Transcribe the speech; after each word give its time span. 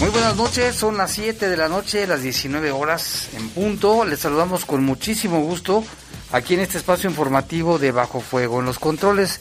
Muy 0.00 0.10
buenas 0.10 0.36
noches, 0.36 0.76
son 0.76 0.96
las 0.96 1.10
7 1.12 1.48
de 1.48 1.56
la 1.56 1.68
noche, 1.68 2.06
las 2.06 2.22
19 2.22 2.70
horas 2.70 3.28
en 3.34 3.48
punto. 3.48 4.04
Les 4.04 4.20
saludamos 4.20 4.64
con 4.64 4.84
muchísimo 4.84 5.40
gusto 5.40 5.82
aquí 6.30 6.54
en 6.54 6.60
este 6.60 6.78
espacio 6.78 7.10
informativo 7.10 7.78
de 7.78 7.90
Bajo 7.90 8.20
Fuego. 8.20 8.60
En 8.60 8.66
los 8.66 8.78
controles 8.78 9.40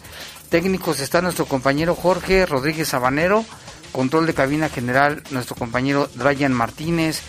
técnicos 0.49 0.99
está 0.99 1.21
nuestro 1.21 1.45
compañero 1.45 1.93
Jorge 1.93 2.45
Rodríguez 2.47 2.87
Sabanero, 2.87 3.45
control 3.91 4.25
de 4.25 4.33
cabina 4.33 4.67
general 4.67 5.21
nuestro 5.29 5.55
compañero 5.55 6.09
Brian 6.15 6.53
Martínez 6.53 7.21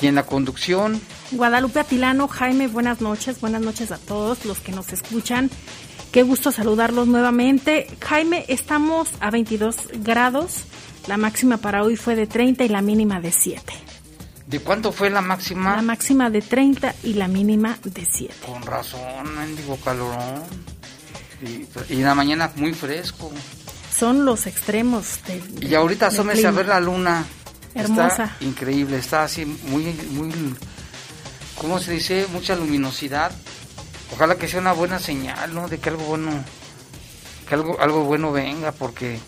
y 0.00 0.06
en 0.06 0.14
la 0.14 0.24
conducción 0.24 1.00
Guadalupe 1.32 1.80
Atilano, 1.80 2.28
Jaime, 2.28 2.68
buenas 2.68 3.00
noches, 3.00 3.40
buenas 3.40 3.60
noches 3.60 3.90
a 3.90 3.98
todos 3.98 4.44
los 4.44 4.60
que 4.60 4.72
nos 4.72 4.92
escuchan. 4.92 5.50
Qué 6.12 6.22
gusto 6.22 6.52
saludarlos 6.52 7.06
nuevamente. 7.06 7.86
Jaime, 8.00 8.46
estamos 8.48 9.10
a 9.20 9.30
22 9.30 9.76
grados. 9.98 10.64
La 11.06 11.16
máxima 11.16 11.56
para 11.56 11.82
hoy 11.82 11.96
fue 11.96 12.16
de 12.16 12.26
30 12.26 12.64
y 12.64 12.68
la 12.68 12.82
mínima 12.82 13.20
de 13.20 13.32
7. 13.32 13.62
¿De 14.46 14.60
cuánto 14.60 14.92
fue 14.92 15.10
la 15.10 15.20
máxima? 15.20 15.76
La 15.76 15.82
máxima 15.82 16.30
de 16.30 16.40
30 16.40 16.94
y 17.02 17.14
la 17.14 17.28
mínima 17.28 17.78
de 17.84 18.06
7. 18.06 18.34
Con 18.46 18.62
razón, 18.62 19.36
mendigo 19.36 19.76
calorón. 19.76 20.42
Y, 21.42 21.66
en 21.92 22.02
la 22.02 22.14
mañana 22.14 22.50
muy 22.56 22.72
fresco. 22.72 23.30
Son 23.94 24.24
los 24.24 24.46
extremos. 24.46 25.20
De, 25.26 25.66
y 25.66 25.74
ahorita 25.74 26.06
asómese 26.06 26.46
a 26.46 26.50
ver 26.50 26.66
la 26.66 26.80
luna. 26.80 27.26
Hermosa. 27.74 28.24
Está 28.24 28.44
increíble, 28.44 28.96
está 28.96 29.22
así 29.22 29.44
muy, 29.44 29.84
muy, 30.10 30.32
¿cómo 31.56 31.78
se 31.78 31.92
dice? 31.92 32.26
Mucha 32.32 32.56
luminosidad. 32.56 33.30
Ojalá 34.14 34.36
que 34.36 34.48
sea 34.48 34.60
una 34.60 34.72
buena 34.72 34.98
señal, 34.98 35.54
¿no? 35.54 35.68
De 35.68 35.78
que 35.78 35.90
algo 35.90 36.04
bueno, 36.04 36.30
que 37.46 37.54
algo, 37.54 37.78
algo 37.80 38.04
bueno 38.04 38.32
venga, 38.32 38.72
porque 38.72 39.20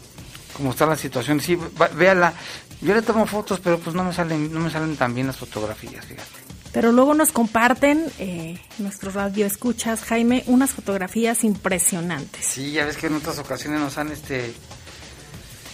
como 0.54 0.70
está 0.70 0.86
la 0.86 0.96
situación, 0.96 1.40
sí, 1.40 1.58
véala. 1.96 2.32
Yo 2.80 2.94
le 2.94 3.02
tomo 3.02 3.26
fotos, 3.26 3.60
pero 3.60 3.78
pues 3.78 3.94
no 3.94 4.04
me 4.04 4.12
salen, 4.12 4.52
no 4.52 4.60
me 4.60 4.70
salen 4.70 4.96
tan 4.96 5.14
bien 5.14 5.26
las 5.26 5.36
fotografías, 5.36 6.04
fíjate. 6.04 6.50
Pero 6.72 6.92
luego 6.92 7.14
nos 7.14 7.32
comparten 7.32 8.06
eh, 8.18 8.60
nuestros 8.78 9.14
radioescuchas, 9.14 10.02
Jaime, 10.02 10.44
unas 10.46 10.70
fotografías 10.70 11.42
impresionantes. 11.42 12.44
Sí, 12.44 12.72
ya 12.72 12.84
ves 12.84 12.96
que 12.96 13.08
en 13.08 13.16
otras 13.16 13.38
ocasiones 13.38 13.80
nos 13.80 13.98
han 13.98 14.12
este 14.12 14.54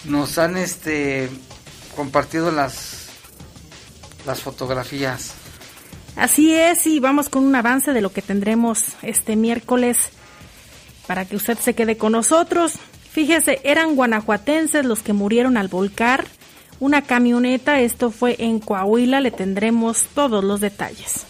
nos 0.05 0.37
han 0.37 0.57
este 0.57 1.29
compartido 1.95 2.51
las 2.51 3.09
las 4.25 4.41
fotografías. 4.41 5.33
Así 6.15 6.51
es, 6.53 6.87
y 6.87 6.99
vamos 6.99 7.29
con 7.29 7.43
un 7.43 7.55
avance 7.55 7.93
de 7.93 8.01
lo 8.01 8.11
que 8.11 8.23
tendremos 8.23 8.85
este 9.03 9.35
miércoles 9.35 9.97
para 11.05 11.25
que 11.25 11.35
usted 11.35 11.59
se 11.59 11.75
quede 11.75 11.95
con 11.95 12.13
nosotros. 12.13 12.73
Fíjese, 13.17 13.59
eran 13.63 13.95
guanajuatenses 13.95 14.85
los 14.85 15.01
que 15.01 15.11
murieron 15.11 15.57
al 15.57 15.69
volcar 15.69 16.27
una 16.79 17.01
camioneta. 17.01 17.81
Esto 17.81 18.11
fue 18.11 18.35
en 18.37 18.59
Coahuila. 18.59 19.21
Le 19.21 19.31
tendremos 19.31 20.03
todos 20.13 20.43
los 20.43 20.61
detalles. 20.61 21.25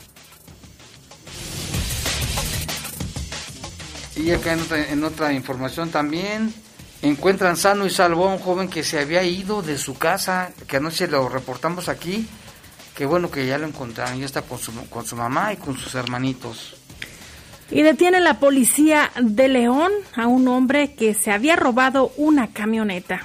Y 4.18 4.32
acá 4.32 4.58
en 4.92 5.04
otra, 5.06 5.32
información 5.32 5.90
también 5.90 6.54
encuentran 7.02 7.56
sano 7.56 7.86
y 7.86 7.90
salvo 7.90 8.28
a 8.28 8.34
un 8.34 8.40
joven 8.40 8.68
que 8.68 8.84
se 8.84 9.00
había 9.00 9.24
ido 9.24 9.62
de 9.62 9.78
su 9.78 9.98
casa, 9.98 10.52
que 10.68 10.76
anoche 10.76 11.08
lo 11.08 11.30
reportamos 11.30 11.88
aquí. 11.88 12.28
Qué 12.98 13.06
bueno 13.06 13.32
que 13.32 13.48
ya 13.48 13.58
lo 13.58 13.66
encontraron, 13.66 14.20
ya 14.20 14.26
está 14.26 14.42
con 14.42 14.60
su, 14.60 14.74
con 14.90 15.06
su 15.06 15.16
mamá 15.16 15.54
y 15.54 15.56
con 15.56 15.78
sus 15.78 15.96
hermanitos. 15.96 16.76
Y 17.70 17.82
detiene 17.82 18.22
la 18.22 18.40
policía 18.40 19.12
de 19.22 19.48
León 19.50 19.92
a 20.16 20.28
un 20.28 20.48
hombre 20.48 20.94
que 20.94 21.14
se 21.14 21.32
había 21.32 21.56
robado 21.56 22.12
una 22.18 22.48
camioneta. 22.54 23.22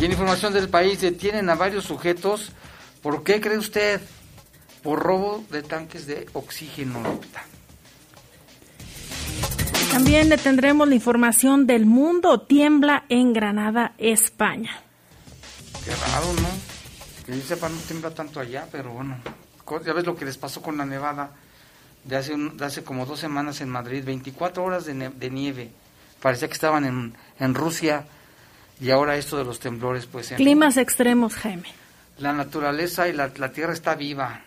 Y 0.00 0.04
en 0.04 0.12
información 0.12 0.52
del 0.52 0.68
país 0.68 1.00
detienen 1.00 1.48
a 1.48 1.54
varios 1.54 1.84
sujetos. 1.84 2.52
¿Por 3.02 3.24
qué 3.24 3.40
cree 3.40 3.58
usted? 3.58 4.00
Por 4.82 5.00
robo 5.00 5.44
de 5.50 5.62
tanques 5.62 6.06
de 6.06 6.26
oxígeno. 6.32 7.00
También 9.90 10.28
le 10.28 10.36
tendremos 10.36 10.88
la 10.88 10.94
información 10.94 11.66
del 11.66 11.86
mundo. 11.86 12.40
Tiembla 12.40 13.04
en 13.08 13.32
Granada, 13.32 13.94
España. 13.96 14.82
Qué 15.84 15.90
raro, 15.90 16.32
¿no? 16.34 16.75
Que 17.26 17.36
yo 17.36 17.44
sepa, 17.44 17.68
no 17.68 17.76
tiembla 17.78 18.10
tanto 18.10 18.40
allá, 18.40 18.66
pero 18.70 18.92
bueno. 18.92 19.18
Ya 19.84 19.92
ves 19.92 20.06
lo 20.06 20.16
que 20.16 20.24
les 20.24 20.38
pasó 20.38 20.62
con 20.62 20.76
la 20.76 20.86
nevada 20.86 21.30
de 22.04 22.16
hace, 22.16 22.36
hace 22.60 22.84
como 22.84 23.04
dos 23.04 23.18
semanas 23.18 23.60
en 23.60 23.68
Madrid. 23.68 24.04
24 24.04 24.62
horas 24.62 24.86
de, 24.86 25.30
nieve. 25.30 25.70
Parecía 26.22 26.48
que 26.48 26.54
estaban 26.54 26.84
en, 26.84 27.14
en 27.40 27.54
Rusia 27.54 28.06
y 28.80 28.90
ahora 28.90 29.16
esto 29.16 29.38
de 29.38 29.44
los 29.44 29.58
temblores, 29.58 30.06
pues... 30.06 30.32
Climas 30.36 30.76
extremos, 30.76 31.34
Jaime. 31.34 31.68
La 32.18 32.32
naturaleza 32.32 33.08
y 33.08 33.12
la, 33.12 33.30
tierra 33.52 33.72
está 33.72 33.94
viva. 33.94 34.42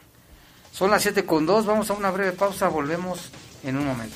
Son 0.72 0.91
las 0.91 1.01
7 1.01 1.25
con 1.25 1.46
2, 1.46 1.66
vamos 1.66 1.90
a 1.90 1.94
una 1.94 2.11
breve 2.11 2.31
pausa, 2.34 2.67
volvemos 2.67 3.31
en 3.63 3.78
un 3.78 3.88
momento. 3.88 4.16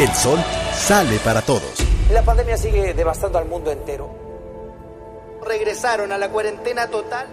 El 0.00 0.14
sol 0.14 0.38
sale 0.74 1.18
para 1.24 1.42
todos. 1.42 1.84
La 2.12 2.22
pandemia 2.22 2.56
sigue 2.56 2.94
devastando 2.94 3.36
al 3.36 3.48
mundo 3.48 3.72
entero. 3.72 4.08
Regresaron 5.44 6.12
a 6.12 6.18
la 6.18 6.28
cuarentena 6.30 6.86
total. 6.86 7.26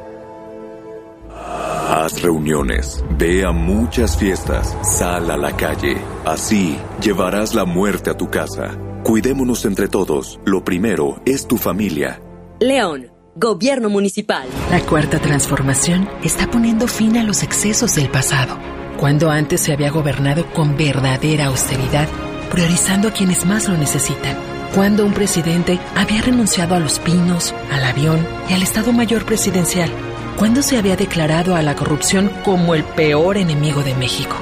Haz 1.88 2.24
reuniones, 2.24 3.04
ve 3.20 3.46
a 3.46 3.52
muchas 3.52 4.18
fiestas, 4.18 4.76
sal 4.82 5.30
a 5.30 5.38
la 5.38 5.56
calle. 5.56 5.98
Así 6.26 6.80
llevarás 7.02 7.54
la 7.54 7.66
muerte 7.66 8.10
a 8.10 8.18
tu 8.18 8.32
casa. 8.32 8.76
Cuidémonos 9.04 9.64
entre 9.66 9.88
todos. 9.88 10.40
Lo 10.44 10.64
primero 10.64 11.22
es 11.28 11.48
tu 11.48 11.58
familia. 11.58 12.20
León, 12.60 13.12
Gobierno 13.36 13.90
Municipal. 13.90 14.48
La 14.72 14.80
cuarta 14.80 15.20
transformación 15.20 16.10
está 16.24 16.50
poniendo 16.50 16.88
fin 16.88 17.16
a 17.18 17.24
los 17.24 17.44
excesos 17.44 17.94
del 17.94 18.10
pasado. 18.10 18.58
Cuando 19.00 19.30
antes 19.30 19.62
se 19.62 19.72
había 19.72 19.92
gobernado 19.92 20.52
con 20.54 20.76
verdadera 20.78 21.48
austeridad 21.48 22.08
priorizando 22.46 23.10
a 23.10 23.12
quienes 23.12 23.46
más 23.46 23.68
lo 23.68 23.78
necesitan. 23.78 24.36
cuando 24.74 25.06
un 25.06 25.14
presidente 25.14 25.80
había 25.96 26.22
renunciado 26.22 26.76
a 26.76 26.80
los 26.80 27.00
pinos, 27.00 27.54
al 27.72 27.86
avión 27.86 28.28
y 28.50 28.54
al 28.54 28.62
Estado 28.62 28.92
Mayor 28.92 29.26
Presidencial, 29.26 29.90
cuando 30.38 30.62
se 30.62 30.78
había 30.78 30.98
declarado 30.98 31.56
a 31.56 31.62
la 31.62 31.76
corrupción 31.76 32.30
como 32.44 32.76
el 32.76 32.84
peor 32.84 33.38
enemigo 33.38 33.84
de 33.84 33.96
México. 33.96 34.36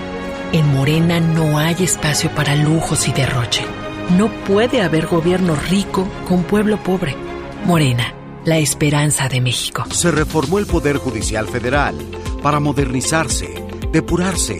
En 0.52 0.74
Morena 0.74 1.20
no 1.20 1.60
hay 1.60 1.76
espacio 1.80 2.30
para 2.32 2.56
lujos 2.56 3.08
y 3.08 3.12
derroche. 3.12 3.64
No 4.18 4.30
puede 4.46 4.82
haber 4.82 5.08
gobierno 5.08 5.56
rico 5.56 6.08
con 6.28 6.44
pueblo 6.44 6.78
pobre. 6.78 7.16
Morena, 7.66 8.14
la 8.44 8.58
esperanza 8.58 9.30
de 9.30 9.40
México. 9.42 9.86
Se 9.92 10.12
reformó 10.12 10.60
el 10.60 10.66
Poder 10.66 10.98
Judicial 10.98 11.48
Federal 11.48 11.96
para 12.42 12.60
modernizarse, 12.60 13.64
depurarse, 13.92 14.60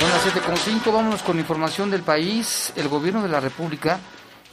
Son 0.00 0.10
las 0.10 0.24
7.5, 0.24 0.90
vámonos 0.90 1.22
con 1.22 1.38
información 1.38 1.90
del 1.90 2.02
país. 2.02 2.72
El 2.76 2.88
gobierno 2.88 3.22
de 3.22 3.28
la 3.28 3.40
República 3.40 4.00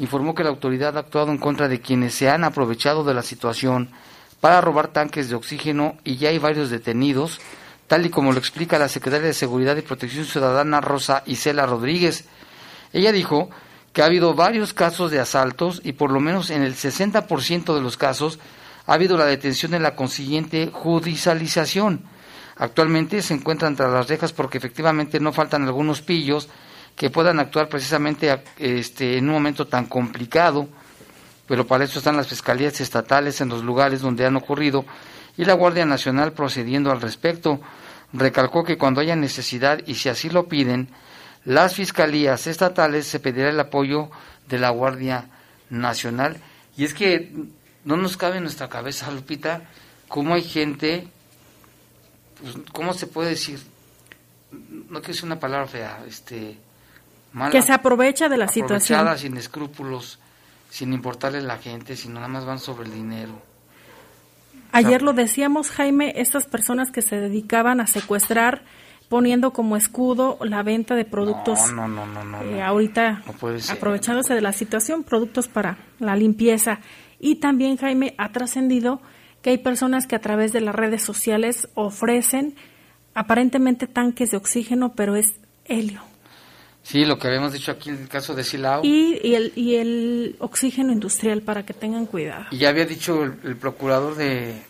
informó 0.02 0.34
que 0.34 0.44
la 0.44 0.50
autoridad 0.50 0.98
ha 0.98 1.02
actuado 1.02 1.32
en 1.32 1.38
contra 1.38 1.68
de 1.68 1.80
quienes 1.80 2.16
se 2.16 2.28
han 2.28 2.44
aprovechado 2.44 3.04
de 3.04 3.14
la 3.14 3.22
situación 3.22 3.92
para 4.40 4.60
robar 4.60 4.88
tanques 4.88 5.30
de 5.30 5.36
oxígeno 5.36 5.96
y 6.04 6.18
ya 6.18 6.30
hay 6.30 6.40
varios 6.40 6.72
detenidos, 6.72 7.40
tal 7.86 8.08
y 8.08 8.10
como 8.10 8.32
lo 8.32 8.40
explica 8.40 8.80
la 8.80 8.90
secretaria 8.90 9.28
de 9.28 9.34
Seguridad 9.36 9.78
y 9.78 9.84
Protección 9.84 10.26
Ciudadana 10.26 10.82
Rosa 10.82 11.22
Isela 11.28 11.68
Rodríguez. 11.68 12.26
Ella 12.94 13.12
dijo 13.12 13.52
que 13.94 14.02
ha 14.02 14.06
habido 14.06 14.34
varios 14.34 14.74
casos 14.74 15.12
de 15.12 15.20
asaltos 15.20 15.82
y 15.84 15.94
por 15.94 16.12
lo 16.12 16.20
menos 16.20 16.50
en 16.50 16.64
el 16.64 16.74
60% 16.74 17.76
de 17.76 17.82
los 17.82 17.96
casos 17.96 18.40
ha 18.88 18.94
habido 18.96 19.18
la 19.18 19.26
detención 19.26 19.76
y 19.76 19.80
la 19.80 19.96
consiguiente 19.96 20.72
judicialización. 20.74 22.02
Actualmente 22.58 23.22
se 23.22 23.36
encuentran 23.36 23.76
tras 23.76 23.94
las 23.94 24.08
rejas 24.08 24.34
porque 24.34 24.58
efectivamente 24.58 25.20
no 25.20 25.32
faltan 25.32 25.64
algunos 25.66 26.02
pillos 26.02 26.50
que 26.96 27.10
puedan 27.10 27.40
actuar 27.40 27.68
precisamente 27.70 28.44
este, 28.58 29.18
en 29.18 29.28
un 29.28 29.36
momento 29.36 29.68
tan 29.68 29.86
complicado, 29.86 30.68
pero 31.48 31.66
para 31.66 31.84
eso 31.84 32.00
están 32.00 32.18
las 32.18 32.28
fiscalías 32.28 32.80
estatales 32.80 33.42
en 33.42 33.50
los 33.50 33.64
lugares 33.64 34.02
donde 34.02 34.26
han 34.26 34.36
ocurrido 34.36 34.86
y 35.38 35.46
la 35.46 35.54
Guardia 35.54 35.86
Nacional 35.86 36.34
procediendo 36.34 36.92
al 36.92 37.02
respecto. 37.02 37.60
Recalcó 38.14 38.64
que 38.64 38.78
cuando 38.78 39.02
haya 39.02 39.16
necesidad 39.16 39.82
y 39.86 39.96
si 39.96 40.10
así 40.10 40.30
lo 40.30 40.48
piden, 40.48 40.90
las 41.46 41.76
fiscalías 41.76 42.48
estatales 42.48 43.08
se 43.08 43.20
pedirá 43.20 43.50
el 43.50 43.60
apoyo 43.60 44.10
de 44.48 44.60
la 44.60 44.70
Guardia 44.70 45.26
Nacional. 45.70 46.38
Y 46.78 46.84
es 46.84 46.94
que 46.94 47.32
no 47.84 47.98
nos 47.98 48.18
cabe 48.18 48.38
en 48.38 48.44
nuestra 48.44 48.70
cabeza, 48.70 49.10
Lupita, 49.12 49.64
cómo 50.08 50.36
hay 50.36 50.44
gente, 50.44 51.08
pues, 52.42 52.56
¿cómo 52.72 52.94
se 52.94 53.08
puede 53.08 53.30
decir? 53.32 53.60
No 54.52 55.00
quiero 55.00 55.14
decir 55.14 55.26
una 55.26 55.40
palabra 55.40 55.68
fea, 55.68 56.04
este, 56.08 56.58
que 57.52 57.62
se 57.62 57.74
aprovecha 57.74 58.30
de 58.30 58.38
la 58.38 58.48
situación. 58.48 59.18
sin 59.18 59.38
escrúpulos, 59.38 60.20
sin 60.70 60.94
importarle 60.94 61.42
la 61.42 61.58
gente, 61.58 61.96
sino 61.96 62.16
nada 62.16 62.28
más 62.28 62.46
van 62.46 62.60
sobre 62.60 62.88
el 62.88 62.94
dinero. 62.94 63.34
Ayer 64.74 65.02
lo 65.02 65.14
decíamos, 65.14 65.70
Jaime, 65.70 66.14
estas 66.16 66.46
personas 66.46 66.92
que 66.92 67.02
se 67.02 67.18
dedicaban 67.18 67.82
a 67.82 67.88
secuestrar 67.88 68.64
poniendo 69.10 69.52
como 69.52 69.76
escudo 69.76 70.38
la 70.42 70.64
venta 70.64 70.96
de 70.96 71.04
productos. 71.04 71.74
No, 71.74 71.90
no, 71.90 72.06
no, 72.06 72.24
no. 72.24 72.42
Eh, 72.44 72.62
ahorita 72.64 73.24
aprovechándose 73.70 74.34
de 74.34 74.40
la 74.40 74.54
situación, 74.54 75.04
productos 75.04 75.50
para 75.50 75.78
la 76.00 76.16
limpieza. 76.16 76.80
Y 77.20 77.36
también, 77.36 77.76
Jaime, 77.76 78.16
ha 78.18 78.32
trascendido 78.32 79.02
que 79.42 79.50
hay 79.50 79.58
personas 79.58 80.08
que 80.08 80.16
a 80.16 80.22
través 80.22 80.54
de 80.54 80.62
las 80.62 80.74
redes 80.74 81.04
sociales 81.04 81.68
ofrecen 81.74 82.56
aparentemente 83.14 83.88
tanques 83.88 84.32
de 84.32 84.38
oxígeno, 84.38 84.94
pero 84.94 85.18
es 85.18 85.34
helio. 85.66 86.02
Sí, 86.84 87.06
lo 87.06 87.18
que 87.18 87.28
habíamos 87.28 87.54
dicho 87.54 87.72
aquí 87.72 87.90
en 87.90 88.00
el 88.00 88.08
caso 88.08 88.34
de 88.34 88.44
Silao. 88.44 88.82
Y, 88.84 89.20
y, 89.24 89.36
el, 89.36 89.54
y 89.56 89.76
el 89.76 90.36
oxígeno 90.40 90.92
industrial, 90.92 91.42
para 91.42 91.64
que 91.66 91.74
tengan 91.74 92.06
cuidado. 92.06 92.46
Y 92.52 92.58
ya 92.58 92.70
había 92.70 92.86
dicho 92.86 93.24
el, 93.24 93.56
procurador 93.56 94.16
de, 94.16 94.62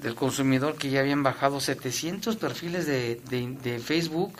del 0.00 0.14
consumidor 0.14 0.76
que 0.76 0.90
ya 0.90 1.00
habían 1.00 1.22
bajado 1.22 1.60
700 1.60 2.36
perfiles 2.36 2.86
de, 2.86 3.20
de, 3.26 3.78
Facebook 3.78 4.34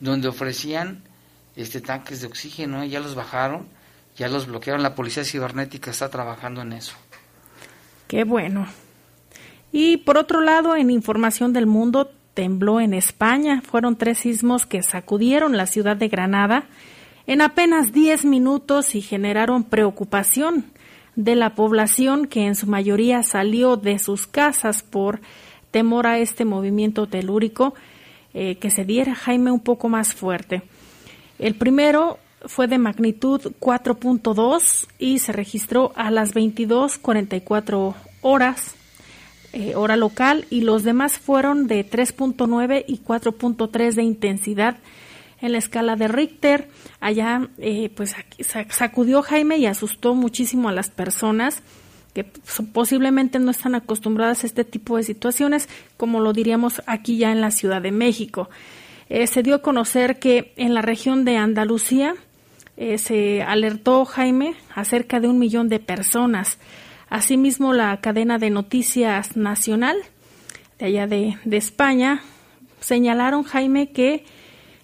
donde 0.00 0.28
ofrecían 0.28 1.02
este 1.56 1.80
tanques 1.80 2.20
de 2.20 2.28
oxígeno, 2.28 2.84
ya 2.84 3.00
los 3.00 3.14
bajaron, 3.14 3.66
ya 4.16 4.28
los 4.28 4.46
bloquearon, 4.46 4.82
la 4.82 4.94
policía 4.94 5.24
cibernética 5.24 5.90
está 5.90 6.08
trabajando 6.08 6.60
en 6.62 6.74
eso. 6.74 6.94
Qué 8.06 8.24
bueno. 8.24 8.68
Y 9.72 9.98
por 9.98 10.16
otro 10.16 10.40
lado, 10.40 10.76
en 10.76 10.90
información 10.90 11.52
del 11.52 11.66
mundo, 11.66 12.12
tembló 12.38 12.78
en 12.78 12.94
España. 12.94 13.62
Fueron 13.68 13.96
tres 13.96 14.18
sismos 14.18 14.64
que 14.64 14.84
sacudieron 14.84 15.56
la 15.56 15.66
ciudad 15.66 15.96
de 15.96 16.06
Granada 16.06 16.66
en 17.26 17.40
apenas 17.40 17.92
10 17.92 18.26
minutos 18.26 18.94
y 18.94 19.02
generaron 19.02 19.64
preocupación 19.64 20.66
de 21.16 21.34
la 21.34 21.56
población 21.56 22.28
que 22.28 22.46
en 22.46 22.54
su 22.54 22.68
mayoría 22.68 23.24
salió 23.24 23.76
de 23.76 23.98
sus 23.98 24.28
casas 24.28 24.84
por 24.84 25.20
temor 25.72 26.06
a 26.06 26.20
este 26.20 26.44
movimiento 26.44 27.08
telúrico 27.08 27.74
eh, 28.34 28.54
que 28.54 28.70
se 28.70 28.84
diera 28.84 29.16
Jaime 29.16 29.50
un 29.50 29.58
poco 29.58 29.88
más 29.88 30.14
fuerte. 30.14 30.62
El 31.40 31.56
primero 31.56 32.20
fue 32.46 32.68
de 32.68 32.78
magnitud 32.78 33.52
4.2 33.58 34.86
y 35.00 35.18
se 35.18 35.32
registró 35.32 35.90
a 35.96 36.12
las 36.12 36.36
22.44 36.36 37.94
horas 38.22 38.77
eh, 39.54 39.74
hora 39.76 39.96
local 39.96 40.44
y 40.50 40.60
los 40.60 40.82
demás 40.82 41.18
fueron 41.18 41.68
de 41.68 41.88
3.9 41.88 42.84
y 42.86 42.98
4.3 42.98 43.94
de 43.94 44.02
intensidad 44.02 44.76
en 45.40 45.52
la 45.52 45.58
escala 45.58 45.96
de 45.96 46.06
Richter. 46.06 46.68
Allá 47.00 47.48
eh, 47.56 47.90
pues 47.94 48.14
sacudió 48.68 49.22
Jaime 49.22 49.56
y 49.56 49.64
asustó 49.64 50.14
muchísimo 50.14 50.68
a 50.68 50.72
las 50.72 50.90
personas 50.90 51.62
que 52.12 52.24
posiblemente 52.24 53.38
no 53.38 53.50
están 53.50 53.74
acostumbradas 53.74 54.42
a 54.42 54.46
este 54.46 54.64
tipo 54.64 54.98
de 54.98 55.02
situaciones, 55.02 55.68
como 55.96 56.20
lo 56.20 56.34
diríamos 56.34 56.82
aquí 56.86 57.16
ya 57.16 57.32
en 57.32 57.40
la 57.40 57.50
Ciudad 57.50 57.80
de 57.80 57.92
México. 57.92 58.50
Eh, 59.08 59.26
se 59.26 59.42
dio 59.42 59.54
a 59.54 59.62
conocer 59.62 60.18
que 60.18 60.52
en 60.56 60.74
la 60.74 60.82
región 60.82 61.24
de 61.24 61.38
Andalucía 61.38 62.14
se 62.96 63.42
alertó 63.42 64.04
Jaime 64.04 64.54
acerca 64.72 65.18
de 65.18 65.26
un 65.26 65.40
millón 65.40 65.68
de 65.68 65.80
personas. 65.80 66.58
Asimismo, 67.10 67.72
la 67.72 68.00
cadena 68.00 68.38
de 68.38 68.50
noticias 68.50 69.36
nacional 69.36 69.96
de 70.78 70.86
allá 70.86 71.06
de, 71.06 71.36
España 71.50 72.22
señalaron, 72.80 73.42
Jaime, 73.42 73.90
que 73.90 74.24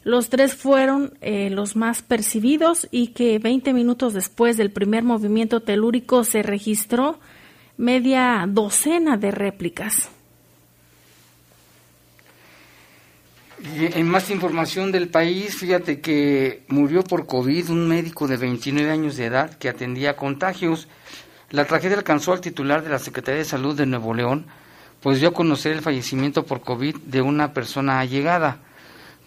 los 0.02 0.28
tres 0.28 0.54
fueron 0.54 1.14
eh, 1.21 1.50
los 1.50 1.76
más 1.76 2.02
percibidos 2.02 2.88
y 2.90 3.09
que 3.09 3.38
20 3.38 3.73
minutos 3.73 4.12
después 4.14 4.57
del 4.57 4.71
primer 4.71 5.04
movimiento 5.04 5.61
telúrico 5.61 6.25
se 6.25 6.43
registró 6.43 7.21
media 7.76 8.45
docena 8.49 9.16
de 9.16 9.31
réplicas. 9.31 10.11
Y 13.62 13.99
en 13.99 14.09
más 14.09 14.31
información 14.31 14.93
del 14.93 15.09
país, 15.09 15.57
fíjate 15.57 16.00
que 16.00 16.64
murió 16.69 17.02
por 17.02 17.26
COVID 17.26 17.71
un 17.71 17.88
médico 17.88 18.28
de 18.28 18.37
29 18.37 18.90
años 18.90 19.16
de 19.16 19.25
edad 19.25 19.57
que 19.57 19.71
atendía 19.71 20.16
contagios. 20.16 20.87
La 21.51 21.67
tragedia 21.67 21.97
alcanzó 21.97 22.33
al 22.33 22.41
titular 22.41 22.83
de 22.83 22.91
la 22.91 22.99
Secretaría 22.99 23.39
de 23.39 23.45
Salud 23.45 23.77
de 23.77 23.87
Nuevo 23.87 24.15
León, 24.15 24.47
pues 25.01 25.21
dio 25.21 25.29
a 25.29 25.35
conocer 25.35 25.73
el 25.73 25.83
fallecimiento 25.83 26.47
por 26.47 26.63
COVID 26.63 26.97
de 26.97 27.21
una 27.21 27.53
persona 27.53 28.01
allegada. 28.01 28.59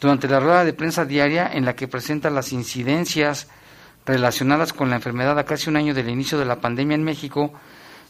Durante 0.02 0.28
la 0.28 0.40
rueda 0.40 0.66
de 0.66 0.74
prensa 0.74 1.06
diaria 1.06 1.50
en 1.52 1.66
la 1.66 1.76
que 1.76 1.88
presenta 1.88 2.30
las 2.30 2.52
incidencias 2.52 3.48
relacionadas 4.06 4.74
con 4.74 4.90
la 4.90 4.96
enfermedad 4.96 5.38
a 5.38 5.46
casi 5.46 5.70
un 5.70 5.76
año 5.76 5.94
del 5.94 6.10
inicio 6.10 6.38
de 6.38 6.46
la 6.46 6.62
pandemia 6.62 6.96
en 6.96 7.04
México, 7.04 7.54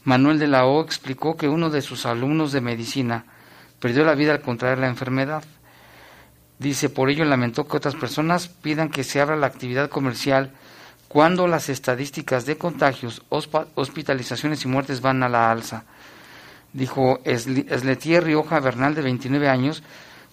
Manuel 0.03 0.39
de 0.39 0.47
la 0.47 0.65
O 0.65 0.81
explicó 0.81 1.35
que 1.35 1.49
uno 1.49 1.69
de 1.69 1.81
sus 1.81 2.05
alumnos 2.05 2.51
de 2.53 2.61
medicina 2.61 3.25
perdió 3.79 4.05
la 4.05 4.15
vida 4.15 4.31
al 4.31 4.41
contraer 4.41 4.77
la 4.77 4.87
enfermedad. 4.87 5.43
Dice, 6.59 6.89
por 6.89 7.09
ello 7.09 7.25
lamentó 7.25 7.67
que 7.67 7.77
otras 7.77 7.95
personas 7.95 8.47
pidan 8.47 8.89
que 8.89 9.03
se 9.03 9.19
abra 9.19 9.35
la 9.35 9.47
actividad 9.47 9.89
comercial 9.89 10.53
cuando 11.07 11.47
las 11.47 11.69
estadísticas 11.69 12.45
de 12.45 12.57
contagios, 12.57 13.23
hospitalizaciones 13.29 14.63
y 14.65 14.67
muertes 14.67 15.01
van 15.01 15.23
a 15.23 15.29
la 15.29 15.49
alza. 15.51 15.85
Dijo 16.73 17.21
Esletier 17.23 18.23
Rioja 18.23 18.59
Bernal, 18.59 18.93
de 18.93 19.01
29 19.01 19.47
años, 19.47 19.83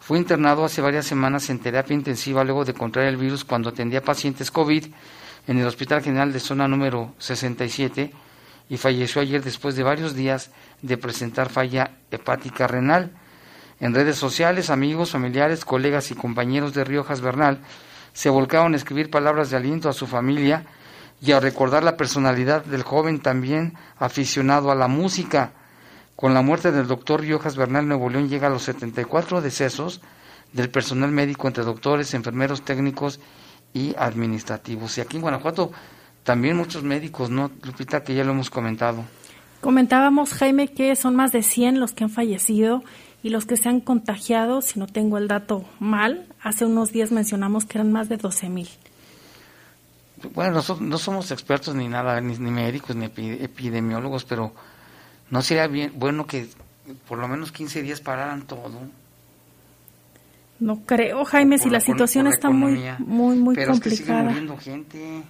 fue 0.00 0.18
internado 0.18 0.64
hace 0.64 0.82
varias 0.82 1.06
semanas 1.06 1.48
en 1.48 1.60
terapia 1.60 1.94
intensiva 1.94 2.44
luego 2.44 2.64
de 2.64 2.74
contraer 2.74 3.08
el 3.08 3.16
virus 3.16 3.44
cuando 3.44 3.70
atendía 3.70 4.02
pacientes 4.02 4.50
COVID 4.50 4.86
en 5.46 5.58
el 5.58 5.66
Hospital 5.66 6.02
General 6.02 6.32
de 6.32 6.40
Zona 6.40 6.68
número 6.68 7.14
67 7.18 8.12
y 8.68 8.76
falleció 8.76 9.22
ayer 9.22 9.42
después 9.42 9.76
de 9.76 9.82
varios 9.82 10.14
días 10.14 10.50
de 10.82 10.98
presentar 10.98 11.48
falla 11.48 11.92
hepática 12.10 12.66
renal. 12.66 13.12
En 13.80 13.94
redes 13.94 14.16
sociales, 14.16 14.70
amigos, 14.70 15.12
familiares, 15.12 15.64
colegas 15.64 16.10
y 16.10 16.14
compañeros 16.14 16.74
de 16.74 16.84
Riojas 16.84 17.20
Bernal 17.20 17.60
se 18.14 18.30
volcaron 18.30 18.72
a 18.72 18.76
escribir 18.76 19.10
palabras 19.10 19.50
de 19.50 19.58
aliento 19.58 19.90
a 19.90 19.92
su 19.92 20.06
familia 20.06 20.64
y 21.20 21.32
a 21.32 21.40
recordar 21.40 21.84
la 21.84 21.96
personalidad 21.96 22.64
del 22.64 22.82
joven 22.82 23.20
también 23.20 23.74
aficionado 23.98 24.70
a 24.70 24.74
la 24.74 24.88
música. 24.88 25.52
Con 26.16 26.32
la 26.32 26.40
muerte 26.40 26.70
del 26.70 26.86
doctor 26.86 27.20
Riojas 27.20 27.56
Bernal, 27.56 27.88
Nuevo 27.88 28.08
León 28.08 28.28
llega 28.28 28.46
a 28.46 28.50
los 28.50 28.62
74 28.62 29.42
decesos 29.42 30.00
del 30.52 30.70
personal 30.70 31.10
médico 31.10 31.48
entre 31.48 31.64
doctores, 31.64 32.14
enfermeros, 32.14 32.62
técnicos 32.62 33.20
y 33.72 33.94
administrativos. 33.98 34.96
Y 34.96 35.00
aquí 35.00 35.16
en 35.16 35.22
Guanajuato 35.22 35.72
también 36.22 36.56
muchos 36.56 36.84
médicos, 36.84 37.30
¿no, 37.30 37.50
Lupita? 37.64 38.04
Que 38.04 38.14
ya 38.14 38.22
lo 38.22 38.30
hemos 38.30 38.48
comentado. 38.48 39.04
Comentábamos, 39.60 40.32
Jaime, 40.34 40.68
que 40.68 40.94
son 40.94 41.16
más 41.16 41.32
de 41.32 41.42
100 41.42 41.80
los 41.80 41.92
que 41.92 42.04
han 42.04 42.10
fallecido 42.10 42.84
y 43.24 43.30
los 43.30 43.44
que 43.44 43.56
se 43.56 43.68
han 43.68 43.80
contagiado, 43.80 44.62
si 44.62 44.78
no 44.78 44.86
tengo 44.86 45.18
el 45.18 45.26
dato 45.26 45.64
mal, 45.80 46.28
hace 46.40 46.64
unos 46.64 46.92
días 46.92 47.10
mencionamos 47.10 47.64
que 47.64 47.78
eran 47.78 47.90
más 47.90 48.08
de 48.08 48.18
12 48.18 48.48
mil. 48.50 48.68
Bueno, 50.32 50.62
no, 50.80 50.98
somos 50.98 51.32
expertos 51.32 51.74
ni 51.74 51.88
nada, 51.88 52.20
ni, 52.20 52.38
ni 52.38 52.52
médicos, 52.52 52.94
ni 52.94 53.06
epidemiólogos, 53.06 54.24
pero 54.24 54.54
¿No 55.30 55.42
sería 55.42 55.66
bien, 55.66 55.92
bueno 55.96 56.26
que 56.26 56.48
por 57.08 57.18
lo 57.18 57.28
menos 57.28 57.50
15 57.52 57.82
días 57.82 58.00
pararan 58.00 58.42
todo? 58.42 58.78
No 60.60 60.84
creo, 60.84 61.24
Jaime, 61.24 61.58
si 61.58 61.70
la, 61.70 61.80
situación 61.80 62.26
está 62.26 62.50
muy, 62.50 62.80
muy, 62.98 63.36
muy 63.36 63.54
pero 63.54 63.72
complicada. 63.72 63.74
Es 63.74 63.82
que 63.82 63.90
sigue 63.90 64.22
muriendo 64.22 64.56
gente. 64.56 65.22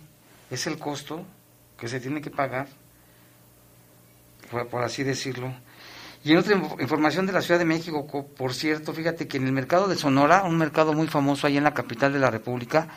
Es 0.50 0.66
el 0.66 0.78
costo 0.78 1.24
que 1.78 1.88
se 1.88 2.00
tiene 2.00 2.20
que 2.20 2.30
pagar, 2.30 2.68
por, 4.50 4.84
así 4.84 5.02
decirlo. 5.02 5.54
Y 6.24 6.32
en 6.32 6.38
otra 6.38 6.56
información 6.80 7.26
de 7.26 7.34
la 7.34 7.42
Ciudad 7.42 7.60
de 7.60 7.66
México, 7.66 8.06
por 8.34 8.54
cierto, 8.54 8.94
fíjate 8.94 9.28
que 9.28 9.36
en 9.36 9.46
el 9.46 9.52
mercado 9.52 9.88
de 9.88 9.94
Sonora, 9.94 10.44
un 10.44 10.56
mercado 10.56 10.94
muy 10.94 11.06
famoso 11.06 11.46
ahí 11.46 11.58
en 11.58 11.64
la 11.64 11.74
capital 11.74 12.14
de 12.14 12.18
la 12.18 12.30
República, 12.30 12.88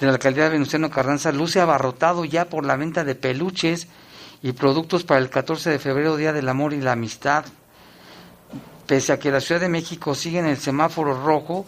de 0.00 0.06
la 0.06 0.12
alcaldía 0.12 0.44
de 0.44 0.50
Venustiano 0.50 0.90
Carranza, 0.90 1.30
luce 1.30 1.60
abarrotado 1.60 2.24
ya 2.24 2.48
por 2.48 2.66
la 2.66 2.74
venta 2.74 3.04
de 3.04 3.14
peluches 3.14 3.86
y 4.42 4.52
productos 4.52 5.04
para 5.04 5.20
el 5.20 5.30
14 5.30 5.70
de 5.70 5.78
febrero, 5.78 6.16
Día 6.16 6.32
del 6.32 6.48
Amor 6.48 6.72
y 6.72 6.80
la 6.80 6.92
Amistad. 6.92 7.44
Pese 8.88 9.12
a 9.12 9.20
que 9.20 9.30
la 9.30 9.40
Ciudad 9.40 9.60
de 9.60 9.68
México 9.68 10.16
sigue 10.16 10.40
en 10.40 10.46
el 10.46 10.56
semáforo 10.56 11.22
rojo 11.24 11.64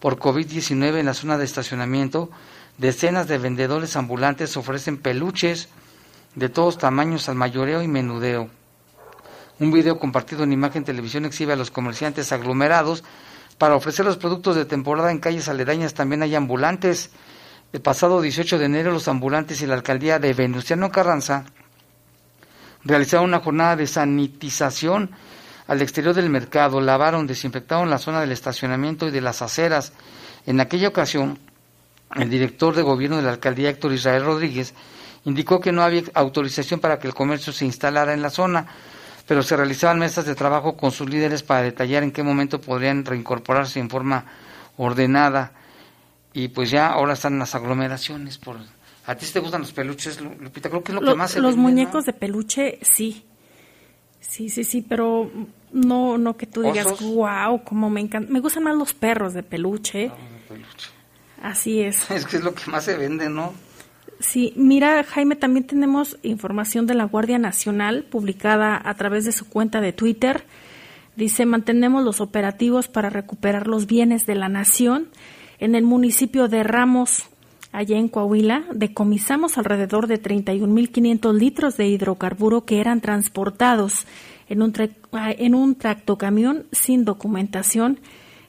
por 0.00 0.18
COVID-19 0.18 0.98
en 0.98 1.06
la 1.06 1.14
zona 1.14 1.38
de 1.38 1.44
estacionamiento, 1.44 2.28
decenas 2.76 3.28
de 3.28 3.38
vendedores 3.38 3.94
ambulantes 3.94 4.56
ofrecen 4.56 4.98
peluches 4.98 5.68
de 6.34 6.48
todos 6.48 6.76
tamaños 6.76 7.28
al 7.28 7.36
mayoreo 7.36 7.82
y 7.82 7.88
menudeo. 7.88 8.50
Un 9.60 9.70
video 9.70 9.98
compartido 9.98 10.42
en 10.42 10.52
imagen 10.52 10.84
televisión 10.84 11.24
exhibe 11.24 11.52
a 11.52 11.56
los 11.56 11.70
comerciantes 11.70 12.32
aglomerados 12.32 13.04
para 13.56 13.76
ofrecer 13.76 14.04
los 14.04 14.16
productos 14.16 14.56
de 14.56 14.64
temporada 14.64 15.12
en 15.12 15.20
calles 15.20 15.48
aledañas. 15.48 15.94
También 15.94 16.22
hay 16.22 16.34
ambulantes. 16.34 17.10
El 17.72 17.80
pasado 17.80 18.20
18 18.20 18.58
de 18.58 18.64
enero 18.64 18.90
los 18.90 19.06
ambulantes 19.06 19.62
y 19.62 19.66
la 19.66 19.74
alcaldía 19.74 20.18
de 20.18 20.32
Venustiano 20.34 20.90
Carranza 20.90 21.44
realizaron 22.82 23.26
una 23.26 23.40
jornada 23.40 23.76
de 23.76 23.86
sanitización 23.86 25.10
al 25.66 25.80
exterior 25.80 26.14
del 26.14 26.30
mercado, 26.30 26.80
lavaron, 26.80 27.26
desinfectaron 27.26 27.88
la 27.88 27.98
zona 27.98 28.20
del 28.20 28.32
estacionamiento 28.32 29.08
y 29.08 29.10
de 29.10 29.20
las 29.20 29.40
aceras. 29.40 29.92
En 30.46 30.60
aquella 30.60 30.88
ocasión, 30.88 31.38
el 32.16 32.28
director 32.28 32.74
de 32.74 32.82
gobierno 32.82 33.16
de 33.16 33.22
la 33.22 33.30
alcaldía, 33.30 33.70
Héctor 33.70 33.92
Israel 33.92 34.24
Rodríguez, 34.24 34.74
indicó 35.24 35.60
que 35.60 35.72
no 35.72 35.82
había 35.82 36.02
autorización 36.12 36.80
para 36.80 36.98
que 36.98 37.06
el 37.06 37.14
comercio 37.14 37.52
se 37.52 37.64
instalara 37.64 38.12
en 38.12 38.20
la 38.20 38.30
zona, 38.30 38.66
pero 39.26 39.42
se 39.42 39.56
realizaban 39.56 39.98
mesas 39.98 40.26
de 40.26 40.34
trabajo 40.34 40.76
con 40.76 40.90
sus 40.90 41.08
líderes 41.08 41.42
para 41.42 41.62
detallar 41.62 42.02
en 42.02 42.12
qué 42.12 42.22
momento 42.22 42.60
podrían 42.60 43.04
reincorporarse 43.04 43.80
en 43.80 43.90
forma 43.90 44.24
ordenada. 44.76 45.52
Y 46.32 46.48
pues 46.48 46.70
ya 46.70 46.88
ahora 46.88 47.12
están 47.12 47.38
las 47.38 47.54
aglomeraciones 47.54 48.38
por 48.38 48.56
¿A 49.06 49.14
ti 49.14 49.26
te 49.26 49.38
gustan 49.38 49.60
los 49.60 49.72
peluches, 49.72 50.20
Lupita? 50.20 50.70
Creo 50.70 50.82
que 50.82 50.92
es 50.92 51.00
lo, 51.00 51.02
que 51.02 51.14
más 51.14 51.32
se 51.32 51.40
Los 51.40 51.56
muñecos 51.56 52.06
de 52.06 52.14
peluche, 52.14 52.78
sí. 52.82 53.24
Sí, 54.20 54.48
sí, 54.48 54.64
sí, 54.64 54.80
pero 54.80 55.30
no 55.72 56.16
no 56.16 56.36
que 56.36 56.46
tú 56.46 56.62
digas, 56.62 57.00
wow, 57.00 57.62
como 57.62 57.90
me 57.90 58.00
encanta. 58.00 58.32
Me 58.32 58.40
gustan 58.40 58.64
más 58.64 58.74
los 58.74 58.94
perros 58.94 59.34
de 59.34 59.42
peluche. 59.42 60.10
Ah, 60.10 60.16
peluche. 60.48 60.88
Así 61.42 61.82
es. 61.82 62.10
Es 62.10 62.24
que 62.24 62.38
es 62.38 62.42
lo 62.42 62.54
que 62.54 62.70
más 62.70 62.84
se 62.84 62.96
vende, 62.96 63.28
¿no? 63.28 63.52
Sí, 64.26 64.54
mira, 64.56 65.04
Jaime, 65.04 65.36
también 65.36 65.66
tenemos 65.66 66.16
información 66.22 66.86
de 66.86 66.94
la 66.94 67.04
Guardia 67.04 67.38
Nacional 67.38 68.04
publicada 68.04 68.80
a 68.82 68.94
través 68.94 69.26
de 69.26 69.32
su 69.32 69.46
cuenta 69.46 69.82
de 69.82 69.92
Twitter. 69.92 70.44
Dice, 71.14 71.44
mantenemos 71.44 72.02
los 72.02 72.22
operativos 72.22 72.88
para 72.88 73.10
recuperar 73.10 73.66
los 73.66 73.86
bienes 73.86 74.24
de 74.24 74.34
la 74.34 74.48
nación. 74.48 75.08
En 75.58 75.74
el 75.74 75.84
municipio 75.84 76.48
de 76.48 76.62
Ramos, 76.62 77.24
allá 77.70 77.98
en 77.98 78.08
Coahuila, 78.08 78.64
decomisamos 78.72 79.58
alrededor 79.58 80.06
de 80.06 80.20
31.500 80.20 81.34
litros 81.38 81.76
de 81.76 81.88
hidrocarburo 81.88 82.64
que 82.64 82.80
eran 82.80 83.02
transportados 83.02 84.06
en 84.48 84.62
un, 84.62 84.72
ah, 85.12 85.32
en 85.32 85.54
un 85.54 85.74
tractocamión 85.74 86.64
sin 86.72 87.04
documentación 87.04 88.00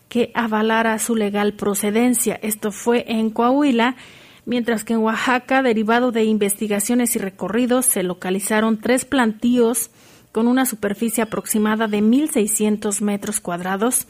que 0.07 0.31
avalara 0.35 0.97
su 0.99 1.17
legal 1.17 1.53
procedencia. 1.53 2.39
Esto 2.41 2.71
fue 2.71 3.03
en 3.09 3.29
Coahuila, 3.29 3.97
mientras 4.45 4.83
que 4.83 4.93
en 4.93 4.99
Oaxaca, 4.99 5.61
derivado 5.61 6.11
de 6.11 6.23
investigaciones 6.23 7.15
y 7.15 7.19
recorridos, 7.19 7.85
se 7.85 8.03
localizaron 8.03 8.79
tres 8.79 9.05
plantíos 9.05 9.91
con 10.31 10.47
una 10.47 10.65
superficie 10.65 11.23
aproximada 11.23 11.87
de 11.87 11.99
1.600 11.99 13.01
metros 13.01 13.39
cuadrados 13.39 14.07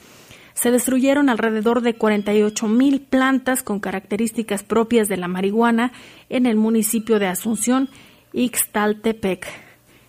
se 0.55 0.71
destruyeron 0.71 1.29
alrededor 1.29 1.81
de 1.81 1.95
48 1.95 2.67
mil 2.67 3.01
plantas 3.01 3.61
con 3.61 3.81
características 3.81 4.63
propias 4.63 5.09
de 5.09 5.17
la 5.17 5.27
marihuana 5.27 5.91
en 6.29 6.45
el 6.45 6.55
municipio 6.55 7.19
de 7.19 7.27
Asunción, 7.27 7.89
Ixtaltepec. 8.31 9.45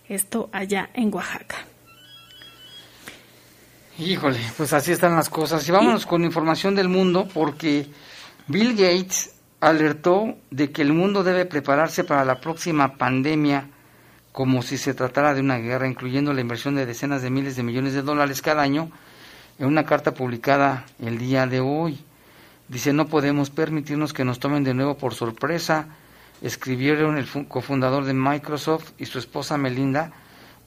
Esto 0.07 0.49
allá 0.53 0.89
en 0.93 1.13
Oaxaca. 1.13 1.57
Híjole, 3.99 4.39
pues 4.55 4.71
así 4.71 4.93
están 4.93 5.17
las 5.17 5.29
cosas. 5.29 5.67
Y 5.67 5.71
vámonos 5.71 6.05
con 6.05 6.23
información 6.23 6.75
del 6.75 6.87
mundo 6.87 7.27
porque 7.33 7.87
Bill 8.47 8.71
Gates 8.71 9.33
alertó 9.59 10.35
de 10.51 10.71
que 10.71 10.81
el 10.81 10.93
mundo 10.93 11.23
debe 11.23 11.45
prepararse 11.45 12.03
para 12.03 12.25
la 12.25 12.39
próxima 12.39 12.95
pandemia 12.97 13.69
como 14.31 14.61
si 14.61 14.77
se 14.77 14.93
tratara 14.93 15.33
de 15.33 15.41
una 15.41 15.57
guerra, 15.57 15.87
incluyendo 15.87 16.31
la 16.31 16.41
inversión 16.41 16.75
de 16.75 16.85
decenas 16.85 17.23
de 17.23 17.31
miles 17.31 17.55
de 17.55 17.63
millones 17.63 17.93
de 17.93 18.03
dólares 18.03 18.41
cada 18.43 18.61
año 18.61 18.91
en 19.57 19.65
una 19.65 19.85
carta 19.85 20.13
publicada 20.13 20.85
el 20.99 21.17
día 21.17 21.47
de 21.47 21.59
hoy. 21.59 21.99
Dice, 22.67 22.93
no 22.93 23.07
podemos 23.07 23.49
permitirnos 23.49 24.13
que 24.13 24.25
nos 24.25 24.39
tomen 24.39 24.63
de 24.63 24.75
nuevo 24.75 24.97
por 24.97 25.15
sorpresa. 25.15 25.87
Escribieron 26.41 27.17
el 27.17 27.27
cofundador 27.47 28.05
de 28.05 28.13
Microsoft 28.13 28.91
y 28.99 29.05
su 29.05 29.17
esposa 29.17 29.57
Melinda 29.57 30.11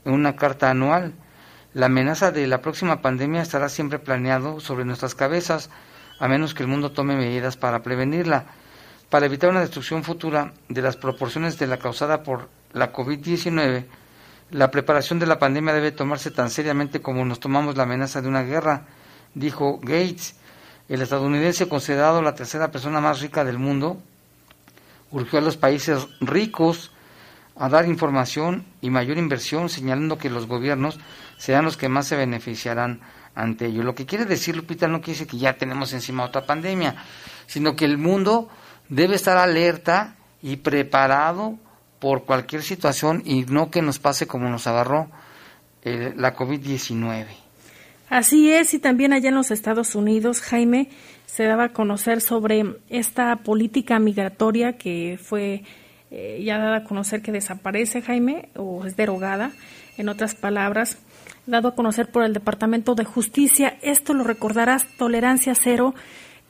en 0.04 0.14
una 0.14 0.34
carta 0.34 0.70
anual. 0.70 1.12
La 1.72 1.86
amenaza 1.86 2.32
de 2.32 2.48
la 2.48 2.62
próxima 2.62 3.02
pandemia 3.02 3.42
estará 3.42 3.68
siempre 3.68 4.00
planeado 4.00 4.58
sobre 4.58 4.84
nuestras 4.84 5.14
cabezas, 5.14 5.70
a 6.18 6.26
menos 6.26 6.54
que 6.54 6.64
el 6.64 6.68
mundo 6.68 6.90
tome 6.90 7.14
medidas 7.14 7.56
para 7.56 7.84
prevenirla. 7.84 8.46
Para 9.10 9.26
evitar 9.26 9.50
una 9.50 9.60
destrucción 9.60 10.04
futura 10.04 10.52
de 10.68 10.82
las 10.82 10.96
proporciones 10.96 11.58
de 11.58 11.66
la 11.66 11.78
causada 11.78 12.22
por 12.22 12.48
la 12.72 12.92
COVID-19, 12.92 13.84
la 14.52 14.70
preparación 14.70 15.18
de 15.18 15.26
la 15.26 15.40
pandemia 15.40 15.74
debe 15.74 15.90
tomarse 15.90 16.30
tan 16.30 16.48
seriamente 16.48 17.02
como 17.02 17.24
nos 17.24 17.40
tomamos 17.40 17.76
la 17.76 17.82
amenaza 17.82 18.22
de 18.22 18.28
una 18.28 18.44
guerra, 18.44 18.86
dijo 19.34 19.80
Gates. 19.82 20.36
El 20.88 21.02
estadounidense, 21.02 21.68
considerado 21.68 22.22
la 22.22 22.36
tercera 22.36 22.70
persona 22.70 23.00
más 23.00 23.20
rica 23.20 23.44
del 23.44 23.58
mundo, 23.58 24.00
urgió 25.10 25.40
a 25.40 25.42
los 25.42 25.56
países 25.56 26.06
ricos 26.20 26.92
a 27.56 27.68
dar 27.68 27.86
información 27.86 28.64
y 28.80 28.90
mayor 28.90 29.18
inversión, 29.18 29.68
señalando 29.68 30.18
que 30.18 30.30
los 30.30 30.46
gobiernos 30.46 31.00
serán 31.36 31.64
los 31.64 31.76
que 31.76 31.88
más 31.88 32.06
se 32.06 32.14
beneficiarán 32.14 33.00
ante 33.34 33.66
ello. 33.66 33.82
Lo 33.82 33.96
que 33.96 34.06
quiere 34.06 34.24
decir, 34.24 34.54
Lupita, 34.54 34.86
no 34.86 35.00
quiere 35.00 35.18
decir 35.18 35.26
que 35.26 35.38
ya 35.38 35.58
tenemos 35.58 35.92
encima 35.92 36.24
otra 36.24 36.46
pandemia, 36.46 36.94
sino 37.46 37.74
que 37.74 37.84
el 37.84 37.98
mundo 37.98 38.48
debe 38.90 39.14
estar 39.14 39.38
alerta 39.38 40.16
y 40.42 40.56
preparado 40.56 41.58
por 41.98 42.24
cualquier 42.24 42.62
situación 42.62 43.22
y 43.24 43.44
no 43.44 43.70
que 43.70 43.82
nos 43.82 43.98
pase 43.98 44.26
como 44.26 44.48
nos 44.48 44.66
agarró 44.66 45.08
eh, 45.82 46.12
la 46.16 46.36
COVID-19. 46.36 47.26
Así 48.08 48.50
es, 48.50 48.74
y 48.74 48.80
también 48.80 49.12
allá 49.12 49.28
en 49.28 49.36
los 49.36 49.52
Estados 49.52 49.94
Unidos, 49.94 50.40
Jaime, 50.40 50.90
se 51.26 51.44
daba 51.44 51.64
a 51.64 51.72
conocer 51.72 52.20
sobre 52.20 52.76
esta 52.88 53.36
política 53.36 54.00
migratoria 54.00 54.76
que 54.76 55.18
fue 55.22 55.62
eh, 56.10 56.42
ya 56.44 56.58
dada 56.58 56.78
a 56.78 56.84
conocer 56.84 57.22
que 57.22 57.30
desaparece, 57.30 58.02
Jaime, 58.02 58.48
o 58.56 58.84
es 58.84 58.96
derogada, 58.96 59.52
en 59.96 60.08
otras 60.08 60.34
palabras, 60.34 60.98
dado 61.46 61.68
a 61.68 61.74
conocer 61.76 62.10
por 62.10 62.24
el 62.24 62.32
Departamento 62.32 62.96
de 62.96 63.04
Justicia. 63.04 63.78
Esto 63.80 64.12
lo 64.12 64.24
recordarás, 64.24 64.86
tolerancia 64.98 65.54
cero, 65.54 65.94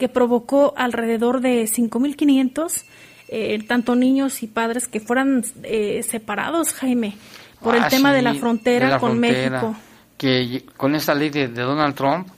que 0.00 0.08
provocó 0.08 0.72
alrededor 0.76 1.40
de 1.42 1.64
5.500, 1.64 2.84
eh, 3.28 3.62
tanto 3.68 3.94
niños 3.94 4.42
y 4.42 4.46
padres 4.46 4.88
que 4.88 4.98
fueran 4.98 5.44
eh, 5.62 6.02
separados, 6.02 6.72
Jaime, 6.72 7.16
por 7.60 7.76
el 7.76 7.84
Ah, 7.84 7.88
tema 7.88 8.12
de 8.14 8.22
la 8.22 8.34
frontera 8.34 8.86
de 8.86 8.92
la 8.92 8.98
con 8.98 9.10
frontera, 9.10 9.50
México. 9.60 9.76
Que 10.16 10.64
con 10.76 10.94
esta 10.94 11.14
ley 11.14 11.28
de, 11.28 11.48
de 11.48 11.62
Donald 11.62 11.94
Trump, 11.94 12.28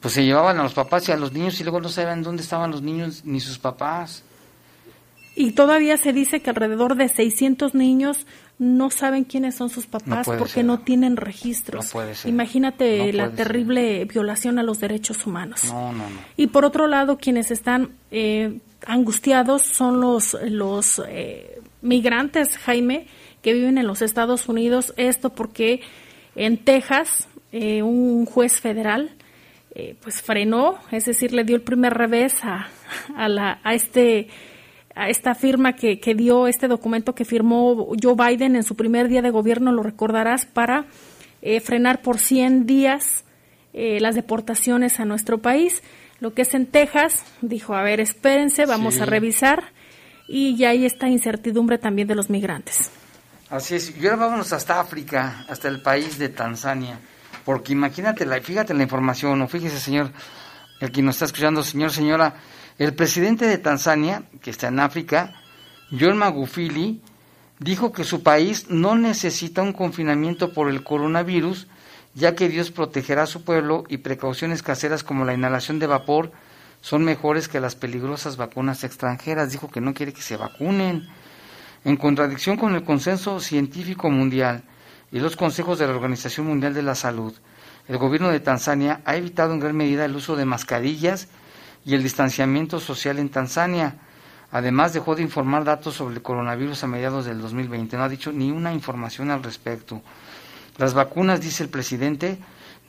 pues 0.00 0.14
se 0.14 0.24
llevaban 0.24 0.58
a 0.60 0.62
los 0.62 0.74
papás 0.74 1.08
y 1.08 1.12
a 1.12 1.16
los 1.16 1.32
niños 1.32 1.58
y 1.60 1.64
luego 1.64 1.80
no 1.80 1.88
sabían 1.88 2.22
dónde 2.22 2.42
estaban 2.42 2.70
los 2.70 2.82
niños 2.82 3.22
ni 3.24 3.40
sus 3.40 3.58
papás. 3.58 4.22
Y 5.34 5.52
todavía 5.52 5.96
se 5.96 6.12
dice 6.12 6.40
que 6.40 6.50
alrededor 6.50 6.94
de 6.94 7.08
600 7.08 7.74
niños 7.74 8.26
no 8.58 8.90
saben 8.90 9.24
quiénes 9.24 9.54
son 9.54 9.70
sus 9.70 9.86
papás 9.86 10.26
porque 10.26 10.48
ser. 10.54 10.64
no 10.64 10.80
tienen 10.80 11.16
registros. 11.16 11.86
No 11.86 11.90
puede 11.92 12.14
ser. 12.14 12.28
Imagínate 12.30 13.12
No 13.12 13.12
la 13.18 13.26
ser. 13.26 13.36
terrible 13.36 14.04
violación 14.04 14.58
a 14.58 14.62
los 14.62 14.80
derechos 14.80 15.26
humanos. 15.26 15.64
No, 15.72 15.92
no, 15.92 16.10
no. 16.10 16.20
Y 16.36 16.48
por 16.48 16.64
otro 16.64 16.86
lado, 16.88 17.18
quienes 17.18 17.50
están 17.50 17.90
eh, 18.10 18.58
angustiados 18.86 19.62
son 19.62 20.00
los, 20.00 20.36
los 20.48 21.00
eh, 21.08 21.60
migrantes, 21.82 22.58
Jaime, 22.58 23.06
que 23.42 23.52
viven 23.52 23.78
en 23.78 23.86
los 23.86 24.02
Estados 24.02 24.48
Unidos. 24.48 24.92
Esto 24.96 25.30
porque 25.30 25.80
en 26.34 26.58
Texas 26.58 27.28
eh, 27.52 27.82
un 27.82 28.26
juez 28.26 28.60
federal 28.60 29.12
eh, 29.74 29.94
pues 30.02 30.20
frenó, 30.22 30.78
es 30.90 31.04
decir, 31.04 31.32
le 31.32 31.44
dio 31.44 31.54
el 31.54 31.62
primer 31.62 31.94
revés 31.94 32.44
a, 32.44 32.66
a, 33.16 33.28
la, 33.28 33.60
a 33.62 33.74
este 33.74 34.28
esta 35.06 35.34
firma 35.34 35.74
que, 35.74 36.00
que 36.00 36.14
dio 36.14 36.48
este 36.48 36.66
documento 36.66 37.14
que 37.14 37.24
firmó 37.24 37.94
Joe 38.02 38.14
Biden 38.16 38.56
en 38.56 38.64
su 38.64 38.74
primer 38.74 39.06
día 39.08 39.22
de 39.22 39.30
gobierno, 39.30 39.70
lo 39.70 39.82
recordarás, 39.82 40.44
para 40.46 40.86
eh, 41.42 41.60
frenar 41.60 42.02
por 42.02 42.18
100 42.18 42.66
días 42.66 43.24
eh, 43.72 44.00
las 44.00 44.16
deportaciones 44.16 44.98
a 44.98 45.04
nuestro 45.04 45.38
país. 45.38 45.82
Lo 46.20 46.34
que 46.34 46.42
es 46.42 46.52
en 46.54 46.66
Texas, 46.66 47.24
dijo, 47.42 47.74
a 47.74 47.82
ver, 47.82 48.00
espérense, 48.00 48.66
vamos 48.66 48.94
Sí. 48.94 49.00
a 49.02 49.06
revisar. 49.06 49.72
Y 50.26 50.56
ya 50.56 50.70
hay 50.70 50.84
esta 50.84 51.08
incertidumbre 51.08 51.78
también 51.78 52.08
de 52.08 52.14
los 52.16 52.28
migrantes. 52.28 52.90
Así 53.50 53.76
es. 53.76 53.96
Y 53.96 54.04
ahora 54.04 54.16
vámonos 54.26 54.52
hasta 54.52 54.80
África, 54.80 55.46
hasta 55.48 55.68
el 55.68 55.80
país 55.80 56.18
de 56.18 56.28
Tanzania. 56.28 56.98
Porque 57.44 57.72
imagínate, 57.72 58.26
la, 58.26 58.40
fíjate 58.40 58.74
la 58.74 58.82
información, 58.82 59.40
o 59.40 59.48
fíjese, 59.48 59.78
señor, 59.78 60.10
el 60.80 60.90
que 60.90 61.00
nos 61.00 61.14
está 61.14 61.24
escuchando, 61.26 61.62
señor, 61.62 61.90
señora, 61.92 62.34
el 62.78 62.94
presidente 62.94 63.46
de 63.46 63.58
Tanzania, 63.58 64.22
que 64.40 64.50
está 64.50 64.68
en 64.68 64.80
África, 64.80 65.34
John 65.90 66.16
Magufuli, 66.16 67.02
dijo 67.58 67.92
que 67.92 68.04
su 68.04 68.22
país 68.22 68.70
no 68.70 68.96
necesita 68.96 69.62
un 69.62 69.72
confinamiento 69.72 70.52
por 70.52 70.68
el 70.68 70.84
coronavirus, 70.84 71.66
ya 72.14 72.34
que 72.34 72.48
Dios 72.48 72.70
protegerá 72.70 73.24
a 73.24 73.26
su 73.26 73.42
pueblo 73.42 73.84
y 73.88 73.98
precauciones 73.98 74.62
caseras 74.62 75.02
como 75.02 75.24
la 75.24 75.34
inhalación 75.34 75.78
de 75.78 75.86
vapor 75.86 76.32
son 76.80 77.04
mejores 77.04 77.48
que 77.48 77.60
las 77.60 77.74
peligrosas 77.74 78.36
vacunas 78.36 78.84
extranjeras. 78.84 79.50
Dijo 79.50 79.68
que 79.68 79.80
no 79.80 79.94
quiere 79.94 80.12
que 80.12 80.22
se 80.22 80.36
vacunen 80.36 81.08
en 81.84 81.96
contradicción 81.96 82.56
con 82.56 82.74
el 82.74 82.84
consenso 82.84 83.40
científico 83.40 84.10
mundial 84.10 84.62
y 85.10 85.18
los 85.18 85.36
consejos 85.36 85.78
de 85.78 85.86
la 85.86 85.94
Organización 85.94 86.46
Mundial 86.46 86.74
de 86.74 86.82
la 86.82 86.94
Salud. 86.94 87.34
El 87.88 87.98
gobierno 87.98 88.30
de 88.30 88.40
Tanzania 88.40 89.00
ha 89.04 89.16
evitado 89.16 89.54
en 89.54 89.60
gran 89.60 89.76
medida 89.76 90.04
el 90.04 90.14
uso 90.14 90.36
de 90.36 90.44
mascarillas 90.44 91.28
y 91.88 91.94
el 91.94 92.02
distanciamiento 92.02 92.80
social 92.80 93.18
en 93.18 93.30
Tanzania. 93.30 93.94
Además, 94.52 94.92
dejó 94.92 95.16
de 95.16 95.22
informar 95.22 95.64
datos 95.64 95.94
sobre 95.94 96.16
el 96.16 96.22
coronavirus 96.22 96.84
a 96.84 96.86
mediados 96.86 97.24
del 97.24 97.40
2020. 97.40 97.96
No 97.96 98.02
ha 98.02 98.10
dicho 98.10 98.30
ni 98.30 98.50
una 98.50 98.74
información 98.74 99.30
al 99.30 99.42
respecto. 99.42 100.02
Las 100.76 100.92
vacunas, 100.92 101.40
dice 101.40 101.62
el 101.62 101.70
presidente, 101.70 102.36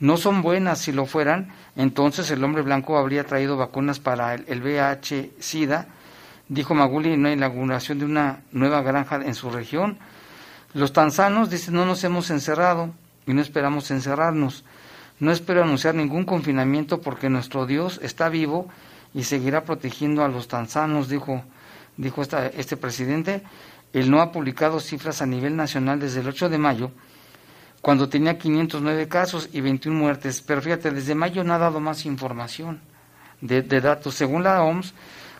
no 0.00 0.18
son 0.18 0.42
buenas. 0.42 0.80
Si 0.80 0.92
lo 0.92 1.06
fueran, 1.06 1.48
entonces 1.76 2.30
el 2.30 2.44
hombre 2.44 2.60
blanco 2.60 2.98
habría 2.98 3.24
traído 3.24 3.56
vacunas 3.56 4.00
para 4.00 4.34
el, 4.34 4.62
VIH-Sida, 4.62 5.86
dijo 6.50 6.74
Maguli 6.74 7.14
en 7.14 7.22
la 7.22 7.32
inauguración 7.32 8.00
de 8.00 8.04
una 8.04 8.42
nueva 8.52 8.82
granja 8.82 9.16
en 9.16 9.34
su 9.34 9.48
región. 9.48 9.98
Los 10.74 10.92
tanzanos 10.92 11.48
dicen 11.48 11.72
no 11.72 11.86
nos 11.86 12.04
hemos 12.04 12.28
encerrado 12.28 12.92
y 13.26 13.32
no 13.32 13.40
esperamos 13.40 13.90
encerrarnos. 13.90 14.62
No 15.20 15.32
espero 15.32 15.62
anunciar 15.62 15.94
ningún 15.94 16.24
confinamiento 16.24 17.00
porque 17.00 17.30
nuestro 17.30 17.64
Dios 17.64 17.98
está 18.02 18.28
vivo 18.28 18.68
y 19.14 19.24
seguirá 19.24 19.64
protegiendo 19.64 20.24
a 20.24 20.28
los 20.28 20.48
tanzanos, 20.48 21.08
dijo, 21.08 21.42
dijo 21.96 22.22
esta- 22.22 22.46
este 22.48 22.76
presidente. 22.76 23.42
Él 23.92 24.10
no 24.10 24.20
ha 24.20 24.30
publicado 24.30 24.78
cifras 24.80 25.20
a 25.20 25.26
nivel 25.26 25.56
nacional 25.56 25.98
desde 25.98 26.20
el 26.20 26.28
8 26.28 26.48
de 26.48 26.58
mayo, 26.58 26.92
cuando 27.82 28.08
tenía 28.08 28.38
509 28.38 29.08
casos 29.08 29.48
y 29.52 29.60
21 29.60 29.98
muertes. 29.98 30.42
Pero 30.42 30.62
fíjate, 30.62 30.90
desde 30.92 31.14
mayo 31.14 31.42
no 31.42 31.54
ha 31.54 31.58
dado 31.58 31.80
más 31.80 32.04
información 32.06 32.80
de, 33.40 33.62
de 33.62 33.80
datos. 33.80 34.14
Según 34.14 34.44
la 34.44 34.62
OMS, 34.62 34.94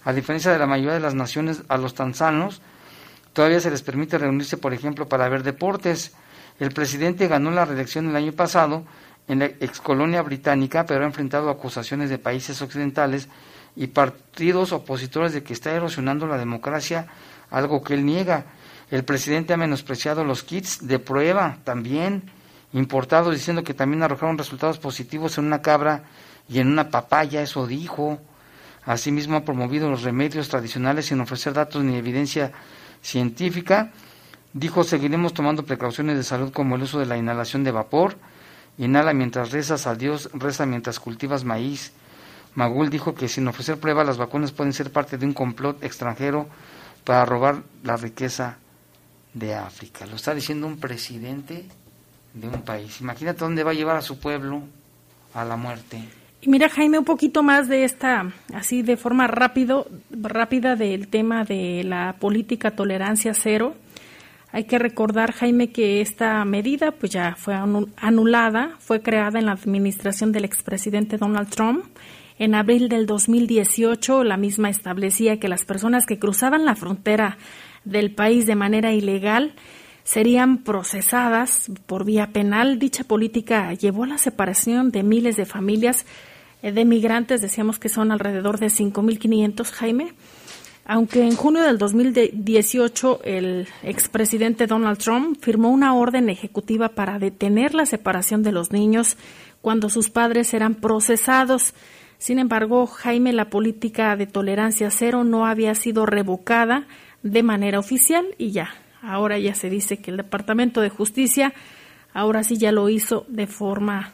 a 0.04 0.12
diferencia 0.12 0.50
de 0.50 0.58
la 0.58 0.66
mayoría 0.66 0.94
de 0.94 1.00
las 1.00 1.14
naciones, 1.14 1.62
a 1.68 1.76
los 1.76 1.94
tanzanos 1.94 2.60
todavía 3.34 3.60
se 3.60 3.70
les 3.70 3.82
permite 3.82 4.18
reunirse, 4.18 4.56
por 4.56 4.74
ejemplo, 4.74 5.08
para 5.08 5.28
ver 5.28 5.44
deportes. 5.44 6.14
El 6.58 6.72
presidente 6.72 7.28
ganó 7.28 7.50
la 7.52 7.64
reelección 7.64 8.08
el 8.08 8.16
año 8.16 8.32
pasado 8.32 8.84
en 9.28 9.38
la 9.38 9.44
excolonia 9.44 10.22
británica, 10.22 10.84
pero 10.86 11.04
ha 11.04 11.06
enfrentado 11.06 11.48
acusaciones 11.50 12.10
de 12.10 12.18
países 12.18 12.60
occidentales 12.62 13.28
y 13.80 13.86
partidos 13.86 14.72
opositores 14.72 15.32
de 15.32 15.42
que 15.42 15.54
está 15.54 15.72
erosionando 15.72 16.26
la 16.26 16.36
democracia, 16.36 17.06
algo 17.50 17.82
que 17.82 17.94
él 17.94 18.04
niega. 18.04 18.44
El 18.90 19.04
presidente 19.04 19.54
ha 19.54 19.56
menospreciado 19.56 20.22
los 20.22 20.42
kits 20.42 20.86
de 20.86 20.98
prueba 20.98 21.56
también 21.64 22.30
importados, 22.74 23.32
diciendo 23.32 23.64
que 23.64 23.72
también 23.72 24.02
arrojaron 24.02 24.36
resultados 24.36 24.76
positivos 24.76 25.38
en 25.38 25.46
una 25.46 25.62
cabra 25.62 26.02
y 26.46 26.58
en 26.58 26.68
una 26.68 26.90
papaya, 26.90 27.40
eso 27.40 27.66
dijo. 27.66 28.20
Asimismo 28.84 29.38
ha 29.38 29.46
promovido 29.46 29.88
los 29.88 30.02
remedios 30.02 30.50
tradicionales 30.50 31.06
sin 31.06 31.18
ofrecer 31.22 31.54
datos 31.54 31.82
ni 31.82 31.96
evidencia 31.96 32.52
científica. 33.00 33.92
Dijo, 34.52 34.84
seguiremos 34.84 35.32
tomando 35.32 35.64
precauciones 35.64 36.18
de 36.18 36.22
salud 36.22 36.52
como 36.52 36.76
el 36.76 36.82
uso 36.82 36.98
de 36.98 37.06
la 37.06 37.16
inhalación 37.16 37.64
de 37.64 37.70
vapor. 37.70 38.18
Inhala 38.76 39.14
mientras 39.14 39.52
rezas 39.52 39.86
a 39.86 39.94
Dios, 39.94 40.28
reza 40.34 40.66
mientras 40.66 41.00
cultivas 41.00 41.44
maíz. 41.44 41.94
Magul 42.54 42.90
dijo 42.90 43.14
que 43.14 43.28
sin 43.28 43.46
ofrecer 43.48 43.78
pruebas 43.78 44.06
las 44.06 44.18
vacunas 44.18 44.52
pueden 44.52 44.72
ser 44.72 44.90
parte 44.90 45.16
de 45.18 45.26
un 45.26 45.32
complot 45.32 45.82
extranjero 45.84 46.48
para 47.04 47.24
robar 47.24 47.62
la 47.84 47.96
riqueza 47.96 48.58
de 49.34 49.54
África. 49.54 50.06
Lo 50.06 50.16
está 50.16 50.34
diciendo 50.34 50.66
un 50.66 50.78
presidente 50.78 51.64
de 52.34 52.48
un 52.48 52.62
país. 52.62 53.00
Imagínate 53.00 53.40
dónde 53.40 53.62
va 53.64 53.70
a 53.70 53.74
llevar 53.74 53.96
a 53.96 54.02
su 54.02 54.18
pueblo 54.18 54.62
a 55.34 55.44
la 55.44 55.56
muerte. 55.56 56.00
Y 56.42 56.48
mira, 56.48 56.68
Jaime, 56.68 56.98
un 56.98 57.04
poquito 57.04 57.42
más 57.42 57.68
de 57.68 57.84
esta, 57.84 58.32
así 58.54 58.82
de 58.82 58.96
forma 58.96 59.26
rápido, 59.26 59.86
rápida 60.10 60.74
del 60.74 61.08
tema 61.08 61.44
de 61.44 61.82
la 61.84 62.16
política 62.18 62.70
tolerancia 62.72 63.34
cero. 63.34 63.74
Hay 64.52 64.64
que 64.64 64.78
recordar, 64.78 65.32
Jaime, 65.32 65.70
que 65.70 66.00
esta 66.00 66.44
medida 66.44 66.90
pues 66.92 67.12
ya 67.12 67.36
fue 67.36 67.54
anu- 67.54 67.88
anulada, 67.96 68.76
fue 68.80 69.00
creada 69.00 69.38
en 69.38 69.46
la 69.46 69.52
administración 69.52 70.32
del 70.32 70.44
expresidente 70.44 71.18
Donald 71.18 71.50
Trump. 71.50 71.84
En 72.40 72.54
abril 72.54 72.88
del 72.88 73.04
2018, 73.04 74.24
la 74.24 74.38
misma 74.38 74.70
establecía 74.70 75.38
que 75.38 75.46
las 75.46 75.66
personas 75.66 76.06
que 76.06 76.18
cruzaban 76.18 76.64
la 76.64 76.74
frontera 76.74 77.36
del 77.84 78.14
país 78.14 78.46
de 78.46 78.54
manera 78.54 78.94
ilegal 78.94 79.52
serían 80.04 80.56
procesadas 80.64 81.70
por 81.84 82.06
vía 82.06 82.28
penal. 82.32 82.78
Dicha 82.78 83.04
política 83.04 83.74
llevó 83.74 84.04
a 84.04 84.06
la 84.06 84.16
separación 84.16 84.90
de 84.90 85.02
miles 85.02 85.36
de 85.36 85.44
familias 85.44 86.06
eh, 86.62 86.72
de 86.72 86.86
migrantes, 86.86 87.42
decíamos 87.42 87.78
que 87.78 87.90
son 87.90 88.10
alrededor 88.10 88.58
de 88.58 88.68
5.500, 88.68 89.70
Jaime. 89.72 90.14
Aunque 90.86 91.20
en 91.20 91.36
junio 91.36 91.62
del 91.62 91.76
2018 91.76 93.20
el 93.22 93.68
expresidente 93.82 94.66
Donald 94.66 94.96
Trump 94.96 95.36
firmó 95.42 95.68
una 95.68 95.94
orden 95.94 96.30
ejecutiva 96.30 96.88
para 96.88 97.18
detener 97.18 97.74
la 97.74 97.84
separación 97.84 98.42
de 98.42 98.52
los 98.52 98.72
niños 98.72 99.18
cuando 99.60 99.90
sus 99.90 100.08
padres 100.08 100.54
eran 100.54 100.74
procesados. 100.74 101.74
Sin 102.20 102.38
embargo, 102.38 102.86
Jaime, 102.86 103.32
la 103.32 103.48
política 103.48 104.14
de 104.14 104.26
tolerancia 104.26 104.90
cero 104.90 105.24
no 105.24 105.46
había 105.46 105.74
sido 105.74 106.04
revocada 106.04 106.86
de 107.22 107.42
manera 107.42 107.78
oficial 107.78 108.26
y 108.36 108.50
ya, 108.50 108.74
ahora 109.00 109.38
ya 109.38 109.54
se 109.54 109.70
dice 109.70 109.96
que 109.96 110.10
el 110.10 110.18
Departamento 110.18 110.82
de 110.82 110.90
Justicia 110.90 111.54
ahora 112.12 112.44
sí 112.44 112.58
ya 112.58 112.72
lo 112.72 112.90
hizo 112.90 113.24
de 113.28 113.46
forma 113.46 114.12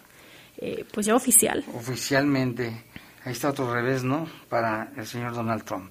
eh, 0.59 0.85
pues 0.95 1.07
ya 1.07 1.17
oficial. 1.17 1.65
Oficialmente, 1.75 2.85
ahí 3.25 3.33
está 3.33 3.51
otro 3.51 3.75
revés, 3.75 4.05
¿no? 4.05 4.29
Para 4.49 4.93
el 4.97 5.05
señor 5.05 5.35
Donald 5.35 5.65
Trump. 5.65 5.91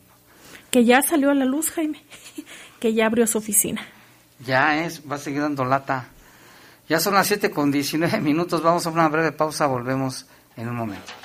Que 0.72 0.86
ya 0.86 1.02
salió 1.02 1.32
a 1.32 1.34
la 1.34 1.44
luz, 1.44 1.70
Jaime, 1.72 2.02
que 2.80 2.94
ya 2.94 3.08
abrió 3.08 3.28
su 3.28 3.40
oficina. 3.40 3.86
Ya 4.46 4.86
es, 4.86 5.04
va 5.10 5.18
a 5.18 5.20
seguir 5.20 5.42
dando 5.42 5.66
lata. 5.66 6.08
Ya 6.88 7.02
son 7.02 7.16
las 7.16 7.28
7 7.28 7.52
con 7.52 7.72
19 7.72 8.22
minutos, 8.22 8.64
vamos 8.64 8.88
a 8.88 8.90
una 8.90 9.10
breve 9.10 9.34
pausa, 9.34 9.66
volvemos 9.66 10.28
en 10.56 10.70
un 10.70 10.76
momento. 10.78 11.25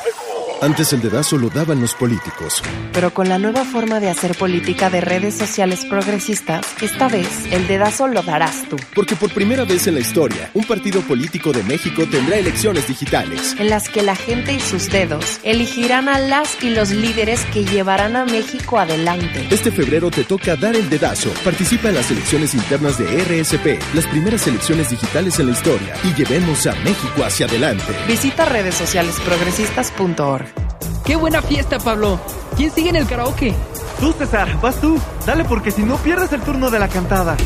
antes 0.61 0.93
el 0.93 1.01
dedazo 1.01 1.37
lo 1.37 1.49
daban 1.49 1.81
los 1.81 1.95
políticos. 1.95 2.61
Pero 2.93 3.11
con 3.13 3.27
la 3.27 3.39
nueva 3.39 3.65
forma 3.65 3.99
de 3.99 4.09
hacer 4.09 4.37
política 4.37 4.91
de 4.91 5.01
redes 5.01 5.35
sociales 5.35 5.85
progresistas, 5.85 6.65
esta 6.81 7.07
vez 7.07 7.27
el 7.51 7.67
dedazo 7.67 8.07
lo 8.07 8.21
darás 8.21 8.69
tú. 8.69 8.77
Porque 8.93 9.15
por 9.15 9.33
primera 9.33 9.65
vez 9.65 9.87
en 9.87 9.95
la 9.95 10.01
historia, 10.01 10.51
un 10.53 10.63
partido 10.63 11.01
político 11.01 11.51
de 11.51 11.63
México 11.63 12.03
tendrá 12.09 12.37
elecciones 12.37 12.87
digitales. 12.87 13.55
En 13.57 13.69
las 13.69 13.89
que 13.89 14.03
la 14.03 14.15
gente 14.15 14.53
y 14.53 14.59
sus 14.59 14.89
dedos 14.89 15.39
elegirán 15.43 16.07
a 16.07 16.19
las 16.19 16.63
y 16.63 16.69
los 16.69 16.91
líderes 16.91 17.43
que 17.45 17.65
llevarán 17.65 18.15
a 18.15 18.25
México 18.25 18.77
adelante. 18.77 19.47
Este 19.49 19.71
febrero 19.71 20.11
te 20.11 20.25
toca 20.25 20.55
dar 20.55 20.75
el 20.75 20.89
dedazo. 20.89 21.31
Participa 21.43 21.89
en 21.89 21.95
las 21.95 22.11
elecciones 22.11 22.53
internas 22.53 22.99
de 22.99 23.05
RSP, 23.23 23.95
las 23.95 24.05
primeras 24.07 24.45
elecciones 24.45 24.91
digitales 24.91 25.39
en 25.39 25.47
la 25.47 25.53
historia, 25.53 25.95
y 26.03 26.13
llevemos 26.13 26.67
a 26.67 26.75
México 26.75 27.23
hacia 27.23 27.47
adelante. 27.47 27.95
Visita 28.07 28.45
redes 28.45 28.75
sociales 28.75 29.15
progresistas.org. 29.25 30.50
¡Qué 31.05 31.15
buena 31.15 31.41
fiesta, 31.41 31.79
Pablo! 31.79 32.19
¿Quién 32.55 32.71
sigue 32.71 32.89
en 32.89 32.95
el 32.95 33.07
karaoke? 33.07 33.53
Tú, 33.99 34.13
César, 34.13 34.59
vas 34.61 34.79
tú. 34.79 34.99
Dale 35.25 35.45
porque 35.45 35.71
si 35.71 35.81
no 35.81 35.97
pierdes 35.97 36.31
el 36.31 36.41
turno 36.41 36.69
de 36.69 36.79
la 36.79 36.87
cantada. 36.87 37.37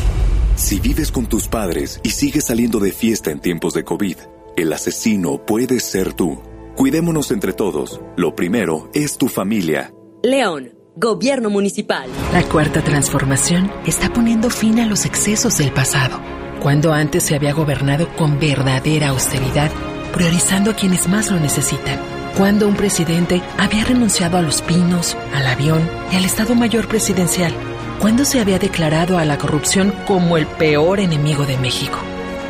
Si 0.56 0.78
vives 0.78 1.10
con 1.10 1.26
tus 1.26 1.48
padres 1.48 2.00
y 2.02 2.10
sigues 2.10 2.44
saliendo 2.44 2.80
de 2.80 2.92
fiesta 2.92 3.30
en 3.30 3.40
tiempos 3.40 3.72
de 3.72 3.84
COVID, 3.84 4.16
el 4.56 4.72
asesino 4.72 5.44
puede 5.44 5.80
ser 5.80 6.12
tú. 6.12 6.38
Cuidémonos 6.76 7.30
entre 7.30 7.54
todos. 7.54 8.00
Lo 8.16 8.34
primero 8.34 8.90
es 8.92 9.16
tu 9.16 9.28
familia. 9.28 9.92
León, 10.22 10.72
Gobierno 10.94 11.48
Municipal. 11.48 12.08
La 12.32 12.42
cuarta 12.42 12.82
transformación 12.82 13.70
está 13.86 14.12
poniendo 14.12 14.50
fin 14.50 14.80
a 14.80 14.86
los 14.86 15.06
excesos 15.06 15.56
del 15.58 15.72
pasado, 15.72 16.20
cuando 16.62 16.92
antes 16.92 17.22
se 17.22 17.34
había 17.34 17.54
gobernado 17.54 18.08
con 18.16 18.38
verdadera 18.38 19.08
austeridad, 19.08 19.70
priorizando 20.12 20.72
a 20.72 20.74
quienes 20.74 21.08
más 21.08 21.30
lo 21.30 21.40
necesitan 21.40 22.15
cuando 22.36 22.68
un 22.68 22.76
presidente 22.76 23.42
había 23.56 23.84
renunciado 23.84 24.36
a 24.36 24.42
los 24.42 24.60
pinos, 24.60 25.16
al 25.34 25.46
avión 25.46 25.88
y 26.12 26.16
al 26.16 26.24
Estado 26.24 26.54
Mayor 26.54 26.86
Presidencial, 26.86 27.52
cuando 27.98 28.26
se 28.26 28.40
había 28.40 28.58
declarado 28.58 29.16
a 29.16 29.24
la 29.24 29.38
corrupción 29.38 29.92
como 30.06 30.36
el 30.36 30.46
peor 30.46 31.00
enemigo 31.00 31.46
de 31.46 31.56
México. 31.56 31.98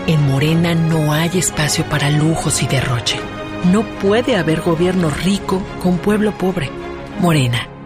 En 0.09 0.27
Morena 0.27 0.75
no 0.75 1.12
hay 1.12 1.38
espacio 1.38 1.85
para 1.85 2.11
lujos 2.11 2.62
y 2.62 2.66
derroche. 2.66 3.20
No 3.70 3.85
puede 4.01 4.37
haber 4.37 4.61
gobierno 4.61 5.09
rico 5.09 5.62
con 5.81 5.99
pueblo 5.99 6.33
pobre. 6.33 6.70
Morena 7.20 7.68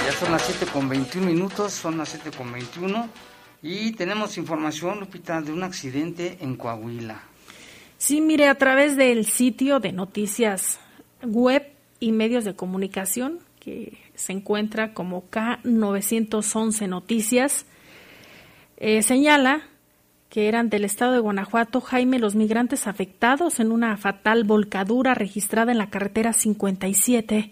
Ya 0.06 0.13
son 0.17 0.32
las 0.32 0.43
7 0.43 0.65
con 0.67 0.88
21 0.88 1.27
minutos, 1.27 1.73
son 1.73 1.97
las 1.97 2.08
7 2.08 2.32
con 2.32 2.54
21. 2.54 3.10
Y 3.62 3.91
tenemos 3.93 4.38
información, 4.38 5.00
Lupita, 5.00 5.41
de 5.41 5.52
un 5.52 5.63
accidente 5.63 6.38
en 6.41 6.56
Coahuila. 6.56 7.21
Sí, 7.97 8.21
mire, 8.21 8.47
a 8.47 8.56
través 8.56 8.97
del 8.97 9.26
sitio 9.26 9.80
de 9.80 9.91
noticias 9.91 10.80
web 11.24 11.71
y 12.00 12.12
medios 12.12 12.43
de 12.43 12.56
comunicación, 12.56 13.39
que 13.60 14.00
se 14.15 14.34
encuentra 14.34 14.93
como 14.93 15.30
K911 15.30 16.88
Noticias, 16.88 17.65
eh, 18.78 19.04
señala 19.04 19.62
que 20.30 20.47
eran 20.47 20.69
del 20.69 20.86
estado 20.86 21.12
de 21.12 21.19
Guanajuato, 21.19 21.82
Jaime, 21.82 22.17
los 22.17 22.36
migrantes 22.36 22.88
afectados 22.88 23.60
en 23.60 23.71
una 23.71 23.97
fatal 23.97 24.45
volcadura 24.45 25.13
registrada 25.13 25.74
en 25.74 25.78
la 25.78 25.89
carretera 25.89 26.34
57 26.34 27.52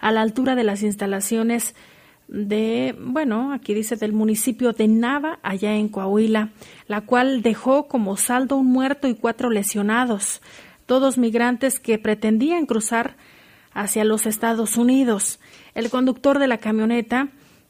a 0.00 0.12
la 0.12 0.20
altura 0.20 0.56
de 0.56 0.64
las 0.64 0.82
instalaciones 0.82 1.74
de, 2.28 2.94
bueno, 2.98 3.52
aquí 3.52 3.74
dice 3.74 3.96
del 3.96 4.12
municipio 4.12 4.72
de 4.72 4.88
Nava, 4.88 5.38
allá 5.42 5.74
en 5.74 5.88
Coahuila, 5.88 6.50
la 6.88 7.02
cual 7.02 7.42
dejó 7.42 7.86
como 7.86 8.16
saldo 8.16 8.56
un 8.56 8.66
muerto 8.66 9.08
y 9.08 9.14
cuatro 9.14 9.50
lesionados, 9.50 10.42
todos 10.86 11.18
migrantes 11.18 11.78
que 11.78 11.98
pretendían 11.98 12.66
cruzar 12.66 13.16
hacia 13.72 14.04
los 14.04 14.26
Estados 14.26 14.76
Unidos. 14.76 15.38
El 15.74 15.90
conductor 15.90 16.38
de 16.38 16.48
la 16.48 16.58
camioneta, 16.58 17.28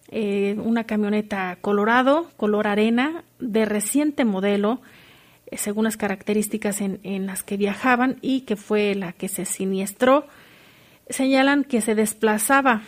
eh, 0.09 0.57
una 0.63 0.85
camioneta 0.85 1.59
colorado, 1.61 2.31
color 2.37 2.67
arena, 2.67 3.25
de 3.41 3.65
reciente 3.65 4.25
modelo, 4.25 4.81
eh, 5.51 5.59
según 5.59 5.85
las 5.85 5.97
características 5.97 6.81
en, 6.81 7.01
en 7.03 7.27
las 7.27 7.43
que 7.43 7.57
viajaban 7.57 8.19
y 8.23 8.43
que 8.43 8.57
fue 8.57 8.95
la 8.95 9.13
que 9.13 9.29
se 9.29 9.45
siniestró, 9.45 10.27
señalan 11.09 11.65
que 11.65 11.81
se 11.81 11.95
desplazaba 11.95 12.83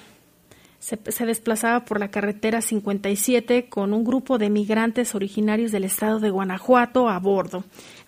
se, 0.79 1.27
desplazaba 1.27 1.85
por 1.85 1.99
la 2.01 2.11
carretera 2.11 2.63
57 2.63 3.69
con 3.69 3.93
un 3.93 4.05
grupo 4.05 4.39
de 4.39 4.51
migrantes 4.51 5.15
originarios 5.15 5.73
del 5.73 5.85
estado 5.85 6.21
de 6.21 6.31
Guanajuato 6.31 7.09
a 7.09 7.19
bordo, 7.19 7.65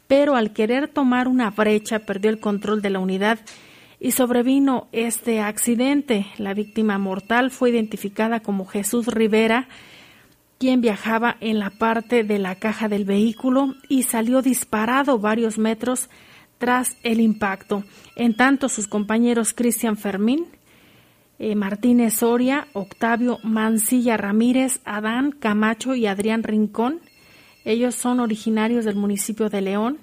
pero 0.07 0.37
al 0.37 0.53
querer 0.53 0.89
tomar 0.89 1.29
una 1.29 1.51
brecha 1.51 2.01
perdió 2.01 2.31
el 2.31 2.41
control 2.41 2.83
de 2.83 2.91
la 2.91 3.01
unidad 3.01 3.41
y 3.99 4.13
sobrevino 4.13 4.89
este 4.93 5.41
accidente. 5.41 6.27
La 6.39 6.55
víctima 6.55 6.99
mortal 6.99 7.51
fue 7.51 7.71
identificada 7.71 8.41
como 8.41 8.67
Jesús 8.67 9.07
Rivera, 9.07 9.69
quien 10.59 10.81
viajaba 10.81 11.37
en 11.41 11.59
la 11.59 11.71
parte 11.71 12.23
de 12.23 12.39
la 12.39 12.55
caja 12.55 12.89
del 12.89 13.05
vehículo 13.05 13.75
y 13.89 14.05
salió 14.05 14.43
disparado 14.43 15.19
varios 15.19 15.59
metros 15.59 16.09
tras 16.59 16.97
el 17.03 17.21
impacto. 17.21 17.85
En 18.17 18.37
tanto, 18.37 18.69
sus 18.69 18.87
compañeros 18.87 19.55
Cristian 19.55 19.97
Fermín, 19.97 20.47
eh, 21.43 21.55
Martínez 21.55 22.17
Soria, 22.17 22.69
Octavio 22.75 23.39
Mancilla 23.43 24.19
Ramírez, 24.19 24.81
Adán 24.85 25.33
Camacho 25.33 25.95
y 25.95 26.07
Adrián 26.07 26.43
Rincón. 26.43 27.01
Ellos 27.65 27.95
son 27.95 28.21
originarios 28.21 28.85
del 28.85 28.97
municipio 28.97 29.49
de 29.49 29.63
León. 29.63 29.99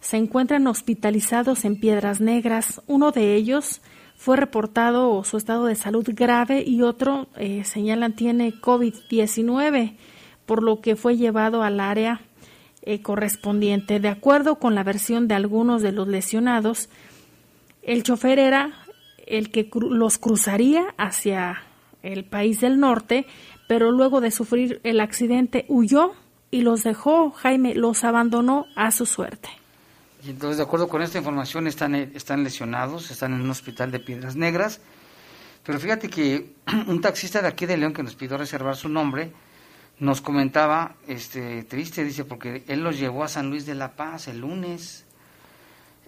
Se 0.00 0.16
encuentran 0.16 0.66
hospitalizados 0.66 1.66
en 1.66 1.78
Piedras 1.78 2.22
Negras. 2.22 2.80
Uno 2.86 3.10
de 3.10 3.34
ellos 3.34 3.82
fue 4.16 4.38
reportado 4.38 5.22
su 5.24 5.36
estado 5.36 5.66
de 5.66 5.74
salud 5.74 6.08
grave 6.14 6.64
y 6.66 6.80
otro, 6.80 7.28
eh, 7.36 7.62
señalan, 7.64 8.16
tiene 8.16 8.54
COVID-19, 8.54 9.96
por 10.46 10.62
lo 10.62 10.80
que 10.80 10.96
fue 10.96 11.18
llevado 11.18 11.62
al 11.62 11.78
área 11.78 12.22
eh, 12.80 13.02
correspondiente. 13.02 14.00
De 14.00 14.08
acuerdo 14.08 14.58
con 14.58 14.74
la 14.74 14.82
versión 14.82 15.28
de 15.28 15.34
algunos 15.34 15.82
de 15.82 15.92
los 15.92 16.08
lesionados, 16.08 16.88
el 17.82 18.02
chofer 18.02 18.38
era 18.38 18.83
el 19.26 19.50
que 19.50 19.68
los 19.90 20.18
cruzaría 20.18 20.94
hacia 20.98 21.62
el 22.02 22.24
país 22.24 22.60
del 22.60 22.78
norte, 22.78 23.26
pero 23.66 23.90
luego 23.90 24.20
de 24.20 24.30
sufrir 24.30 24.80
el 24.84 25.00
accidente 25.00 25.64
huyó 25.68 26.12
y 26.50 26.62
los 26.62 26.84
dejó, 26.84 27.30
Jaime, 27.30 27.74
los 27.74 28.04
abandonó 28.04 28.66
a 28.76 28.90
su 28.90 29.06
suerte. 29.06 29.48
Y 30.24 30.30
entonces, 30.30 30.56
de 30.58 30.62
acuerdo 30.62 30.88
con 30.88 31.02
esta 31.02 31.18
información, 31.18 31.66
están, 31.66 31.94
están 31.94 32.44
lesionados, 32.44 33.10
están 33.10 33.34
en 33.34 33.42
un 33.42 33.50
hospital 33.50 33.90
de 33.90 34.00
Piedras 34.00 34.36
Negras. 34.36 34.80
Pero 35.64 35.80
fíjate 35.80 36.08
que 36.08 36.54
un 36.86 37.00
taxista 37.00 37.42
de 37.42 37.48
aquí 37.48 37.66
de 37.66 37.76
León 37.76 37.92
que 37.92 38.02
nos 38.02 38.14
pidió 38.14 38.36
reservar 38.36 38.76
su 38.76 38.88
nombre, 38.88 39.32
nos 39.98 40.20
comentaba, 40.20 40.96
este, 41.06 41.62
triste, 41.64 42.04
dice, 42.04 42.24
porque 42.24 42.64
él 42.68 42.82
los 42.82 42.98
llevó 42.98 43.24
a 43.24 43.28
San 43.28 43.50
Luis 43.50 43.66
de 43.66 43.74
la 43.74 43.96
Paz 43.96 44.28
el 44.28 44.40
lunes. 44.40 45.03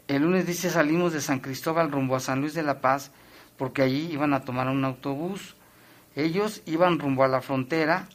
El 0.08 0.22
lunes, 0.22 0.46
dice, 0.46 0.70
salimos 0.70 1.12
de 1.12 1.20
San 1.20 1.40
Cristóbal 1.40 1.90
rumbo 1.90 2.14
a 2.14 2.20
San 2.20 2.40
Luis 2.40 2.54
de 2.54 2.62
la 2.62 2.80
Paz, 2.80 3.10
porque 3.56 3.82
allí 3.82 4.08
iban 4.12 4.34
a 4.34 4.42
tomar 4.44 4.68
un 4.68 4.84
autobús. 4.84 5.56
Ellos 6.14 6.62
iban 6.64 7.00
rumbo 7.00 7.24
a 7.24 7.28
la 7.28 7.42
frontera 7.42 8.08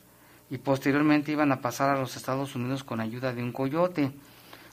y 0.49 0.57
posteriormente 0.57 1.33
iban 1.33 1.51
a 1.51 1.59
pasar 1.59 1.89
a 1.89 1.99
los 1.99 2.15
Estados 2.15 2.55
Unidos 2.55 2.85
con 2.85 3.01
ayuda 3.01 3.33
de 3.33 3.43
un 3.43 3.51
coyote. 3.51 4.13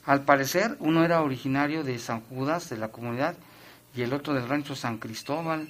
Al 0.05 0.23
parecer, 0.23 0.77
uno 0.79 1.03
era 1.03 1.21
originario 1.21 1.83
de 1.83 1.99
San 1.99 2.21
Judas, 2.21 2.69
de 2.69 2.77
la 2.77 2.87
comunidad, 2.87 3.35
y 3.93 4.01
el 4.01 4.13
otro 4.13 4.33
del 4.33 4.47
rancho 4.47 4.73
San 4.73 4.97
Cristóbal. 4.97 5.67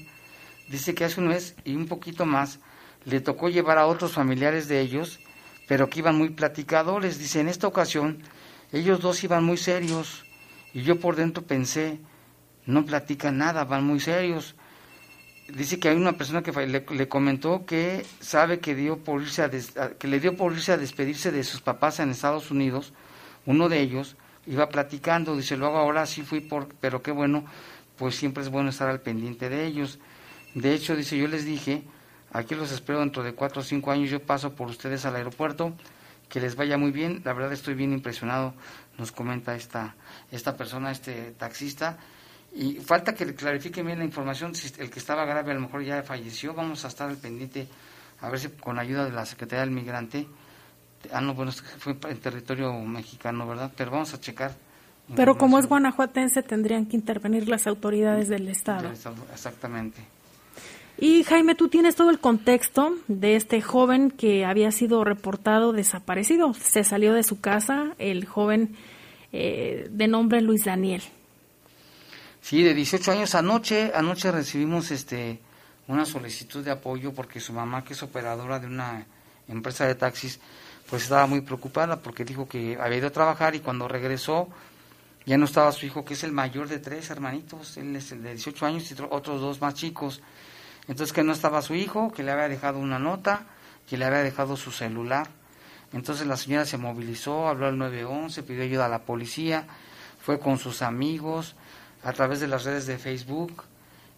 Dice 0.69 0.93
que 0.93 1.05
hace 1.05 1.19
un 1.19 1.29
mes 1.29 1.55
y 1.65 1.75
un 1.75 1.87
poquito 1.87 2.27
más 2.27 2.59
le 3.05 3.21
tocó 3.21 3.49
llevar 3.49 3.79
a 3.79 3.87
otros 3.87 4.11
familiares 4.11 4.67
de 4.67 4.81
ellos, 4.81 5.19
pero 5.67 5.89
que 5.89 5.99
iban 5.99 6.15
muy 6.15 6.29
platicadores. 6.29 7.17
Dice, 7.17 7.39
en 7.39 7.49
esta 7.49 7.65
ocasión, 7.65 8.21
ellos 8.71 8.99
dos 9.01 9.23
iban 9.23 9.43
muy 9.43 9.57
serios, 9.57 10.28
y 10.73 10.81
yo 10.83 10.99
por 10.99 11.15
dentro 11.15 11.43
pensé, 11.43 11.99
no 12.65 12.85
platican 12.85 13.37
nada, 13.37 13.65
van 13.65 13.83
muy 13.83 13.99
serios. 13.99 14.55
Dice 15.47 15.79
que 15.79 15.89
hay 15.89 15.97
una 15.97 16.13
persona 16.13 16.43
que 16.43 16.51
le, 16.67 17.07
comentó 17.07 17.65
que 17.65 18.05
sabe 18.19 18.59
que, 18.59 18.75
dio 18.75 18.97
por 18.97 19.21
irse 19.21 19.41
a 19.41 19.49
que 19.49 20.07
le 20.07 20.19
dio 20.19 20.37
por 20.37 20.53
irse 20.53 20.73
a 20.73 20.77
despedirse 20.77 21.31
de 21.31 21.43
sus 21.43 21.61
papás 21.61 21.99
en 21.99 22.11
Estados 22.11 22.51
Unidos, 22.51 22.93
uno 23.47 23.67
de 23.67 23.79
ellos 23.79 24.15
iba 24.45 24.69
platicando, 24.69 25.35
dice, 25.35 25.57
luego 25.57 25.77
ahora 25.77 26.05
sí 26.05 26.23
fui 26.23 26.39
por, 26.39 26.67
pero 26.79 27.01
qué 27.01 27.11
bueno, 27.11 27.45
pues 27.97 28.15
siempre 28.15 28.43
es 28.43 28.49
bueno 28.49 28.69
estar 28.69 28.89
al 28.89 29.01
pendiente 29.01 29.49
de 29.49 29.65
ellos. 29.65 29.99
De 30.55 30.73
hecho, 30.73 30.95
dice, 30.95 31.17
yo 31.17 31.27
les 31.27 31.45
dije, 31.45 31.83
aquí 32.31 32.55
los 32.55 32.71
espero 32.71 32.99
dentro 32.99 33.23
de 33.23 33.33
cuatro 33.33 33.61
o 33.61 33.63
cinco 33.63 33.91
años, 33.91 34.09
yo 34.09 34.21
paso 34.21 34.55
por 34.55 34.67
ustedes 34.67 35.05
al 35.05 35.15
aeropuerto, 35.15 35.73
que 36.29 36.39
les 36.39 36.55
vaya 36.55 36.77
muy 36.77 36.91
bien, 36.91 37.21
la 37.25 37.33
verdad 37.33 37.53
estoy 37.53 37.75
bien 37.75 37.93
impresionado, 37.93 38.53
nos 38.99 39.11
comenta 39.11 39.55
esta, 39.55 39.95
esta 40.31 40.55
persona, 40.55 40.91
este 40.91 41.31
taxista, 41.31 41.97
y 42.53 42.75
falta 42.75 43.13
que 43.13 43.25
le 43.25 43.35
clarifique 43.35 43.81
bien 43.83 43.99
la 43.99 44.05
información, 44.05 44.55
si 44.55 44.71
el 44.79 44.89
que 44.89 44.99
estaba 44.99 45.25
grave 45.25 45.51
a 45.51 45.55
lo 45.55 45.61
mejor 45.61 45.83
ya 45.83 46.03
falleció, 46.03 46.53
vamos 46.53 46.83
a 46.85 46.89
estar 46.89 47.09
al 47.09 47.17
pendiente, 47.17 47.67
a 48.21 48.29
ver 48.29 48.39
si 48.39 48.49
con 48.49 48.79
ayuda 48.79 49.05
de 49.05 49.11
la 49.11 49.25
Secretaría 49.25 49.61
del 49.61 49.71
Migrante, 49.71 50.27
ah 51.13 51.21
no, 51.21 51.33
bueno, 51.33 51.51
fue 51.51 51.97
en 52.09 52.19
territorio 52.19 52.73
mexicano, 52.73 53.47
¿verdad? 53.47 53.71
Pero 53.75 53.91
vamos 53.91 54.13
a 54.13 54.19
checar. 54.19 54.53
Pero 55.15 55.37
como 55.37 55.57
es 55.57 55.65
guanajuatense, 55.65 56.43
tendrían 56.43 56.85
que 56.85 56.95
intervenir 56.95 57.47
las 57.47 57.65
autoridades 57.65 58.29
del 58.29 58.47
Estado. 58.47 58.91
Exactamente. 59.31 60.18
Y 61.01 61.23
Jaime, 61.23 61.55
tú 61.55 61.69
tienes 61.69 61.95
todo 61.95 62.09
el 62.09 62.19
contexto 62.19 62.93
de 63.07 63.37
este 63.37 63.61
joven 63.61 64.11
que 64.11 64.43
había 64.43 64.69
sido 64.71 65.05
reportado 65.05 65.71
desaparecido. 65.71 66.53
Se 66.53 66.83
salió 66.83 67.13
de 67.13 67.23
su 67.23 67.39
casa, 67.39 67.95
el 67.99 68.25
joven 68.25 68.75
eh, 69.31 69.87
de 69.89 70.07
nombre 70.09 70.41
Luis 70.41 70.65
Daniel. 70.65 71.01
Sí, 72.41 72.63
de 72.63 72.73
18 72.73 73.11
años 73.13 73.33
anoche, 73.33 73.91
anoche 73.95 74.29
recibimos 74.31 74.91
este 74.91 75.39
una 75.87 76.05
solicitud 76.05 76.63
de 76.63 76.71
apoyo 76.71 77.13
porque 77.13 77.39
su 77.39 77.53
mamá, 77.53 77.83
que 77.83 77.93
es 77.93 78.03
operadora 78.03 78.59
de 78.59 78.67
una 78.67 79.05
empresa 79.47 79.87
de 79.87 79.95
taxis, 79.95 80.39
pues 80.89 81.03
estaba 81.03 81.25
muy 81.27 81.41
preocupada 81.41 82.01
porque 82.01 82.25
dijo 82.25 82.47
que 82.47 82.77
había 82.79 82.97
ido 82.97 83.07
a 83.07 83.11
trabajar 83.11 83.55
y 83.55 83.59
cuando 83.59 83.87
regresó 83.87 84.49
ya 85.25 85.37
no 85.37 85.45
estaba 85.45 85.71
su 85.71 85.85
hijo, 85.85 86.03
que 86.03 86.13
es 86.13 86.23
el 86.23 86.31
mayor 86.31 86.67
de 86.67 86.79
tres 86.79 87.09
hermanitos, 87.09 87.77
él 87.77 87.95
es 87.95 88.11
el 88.11 88.21
de 88.21 88.31
18 88.31 88.65
años 88.65 88.91
y 88.91 88.95
otros 89.09 89.39
dos 89.39 89.61
más 89.61 89.75
chicos. 89.75 90.21
Entonces 90.87 91.13
que 91.13 91.23
no 91.23 91.33
estaba 91.33 91.61
su 91.61 91.75
hijo, 91.75 92.11
que 92.11 92.23
le 92.23 92.31
había 92.31 92.47
dejado 92.47 92.79
una 92.79 92.99
nota, 92.99 93.45
que 93.87 93.97
le 93.97 94.05
había 94.05 94.19
dejado 94.19 94.57
su 94.57 94.71
celular. 94.71 95.27
Entonces 95.93 96.27
la 96.27 96.37
señora 96.37 96.65
se 96.65 96.77
movilizó, 96.77 97.47
habló 97.47 97.67
al 97.67 97.77
911, 97.77 98.43
pidió 98.43 98.63
ayuda 98.63 98.85
a 98.85 98.89
la 98.89 99.03
policía, 99.03 99.65
fue 100.21 100.39
con 100.39 100.57
sus 100.57 100.81
amigos 100.81 101.55
a 102.03 102.13
través 102.13 102.39
de 102.39 102.47
las 102.47 102.63
redes 102.63 102.85
de 102.85 102.97
Facebook 102.97 103.63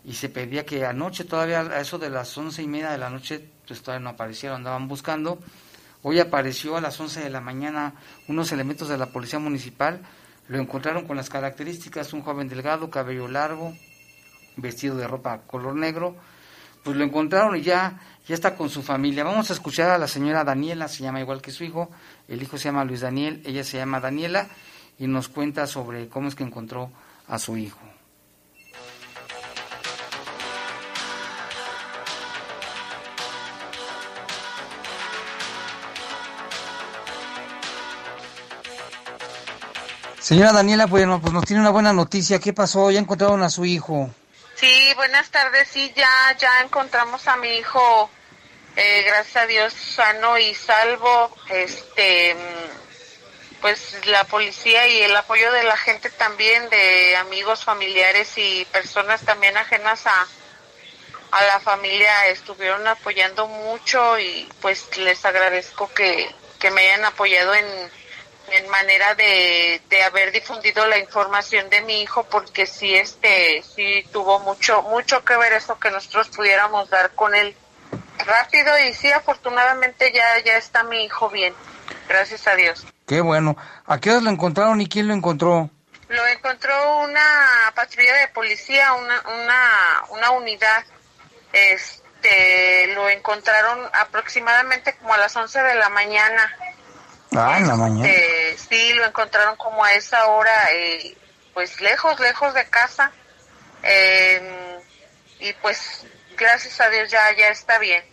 y 0.04 0.13
se 0.13 0.30
pedía 0.30 0.65
que 0.65 0.86
anoche 0.86 1.24
todavía 1.24 1.62
a 1.62 1.80
eso 1.80 1.97
de 1.97 2.10
las 2.10 2.38
once 2.38 2.62
y 2.62 2.67
media 2.67 2.91
de 2.91 2.97
la 2.97 3.10
noche 3.10 3.50
pues 3.67 3.82
todavía 3.82 4.04
no 4.04 4.10
aparecieron, 4.12 4.58
andaban 4.58 4.88
buscando. 4.88 5.39
Hoy 6.04 6.19
apareció 6.19 6.76
a 6.76 6.82
las 6.82 7.00
once 7.00 7.21
de 7.21 7.30
la 7.30 7.41
mañana 7.41 7.93
unos 8.28 8.52
elementos 8.52 8.89
de 8.89 8.97
la 8.97 9.08
policía 9.08 9.39
municipal, 9.39 10.02
lo 10.47 10.60
encontraron 10.60 11.06
con 11.06 11.15
las 11.15 11.30
características, 11.30 12.12
un 12.12 12.24
joven 12.24 12.50
delgado, 12.50 12.89
cabello 12.89 13.28
largo, 13.28 13.74
vestido 14.58 14.97
de 14.97 15.08
ropa 15.08 15.41
color 15.47 15.76
negro, 15.76 16.15
pues 16.84 16.98
lo 16.98 17.04
encontraron 17.04 17.56
y 17.56 17.62
ya, 17.62 18.00
ya 18.28 18.36
está 18.36 18.56
con 18.56 18.70
su 18.70 18.82
familia. 18.82 19.24
Vamos 19.24 19.50
a 19.50 19.54
escuchar 19.54 19.89
a 19.89 19.98
la 19.98 20.08
señora 20.08 20.44
Daniela, 20.44 20.88
se 20.88 21.04
llama 21.04 21.20
igual 21.20 21.41
que 21.41 21.52
su 21.52 21.63
hijo, 21.63 21.89
el 22.28 22.41
hijo 22.41 22.58
se 22.58 22.65
llama 22.65 22.86
Luis 22.86 23.02
Daniel, 23.02 23.41
ella 23.46 23.63
se 23.63 23.78
llama 23.78 24.00
Daniela 24.00 24.48
y 24.98 25.08
nos 25.08 25.30
cuenta 25.30 25.67
sobre 25.67 26.08
cómo 26.08 26.28
es 26.28 26.36
que 26.36 26.44
encontró 26.44 26.91
a 27.28 27.39
su 27.39 27.58
hijo. 27.58 27.80
Señora 40.20 40.54
Daniela, 40.54 40.88
pues 40.88 41.06
nos 41.08 41.46
tiene 41.46 41.62
una 41.62 41.72
buena 41.72 41.94
noticia. 41.94 42.39
¿Qué 42.39 42.54
pasó? 42.54 42.91
Ya 42.91 43.00
encontraron 43.00 43.41
a 43.41 43.50
su 43.50 43.65
hijo. 43.65 44.12
Sí, 44.62 44.93
buenas 44.95 45.32
tardes. 45.32 45.69
Sí, 45.69 45.91
ya, 45.95 46.38
ya 46.38 46.62
encontramos 46.62 47.28
a 47.28 47.36
mi 47.36 47.50
hijo, 47.58 48.12
eh, 48.76 49.02
gracias 49.08 49.36
a 49.38 49.47
Dios, 49.47 49.74
sano 49.74 50.38
y 50.38 50.54
salvo. 50.54 51.36
Este, 51.50 52.36
pues 53.60 54.06
la 54.06 54.24
policía 54.26 54.88
y 54.88 55.02
el 55.02 55.15
apoyo 55.15 55.52
de 55.52 55.63
la 55.63 55.76
gente 55.78 56.12
también, 56.12 56.69
de 56.69 57.15
amigos, 57.15 57.63
familiares 57.63 58.34
y 58.38 58.63
personas 58.65 59.21
también 59.21 59.58
ajenas 59.58 60.06
a, 60.06 60.28
a 61.32 61.43
la 61.45 61.60
familia, 61.60 62.28
estuvieron 62.28 62.88
apoyando 62.88 63.47
mucho 63.47 64.19
y 64.19 64.47
pues 64.62 64.95
les 64.95 65.26
agradezco 65.26 65.91
que, 65.91 66.30
que 66.60 66.69
me 66.69 66.82
hayan 66.82 67.06
apoyado 67.06 67.56
en 67.56 67.91
en 68.49 68.67
manera 68.69 69.15
de, 69.15 69.82
de 69.89 70.04
haber 70.04 70.32
difundido 70.32 70.86
la 70.88 70.97
información 70.97 71.69
de 71.69 71.82
mi 71.82 72.01
hijo 72.01 72.23
porque 72.23 72.65
sí 72.65 72.95
este 72.95 73.63
sí 73.63 74.06
tuvo 74.12 74.39
mucho 74.39 74.82
mucho 74.84 75.23
que 75.23 75.38
ver 75.38 75.54
eso 75.54 75.80
que 75.80 75.91
nosotros 75.91 76.30
pudiéramos 76.30 76.89
dar 76.89 77.12
con 77.12 77.34
él. 77.36 77.56
Rápido 78.25 78.77
y 78.80 78.93
sí 78.93 79.12
afortunadamente 79.12 80.12
ya 80.13 80.39
ya 80.43 80.58
está 80.58 80.84
mi 80.84 81.06
hijo 81.06 81.30
bien. 81.30 81.54
Gracias 82.08 82.47
a 82.47 82.56
Dios. 82.56 82.86
Qué 83.08 83.21
bueno. 83.21 83.56
A 83.86 83.99
qué 83.99 84.12
hora 84.12 84.21
lo 84.21 84.30
encontraron 84.30 84.82
y 84.82 84.88
quién 84.88 85.08
lo 85.08 85.13
encontró 85.13 85.69
lo 86.12 86.27
encontró 86.27 86.99
una 86.99 87.71
patrulla 87.73 88.15
de 88.17 88.27
policía 88.30 88.93
una 88.93 89.21
una 89.21 90.04
una 90.10 90.32
unidad. 90.32 90.84
Este 91.54 92.88
lo 92.93 93.10
encontraron 93.10 93.89
aproximadamente 93.93 94.95
como 94.97 95.13
a 95.13 95.17
las 95.17 95.36
11 95.36 95.63
de 95.63 95.75
la 95.75 95.89
mañana 95.89 96.54
Ah, 97.34 97.58
en 97.58 97.67
la 97.67 97.76
mañana. 97.76 98.10
Este, 98.10 98.58
sí, 98.58 98.94
lo 98.94 99.06
encontraron 99.06 99.56
como 99.56 99.84
a 99.84 99.94
esa 99.94 100.28
hora, 100.28 100.54
eh, 100.74 101.15
pues 101.54 101.80
lejos, 101.80 102.20
lejos 102.20 102.54
de 102.54 102.65
casa. 102.65 103.12
Em, 103.84 104.44
y 105.39 105.54
pues, 105.54 106.06
gracias 106.38 106.80
a 106.82 106.89
Dios 106.89 107.10
ya, 107.10 107.22
ya 107.38 107.48
está 107.48 107.80
bien. 107.80 108.04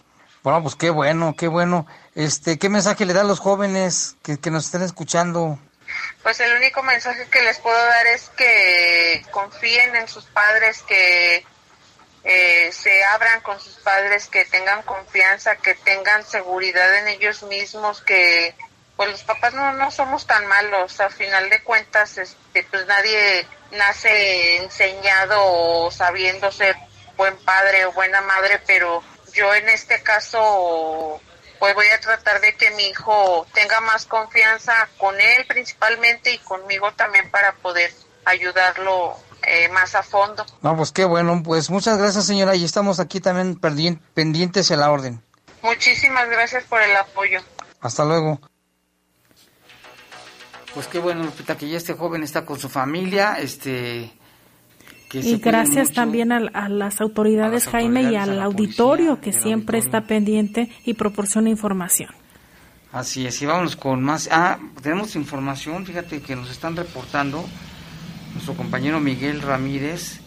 Bueno, 0.43 0.63
pues 0.63 0.77
qué 0.77 0.91
bueno, 0.91 1.35
qué 1.37 1.49
bueno. 1.49 1.87
Este, 2.15 2.59
¿qué 2.59 2.69
mensaje 2.69 3.05
le 3.05 3.13
da 3.13 3.23
a 3.23 3.25
los 3.25 3.41
jóvenes 3.41 4.17
que, 4.23 4.39
que 4.39 4.51
nos 4.51 4.67
estén 4.67 4.83
escuchando? 4.83 5.59
Pues 6.23 6.39
el 6.41 6.57
único 6.57 6.83
mensaje 6.83 7.27
que 7.29 7.43
les 7.43 7.59
puedo 7.59 7.77
dar 7.77 8.07
es 8.07 8.29
que 8.37 9.25
confíen 9.31 9.97
en 9.97 10.07
sus 10.07 10.25
padres, 10.27 10.83
que 10.83 11.45
eh, 12.25 12.71
se 12.73 13.05
abran 13.05 13.41
con 13.41 13.59
sus 13.59 13.75
padres, 13.77 14.29
que 14.29 14.45
tengan 14.45 14.83
confianza, 14.83 15.57
que 15.57 15.75
tengan 15.75 16.25
seguridad 16.25 16.95
en 16.99 17.09
ellos 17.09 17.43
mismos, 17.45 18.03
que 18.03 18.55
pues 18.99 19.13
los 19.13 19.23
papás 19.23 19.55
no, 19.55 19.73
no 19.75 19.93
somos 19.93 20.27
tan 20.27 20.45
malos, 20.49 20.99
a 20.99 21.09
final 21.09 21.49
de 21.51 21.63
cuentas, 21.63 22.19
este, 22.19 22.65
pues 22.65 22.85
nadie 22.89 23.47
nace 23.71 24.57
enseñado 24.57 25.37
o 25.41 25.91
sabiendo 25.93 26.51
ser 26.51 26.75
buen 27.17 27.37
padre 27.37 27.87
o 27.87 27.93
buena 27.93 28.21
madre, 28.23 28.61
pero 28.67 29.01
yo 29.33 29.55
en 29.55 29.69
este 29.69 30.03
caso 30.03 31.21
pues 31.61 31.77
voy 31.77 31.87
a 31.87 32.01
tratar 32.01 32.41
de 32.41 32.57
que 32.57 32.73
mi 32.73 32.89
hijo 32.89 33.47
tenga 33.55 33.81
más 33.83 34.05
confianza 34.05 34.89
con 34.97 35.15
él 35.21 35.47
principalmente 35.47 36.33
y 36.33 36.39
conmigo 36.39 36.91
también 36.95 37.31
para 37.31 37.53
poder 37.53 37.93
ayudarlo 38.25 39.17
eh, 39.47 39.69
más 39.69 39.95
a 39.95 40.03
fondo. 40.03 40.45
No, 40.61 40.77
pues 40.77 40.91
qué 40.91 41.05
bueno, 41.05 41.41
pues 41.45 41.71
muchas 41.71 41.99
gracias 41.99 42.27
señora 42.27 42.57
y 42.57 42.65
estamos 42.65 42.99
aquí 42.99 43.21
también 43.21 43.61
pendientes 43.61 44.73
en 44.73 44.81
la 44.81 44.91
orden. 44.91 45.23
Muchísimas 45.63 46.29
gracias 46.29 46.65
por 46.65 46.83
el 46.83 46.97
apoyo. 46.97 47.41
Hasta 47.81 48.05
luego. 48.05 48.41
Pues 50.75 50.87
qué 50.87 50.99
bueno, 50.99 51.25
Lupita, 51.25 51.57
que 51.57 51.69
ya 51.69 51.77
este 51.77 51.95
joven 51.95 52.23
está 52.23 52.45
con 52.45 52.59
su 52.59 52.69
familia, 52.69 53.39
este, 53.41 54.13
y 55.13 55.37
gracias 55.39 55.93
también 55.93 56.33
a, 56.33 56.69
las 56.69 57.01
autoridades, 57.01 57.67
Jaime, 57.67 58.03
y 58.13 58.17
al 58.17 58.41
auditorio 58.41 59.21
que 59.21 59.33
siempre 59.33 59.79
está 59.79 60.03
pendiente 60.03 60.71
y 60.85 60.95
proporciona 60.95 61.49
información. 61.49 62.11
Así 62.93 63.27
es, 63.27 63.41
y 63.41 63.47
vámonos 63.47 63.77
con 63.77 64.03
más. 64.03 64.29
Ah, 64.31 64.59
tenemos 64.83 65.17
información, 65.17 65.87
fíjate 65.87 66.21
que 66.21 66.37
nos 66.37 66.51
están 66.51 66.77
reportando. 66.77 67.45
Nuestro 68.35 68.55
compañero 68.55 69.01
Miguel 69.01 69.41
Ramírez 69.41 70.21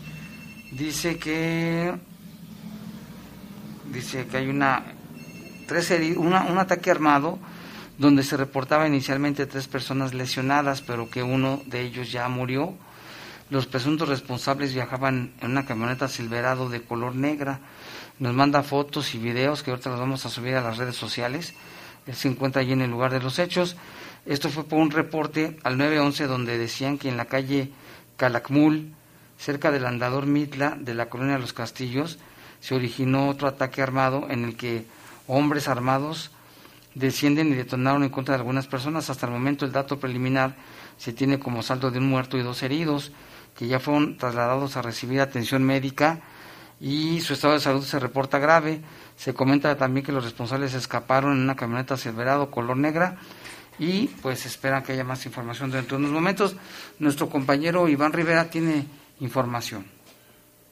dice 0.72 1.18
que 1.18 1.94
dice 3.92 4.26
que 4.26 4.38
hay 4.38 4.48
una 4.48 4.84
tres 5.68 5.94
una, 6.18 6.44
un 6.46 6.58
ataque 6.58 6.90
armado 6.90 7.40
donde 8.02 8.24
se 8.24 8.36
reportaba 8.36 8.88
inicialmente 8.88 9.46
tres 9.46 9.68
personas 9.68 10.14
lesionadas, 10.14 10.82
pero 10.82 11.10
que 11.10 11.24
uno 11.24 11.62
de 11.66 11.82
ellos 11.82 12.12
ya 12.12 12.28
murió 12.28 12.76
los 13.52 13.68
presuntos 13.68 14.08
responsables 14.08 14.74
viajaban 14.74 15.34
en 15.42 15.52
una 15.52 15.66
camioneta 15.66 16.08
Silverado 16.08 16.70
de 16.70 16.84
color 16.84 17.16
negra. 17.16 17.60
Nos 18.18 18.34
manda 18.34 18.64
fotos 18.64 19.14
y 19.14 19.18
videos 19.18 19.62
que 19.62 19.72
ahorita 19.72 19.90
los 19.90 20.00
vamos 20.00 20.26
a 20.26 20.30
subir 20.30 20.56
a 20.56 20.62
las 20.62 20.78
redes 20.78 20.96
sociales. 20.96 21.54
Él 22.08 22.16
se 22.16 22.30
encuentra 22.30 22.62
allí 22.62 22.72
en 22.72 22.82
el 22.82 22.90
lugar 22.90 23.12
de 23.12 23.20
los 23.20 23.40
hechos. 23.40 23.76
Esto 24.26 24.48
fue 24.48 24.64
por 24.64 24.80
un 24.80 24.90
reporte 24.90 25.60
al 25.64 25.78
911 25.78 26.28
donde 26.28 26.58
decían 26.58 26.98
que 26.98 27.10
en 27.10 27.18
la 27.18 27.26
calle 27.26 27.72
Calakmul, 28.16 28.94
cerca 29.38 29.70
del 29.70 29.86
andador 29.86 30.28
Mitla 30.28 30.78
de 30.80 30.94
la 30.94 31.10
colonia 31.10 31.38
Los 31.38 31.52
Castillos, 31.52 32.20
se 32.62 32.74
originó 32.74 33.28
otro 33.28 33.50
ataque 33.50 33.82
armado 33.82 34.28
en 34.30 34.46
el 34.46 34.56
que 34.56 34.86
hombres 35.28 35.68
armados 35.68 36.32
descienden 36.96 37.52
y 37.52 37.56
detonaron 37.56 38.04
en 38.04 38.10
contra 38.10 38.36
de 38.36 38.42
algunas 38.42 38.68
personas. 38.68 39.10
Hasta 39.10 39.26
el 39.26 39.32
momento 39.32 39.66
el 39.66 39.72
dato 39.72 40.00
preliminar 40.00 40.56
se 40.98 41.14
tiene 41.14 41.40
como 41.40 41.64
saldo 41.64 41.92
de 41.92 42.00
un 42.00 42.10
muerto 42.10 42.38
y 42.38 42.42
dos 42.42 42.64
heridos 42.64 43.12
que 43.58 43.68
ya 43.68 43.80
fueron 43.80 44.18
trasladados 44.18 44.78
a 44.78 44.82
recibir 44.82 45.22
atención 45.22 45.64
médica 45.64 46.22
y 46.80 47.22
su 47.22 47.34
estado 47.34 47.54
de 47.54 47.60
salud 47.60 47.84
se 47.84 48.00
reporta 48.00 48.40
grave. 48.40 48.82
Se 49.16 49.34
comenta 49.34 49.76
también 49.78 50.06
que 50.06 50.12
los 50.12 50.24
responsables 50.24 50.74
escaparon 50.74 51.34
en 51.34 51.44
una 51.44 51.56
camioneta 51.56 51.98
Silverado 51.98 52.50
color 52.50 52.78
negra 52.78 53.18
y 53.78 54.08
pues 54.08 54.46
esperan 54.46 54.84
que 54.84 54.94
haya 54.94 55.04
más 55.04 55.26
información 55.26 55.72
dentro 55.72 55.98
de 55.98 56.04
unos 56.04 56.14
momentos. 56.14 56.56
Nuestro 57.00 57.30
compañero 57.30 57.88
Iván 57.88 58.14
Rivera 58.14 58.50
tiene 58.50 58.86
información. 59.20 60.01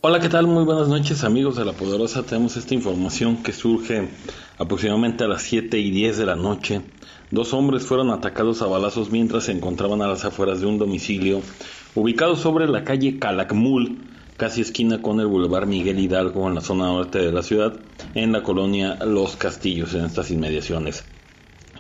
Hola, 0.02 0.22
¿qué 0.22 0.30
tal? 0.30 0.48
Muy 0.48 0.64
buenas 0.64 0.88
noches 0.88 1.26
amigos 1.26 1.58
de 1.58 1.66
La 1.66 1.74
Poderosa. 1.74 2.24
Tenemos 2.24 2.56
esta 2.56 2.74
información 2.74 3.44
que 3.44 3.52
surge 3.52 4.08
aproximadamente 4.58 5.26
a 5.26 5.28
las 5.28 5.42
7 5.42 5.78
y 5.78 5.92
10 5.92 6.20
de 6.20 6.26
la 6.26 6.38
noche. 6.38 6.84
Dos 7.32 7.54
hombres 7.54 7.86
fueron 7.86 8.10
atacados 8.10 8.62
a 8.62 8.68
balazos 8.68 9.12
mientras 9.12 9.44
se 9.44 9.52
encontraban 9.52 10.02
a 10.02 10.08
las 10.08 10.24
afueras 10.24 10.62
de 10.62 10.68
un 10.68 10.78
domicilio 10.78 11.42
ubicado 11.96 12.38
sobre 12.38 12.70
la 12.70 12.86
calle 12.86 13.20
Calakmul, 13.20 13.98
casi 14.38 14.62
esquina 14.62 15.02
con 15.02 15.20
el 15.20 15.28
Boulevard 15.28 15.68
Miguel 15.68 16.00
Hidalgo 16.00 16.48
en 16.48 16.56
la 16.56 16.62
zona 16.62 16.86
norte 16.86 17.20
de 17.20 17.34
la 17.34 17.44
ciudad, 17.44 17.74
en 18.16 18.32
la 18.32 18.42
colonia 18.42 18.96
Los 19.06 19.36
Castillos, 19.36 19.94
en 19.96 20.06
estas 20.06 20.32
inmediaciones. 20.32 21.04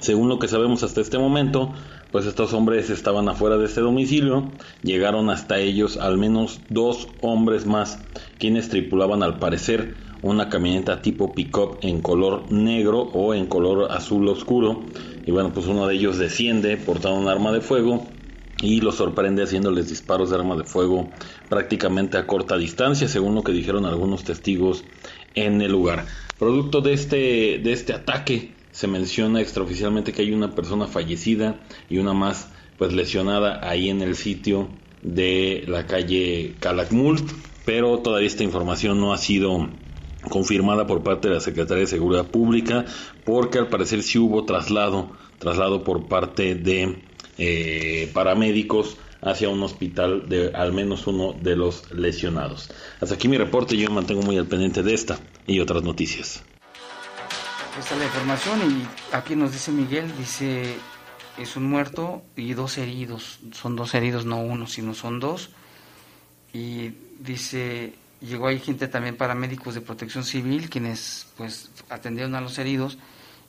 Según 0.01 0.27
lo 0.27 0.39
que 0.39 0.49
sabemos 0.49 0.83
hasta 0.83 0.99
este 0.99 1.17
momento, 1.17 1.73
pues 2.11 2.25
estos 2.25 2.53
hombres 2.53 2.89
estaban 2.89 3.29
afuera 3.29 3.57
de 3.57 3.65
este 3.65 3.81
domicilio, 3.81 4.51
llegaron 4.83 5.29
hasta 5.29 5.59
ellos 5.59 5.97
al 5.97 6.17
menos 6.17 6.61
dos 6.69 7.09
hombres 7.21 7.65
más, 7.65 8.03
quienes 8.37 8.69
tripulaban 8.69 9.23
al 9.23 9.39
parecer 9.39 9.95
una 10.21 10.49
camioneta 10.49 11.01
tipo 11.01 11.33
pick-up 11.33 11.79
en 11.81 12.01
color 12.01 12.51
negro 12.51 12.99
o 12.99 13.33
en 13.33 13.45
color 13.45 13.91
azul 13.91 14.27
oscuro, 14.27 14.85
y 15.25 15.31
bueno, 15.31 15.53
pues 15.53 15.67
uno 15.67 15.87
de 15.87 15.95
ellos 15.95 16.17
desciende 16.17 16.77
portando 16.77 17.19
un 17.19 17.27
arma 17.27 17.51
de 17.51 17.61
fuego, 17.61 18.07
y 18.61 18.81
los 18.81 18.95
sorprende 18.95 19.43
haciéndoles 19.43 19.87
disparos 19.87 20.29
de 20.29 20.35
arma 20.35 20.55
de 20.55 20.65
fuego 20.65 21.11
prácticamente 21.47 22.17
a 22.17 22.27
corta 22.27 22.57
distancia, 22.57 23.07
según 23.07 23.35
lo 23.35 23.43
que 23.43 23.53
dijeron 23.53 23.85
algunos 23.85 24.23
testigos 24.23 24.83
en 25.33 25.61
el 25.61 25.71
lugar. 25.71 26.05
Producto 26.37 26.81
de 26.81 26.93
este, 26.93 27.15
de 27.63 27.71
este 27.71 27.93
ataque, 27.93 28.58
se 28.79 28.87
menciona 28.87 29.41
extraoficialmente 29.41 30.13
que 30.13 30.21
hay 30.21 30.31
una 30.31 30.55
persona 30.55 30.87
fallecida 30.87 31.59
y 31.89 31.97
una 31.97 32.13
más 32.13 32.47
pues 32.77 32.93
lesionada 32.93 33.59
ahí 33.69 33.89
en 33.89 34.01
el 34.01 34.15
sitio 34.15 34.69
de 35.01 35.65
la 35.67 35.85
calle 35.85 36.55
Calakmul, 36.61 37.19
pero 37.65 37.99
todavía 37.99 38.27
esta 38.27 38.45
información 38.45 39.01
no 39.01 39.11
ha 39.11 39.17
sido 39.17 39.67
confirmada 40.29 40.87
por 40.87 41.03
parte 41.03 41.27
de 41.27 41.33
la 41.33 41.41
Secretaría 41.41 41.81
de 41.81 41.87
Seguridad 41.87 42.27
Pública, 42.27 42.85
porque 43.25 43.57
al 43.57 43.67
parecer 43.67 44.01
sí 44.01 44.17
hubo 44.17 44.45
traslado, 44.45 45.11
traslado 45.39 45.83
por 45.83 46.07
parte 46.07 46.55
de 46.55 47.03
eh, 47.37 48.09
paramédicos 48.13 48.95
hacia 49.19 49.49
un 49.49 49.61
hospital 49.61 50.29
de 50.29 50.53
al 50.53 50.71
menos 50.71 51.05
uno 51.05 51.33
de 51.33 51.57
los 51.57 51.91
lesionados. 51.91 52.71
Hasta 53.01 53.15
aquí 53.15 53.27
mi 53.27 53.37
reporte, 53.37 53.75
yo 53.75 53.89
me 53.89 53.95
mantengo 53.95 54.21
muy 54.21 54.37
al 54.37 54.47
pendiente 54.47 54.83
de 54.83 54.93
esta 54.93 55.19
y 55.47 55.59
otras 55.59 55.83
noticias. 55.83 56.45
Esta 57.77 57.93
es 57.93 57.99
la 57.99 58.05
información 58.05 58.59
y 58.71 59.15
aquí 59.15 59.35
nos 59.35 59.51
dice 59.51 59.71
Miguel, 59.71 60.11
dice 60.17 60.77
es 61.37 61.55
un 61.55 61.69
muerto 61.69 62.23
y 62.35 62.53
dos 62.53 62.77
heridos, 62.77 63.39
son 63.53 63.75
dos 63.75 63.93
heridos, 63.95 64.25
no 64.25 64.41
uno, 64.41 64.67
sino 64.67 64.93
son 64.93 65.19
dos. 65.19 65.51
Y 66.51 66.89
dice, 67.19 67.93
llegó 68.19 68.47
ahí 68.47 68.59
gente 68.59 68.87
también 68.87 69.15
paramédicos 69.15 69.75
de 69.75 69.81
protección 69.81 70.23
civil, 70.23 70.69
quienes 70.69 71.27
pues 71.37 71.69
atendieron 71.89 72.35
a 72.35 72.41
los 72.41 72.57
heridos 72.57 72.97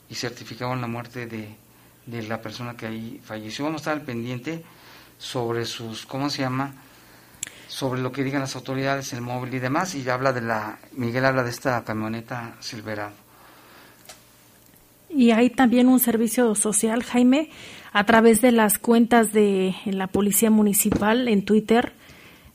y 0.08 0.14
certificaron 0.14 0.80
la 0.80 0.86
muerte 0.86 1.26
de, 1.26 1.56
de 2.06 2.22
la 2.22 2.40
persona 2.40 2.76
que 2.76 2.86
ahí 2.86 3.20
falleció. 3.24 3.64
Vamos 3.64 3.80
a 3.80 3.82
estar 3.82 3.94
al 3.94 4.02
pendiente 4.02 4.64
sobre 5.18 5.64
sus, 5.64 6.06
¿cómo 6.06 6.30
se 6.30 6.42
llama? 6.42 6.74
Sobre 7.68 8.00
lo 8.00 8.12
que 8.12 8.22
digan 8.22 8.40
las 8.40 8.56
autoridades, 8.56 9.12
el 9.12 9.20
móvil 9.20 9.54
y 9.54 9.58
demás. 9.58 9.94
Y 9.94 10.08
habla 10.08 10.32
de 10.32 10.42
la, 10.42 10.78
Miguel 10.92 11.24
habla 11.24 11.42
de 11.42 11.50
esta 11.50 11.82
camioneta 11.84 12.56
Silverado. 12.60 13.19
Y 15.14 15.32
hay 15.32 15.50
también 15.50 15.88
un 15.88 15.98
servicio 15.98 16.54
social, 16.54 17.02
Jaime, 17.02 17.50
a 17.92 18.04
través 18.04 18.40
de 18.40 18.52
las 18.52 18.78
cuentas 18.78 19.32
de 19.32 19.74
la 19.86 20.06
Policía 20.06 20.50
Municipal 20.50 21.28
en 21.28 21.44
Twitter. 21.44 21.92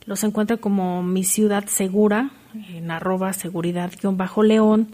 Los 0.05 0.23
encuentra 0.23 0.57
como 0.57 1.03
Mi 1.03 1.23
Ciudad 1.23 1.65
Segura, 1.67 2.31
en 2.69 2.91
arroba 2.91 3.33
seguridad-león. 3.33 4.87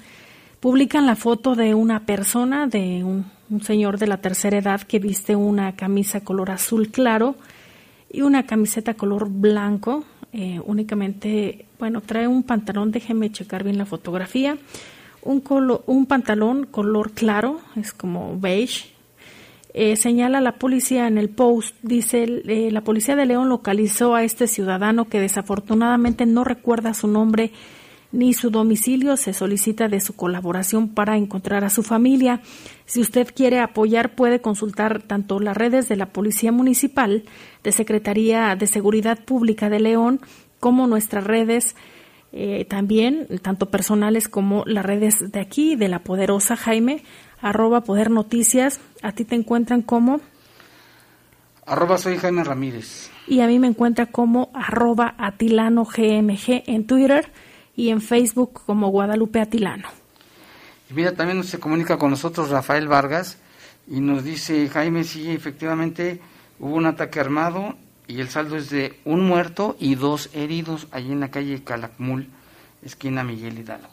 Publican 0.59 1.05
la 1.05 1.15
foto 1.15 1.55
de 1.55 1.73
una 1.73 2.05
persona, 2.05 2.67
de 2.67 3.03
un 3.03 3.61
señor 3.61 3.97
de 3.99 4.07
la 4.07 4.17
tercera 4.17 4.57
edad 4.57 4.81
que 4.81 4.99
viste 4.99 5.35
una 5.35 5.75
camisa 5.75 6.21
color 6.21 6.51
azul 6.51 6.89
claro 6.89 7.35
y 8.11 8.21
una 8.21 8.45
camiseta 8.45 8.93
color 8.93 9.29
blanco. 9.29 10.03
Eh, 10.33 10.61
únicamente, 10.65 11.65
bueno, 11.77 12.01
trae 12.01 12.27
un 12.27 12.43
pantalón, 12.43 12.91
déjeme 12.91 13.31
checar 13.31 13.63
bien 13.63 13.77
la 13.77 13.85
fotografía. 13.85 14.57
Un, 15.23 15.43
un 15.85 16.05
pantalón 16.05 16.65
color 16.65 17.11
claro, 17.11 17.61
es 17.75 17.93
como 17.93 18.39
beige. 18.39 18.91
Eh, 19.73 19.95
señala 19.95 20.41
la 20.41 20.53
policía 20.53 21.07
en 21.07 21.17
el 21.17 21.29
post, 21.29 21.75
dice, 21.81 22.23
eh, 22.23 22.71
la 22.71 22.81
policía 22.81 23.15
de 23.15 23.25
León 23.25 23.47
localizó 23.47 24.15
a 24.15 24.23
este 24.23 24.47
ciudadano 24.47 25.05
que 25.05 25.21
desafortunadamente 25.21 26.25
no 26.25 26.43
recuerda 26.43 26.93
su 26.93 27.07
nombre 27.07 27.51
ni 28.11 28.33
su 28.33 28.49
domicilio, 28.49 29.15
se 29.15 29.33
solicita 29.33 29.87
de 29.87 30.01
su 30.01 30.15
colaboración 30.17 30.89
para 30.89 31.15
encontrar 31.15 31.63
a 31.63 31.69
su 31.69 31.83
familia. 31.83 32.41
Si 32.85 32.99
usted 32.99 33.29
quiere 33.33 33.59
apoyar, 33.59 34.15
puede 34.15 34.41
consultar 34.41 35.01
tanto 35.01 35.39
las 35.39 35.55
redes 35.55 35.87
de 35.87 35.95
la 35.95 36.07
Policía 36.07 36.51
Municipal, 36.51 37.23
de 37.63 37.71
Secretaría 37.71 38.53
de 38.57 38.67
Seguridad 38.67 39.23
Pública 39.23 39.69
de 39.69 39.79
León, 39.79 40.19
como 40.59 40.87
nuestras 40.87 41.23
redes 41.23 41.75
eh, 42.33 42.65
también, 42.65 43.27
tanto 43.41 43.69
personales 43.69 44.29
como 44.29 44.63
las 44.65 44.85
redes 44.85 45.31
de 45.31 45.39
aquí, 45.39 45.75
de 45.75 45.89
la 45.89 45.99
poderosa 45.99 46.55
Jaime, 46.55 47.03
arroba 47.41 47.81
Poder 47.81 48.09
Noticias. 48.09 48.79
A 49.01 49.11
ti 49.11 49.25
te 49.25 49.35
encuentran 49.35 49.81
como... 49.81 50.21
Arroba 51.65 51.97
soy 51.97 52.17
Jaime 52.17 52.43
Ramírez. 52.43 53.11
Y 53.27 53.41
a 53.41 53.47
mí 53.47 53.59
me 53.59 53.67
encuentra 53.67 54.07
como 54.07 54.49
arroba 54.53 55.15
Atilano 55.17 55.85
GMG 55.85 56.63
en 56.67 56.87
Twitter 56.87 57.31
y 57.75 57.89
en 57.89 58.01
Facebook 58.01 58.61
como 58.65 58.89
Guadalupe 58.89 59.39
Atilano. 59.39 59.87
Y 60.89 60.93
mira, 60.93 61.13
también 61.13 61.43
se 61.43 61.59
comunica 61.59 61.97
con 61.97 62.09
nosotros 62.09 62.49
Rafael 62.49 62.87
Vargas 62.87 63.37
y 63.87 63.99
nos 64.01 64.23
dice, 64.23 64.67
Jaime, 64.69 65.03
sí, 65.03 65.29
efectivamente 65.31 66.19
hubo 66.59 66.75
un 66.75 66.85
ataque 66.85 67.19
armado 67.19 67.75
y 68.07 68.19
el 68.19 68.29
saldo 68.29 68.57
es 68.57 68.69
de 68.69 68.99
un 69.05 69.25
muerto 69.25 69.75
y 69.79 69.95
dos 69.95 70.29
heridos 70.33 70.87
allí 70.91 71.11
en 71.11 71.19
la 71.19 71.31
calle 71.31 71.63
Calakmul, 71.63 72.27
esquina 72.83 73.23
Miguel 73.23 73.59
Hidalgo. 73.59 73.89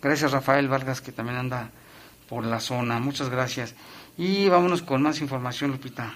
Gracias 0.00 0.32
Rafael 0.32 0.68
Vargas 0.68 1.00
que 1.00 1.12
también 1.12 1.38
anda 1.38 1.70
por 2.28 2.44
la 2.44 2.60
zona. 2.60 2.98
Muchas 2.98 3.28
gracias. 3.28 3.74
Y 4.16 4.48
vámonos 4.48 4.82
con 4.82 5.02
más 5.02 5.20
información, 5.20 5.70
Lupita. 5.70 6.14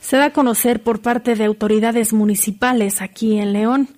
Se 0.00 0.16
da 0.16 0.26
a 0.26 0.32
conocer 0.32 0.82
por 0.82 1.00
parte 1.00 1.34
de 1.34 1.44
autoridades 1.44 2.12
municipales 2.12 3.00
aquí 3.00 3.38
en 3.38 3.52
León 3.52 3.88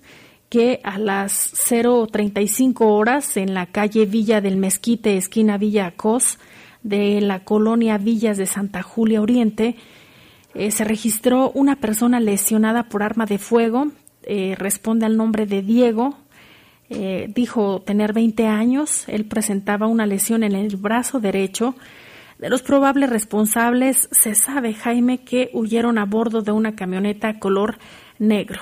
que 0.49 0.79
a 0.83 0.99
las 0.99 1.53
0.35 1.69 2.81
horas 2.81 3.35
en 3.37 3.53
la 3.53 3.65
calle 3.65 4.05
Villa 4.05 4.41
del 4.41 4.57
Mezquite, 4.57 5.17
esquina 5.17 5.57
Villa 5.57 5.87
Acos, 5.87 6.37
de 6.83 7.19
la 7.19 7.43
colonia 7.43 7.97
Villas 7.97 8.37
de 8.37 8.45
Santa 8.45 8.83
Julia 8.83 9.21
Oriente, 9.21 9.75
eh, 10.55 10.71
se 10.71 10.85
registró 10.85 11.51
una 11.51 11.75
persona 11.75 12.19
lesionada 12.19 12.83
por 12.83 13.03
arma 13.03 13.25
de 13.25 13.37
fuego. 13.37 13.91
eh, 14.23 14.55
responde 14.57 15.05
al 15.05 15.17
nombre 15.17 15.45
de 15.45 15.61
Diego. 15.61 16.17
Eh, 16.89 17.31
dijo 17.33 17.81
tener 17.81 18.13
20 18.13 18.47
años. 18.47 19.07
Él 19.07 19.25
presentaba 19.25 19.87
una 19.87 20.05
lesión 20.05 20.43
en 20.43 20.53
el 20.53 20.75
brazo 20.77 21.19
derecho. 21.19 21.75
De 22.39 22.49
los 22.49 22.61
probables 22.61 23.09
responsables 23.09 24.09
se 24.11 24.33
sabe, 24.35 24.73
Jaime, 24.73 25.19
que 25.19 25.49
huyeron 25.53 25.97
a 25.97 26.05
bordo 26.05 26.41
de 26.41 26.51
una 26.51 26.75
camioneta 26.75 27.39
color 27.39 27.77
negro. 28.17 28.61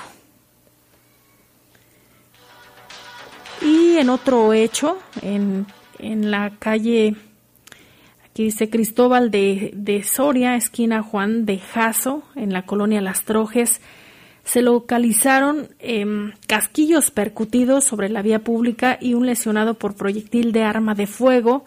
Y 3.61 3.97
en 3.97 4.09
otro 4.09 4.51
hecho, 4.53 4.97
en, 5.21 5.65
en 5.99 6.29
la 6.29 6.51
calle, 6.59 7.15
aquí 8.33 8.45
dice 8.45 8.67
Cristóbal 8.67 9.29
de, 9.29 9.69
de 9.75 10.01
Soria, 10.01 10.55
esquina 10.55 11.03
Juan 11.03 11.45
de 11.45 11.59
Jaso, 11.59 12.23
en 12.35 12.51
la 12.51 12.63
colonia 12.63 12.99
Las 12.99 13.25
Trojes, 13.25 13.79
se 14.43 14.63
localizaron 14.63 15.69
em, 15.77 16.31
casquillos 16.47 17.11
percutidos 17.11 17.83
sobre 17.83 18.09
la 18.09 18.23
vía 18.23 18.39
pública 18.39 18.97
y 18.99 19.13
un 19.13 19.27
lesionado 19.27 19.75
por 19.75 19.93
proyectil 19.93 20.51
de 20.51 20.63
arma 20.63 20.95
de 20.95 21.05
fuego. 21.05 21.65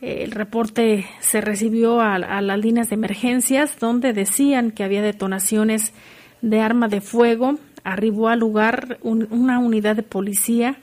El 0.00 0.30
reporte 0.30 1.04
se 1.20 1.42
recibió 1.42 2.00
a, 2.00 2.18
las 2.18 2.58
líneas 2.58 2.88
de 2.88 2.94
emergencias 2.94 3.78
donde 3.78 4.14
decían 4.14 4.70
que 4.70 4.84
había 4.84 5.02
detonaciones 5.02 5.92
de 6.40 6.60
arma 6.60 6.88
de 6.88 7.02
fuego. 7.02 7.58
Arribó 7.84 8.28
al 8.28 8.38
lugar 8.38 8.96
una 9.02 9.58
unidad 9.58 9.96
de 9.96 10.02
policía 10.02 10.78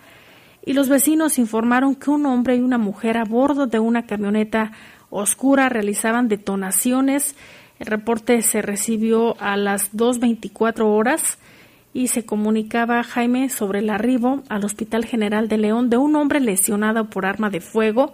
y 0.70 0.74
los 0.74 0.88
vecinos 0.88 1.40
informaron 1.40 1.96
que 1.96 2.12
un 2.12 2.28
hombre 2.28 2.56
y 2.56 2.60
una 2.60 2.78
mujer 2.78 3.18
a 3.18 3.24
bordo 3.24 3.66
de 3.66 3.80
una 3.80 4.06
camioneta 4.06 4.72
oscura 5.10 5.68
realizaban 5.68 6.28
detonaciones 6.28 7.36
el 7.80 7.88
reporte 7.88 8.42
se 8.42 8.62
recibió 8.62 9.40
a 9.42 9.56
las 9.56 9.94
2.24 9.94 10.82
horas 10.82 11.40
y 11.94 12.10
se 12.10 12.26
comunicaba 12.26 13.00
a 13.00 13.04
Jaime 13.04 13.50
sobre 13.50 13.80
el 13.80 13.90
arribo 13.90 14.44
al 14.50 14.66
Hospital 14.66 15.06
General 15.06 15.48
de 15.48 15.58
León 15.58 15.90
de 15.90 15.98
un 15.98 16.16
hombre 16.18 16.42
lesionado 16.42 17.10
por 17.10 17.26
arma 17.26 17.50
de 17.50 17.62
fuego. 17.62 18.14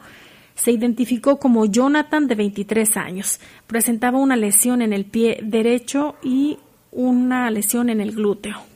Se 0.54 0.72
identificó 0.72 1.40
como 1.40 1.66
Jonathan 1.66 2.28
de 2.28 2.36
23 2.36 2.96
años. 2.96 3.40
Presentaba 3.66 4.20
una 4.20 4.36
lesión 4.36 4.82
en 4.82 4.94
el 4.94 5.06
pie 5.06 5.40
derecho 5.44 6.16
y 6.24 6.60
una 6.92 7.50
lesión 7.50 7.90
en 7.90 8.00
el 8.00 8.14
glúteo. 8.14 8.75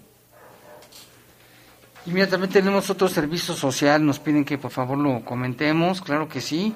Y 2.05 2.11
mira, 2.11 2.27
también 2.27 2.51
tenemos 2.51 2.89
otro 2.89 3.07
servicio 3.07 3.53
social, 3.53 4.05
nos 4.05 4.19
piden 4.19 4.45
que 4.45 4.57
por 4.57 4.71
favor 4.71 4.97
lo 4.97 5.23
comentemos, 5.25 6.01
claro 6.01 6.27
que 6.29 6.41
sí. 6.41 6.73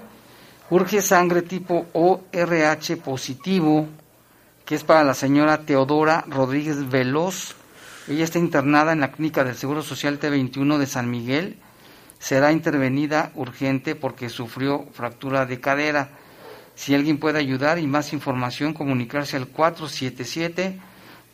Urge 0.69 1.01
sangre 1.01 1.41
tipo 1.41 1.85
ORH 1.93 2.97
positivo 3.03 3.87
que 4.65 4.75
es 4.75 4.83
para 4.83 5.03
la 5.03 5.13
señora 5.13 5.65
Teodora 5.65 6.23
Rodríguez 6.27 6.89
Veloz. 6.89 7.55
Ella 8.07 8.23
está 8.23 8.39
internada 8.39 8.93
en 8.93 9.01
la 9.01 9.11
clínica 9.11 9.43
del 9.43 9.55
Seguro 9.55 9.81
Social 9.81 10.19
T21 10.19 10.77
de 10.77 10.85
San 10.85 11.09
Miguel. 11.09 11.57
Será 12.19 12.51
intervenida 12.51 13.31
urgente 13.35 13.95
porque 13.95 14.29
sufrió 14.29 14.85
fractura 14.93 15.45
de 15.45 15.59
cadera. 15.59 16.09
Si 16.75 16.95
alguien 16.95 17.17
puede 17.17 17.39
ayudar 17.39 17.77
y 17.77 17.87
más 17.87 18.13
información, 18.13 18.73
comunicarse 18.73 19.35
al 19.35 19.47
477 19.47 20.79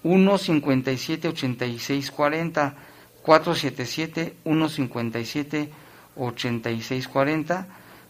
157 0.02 1.28
8640 1.28 2.76
477 3.30 4.38
157 4.44 5.70
8640 6.16 7.68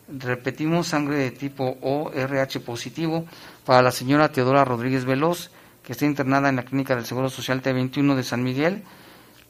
Repetimos, 0.08 0.88
sangre 0.88 1.18
de 1.18 1.32
tipo 1.32 1.78
O, 1.82 2.10
RH 2.16 2.62
positivo 2.62 3.26
para 3.66 3.82
la 3.82 3.92
señora 3.92 4.32
Teodora 4.32 4.64
Rodríguez 4.64 5.04
Veloz, 5.04 5.52
que 5.84 5.92
está 5.92 6.06
internada 6.06 6.48
en 6.48 6.56
la 6.56 6.64
clínica 6.64 6.96
del 6.96 7.06
Seguro 7.06 7.30
Social 7.30 7.62
T21 7.62 8.16
de 8.16 8.24
San 8.24 8.42
Miguel, 8.42 8.86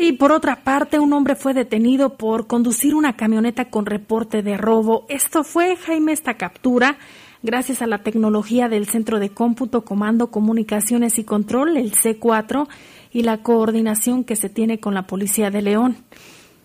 Y 0.00 0.12
por 0.12 0.30
otra 0.30 0.62
parte, 0.62 1.00
un 1.00 1.12
hombre 1.12 1.34
fue 1.34 1.54
detenido 1.54 2.16
por 2.16 2.46
conducir 2.46 2.94
una 2.94 3.16
camioneta 3.16 3.64
con 3.64 3.84
reporte 3.84 4.44
de 4.44 4.56
robo. 4.56 5.04
Esto 5.08 5.42
fue, 5.42 5.74
Jaime, 5.74 6.12
esta 6.12 6.34
captura 6.34 6.98
gracias 7.42 7.82
a 7.82 7.88
la 7.88 8.04
tecnología 8.04 8.68
del 8.68 8.86
Centro 8.86 9.18
de 9.18 9.30
Cómputo, 9.30 9.84
Comando, 9.84 10.30
Comunicaciones 10.30 11.18
y 11.18 11.24
Control, 11.24 11.76
el 11.76 11.92
C4, 11.92 12.68
y 13.12 13.22
la 13.22 13.38
coordinación 13.42 14.22
que 14.22 14.36
se 14.36 14.48
tiene 14.48 14.78
con 14.78 14.94
la 14.94 15.08
Policía 15.08 15.50
de 15.50 15.62
León. 15.62 15.96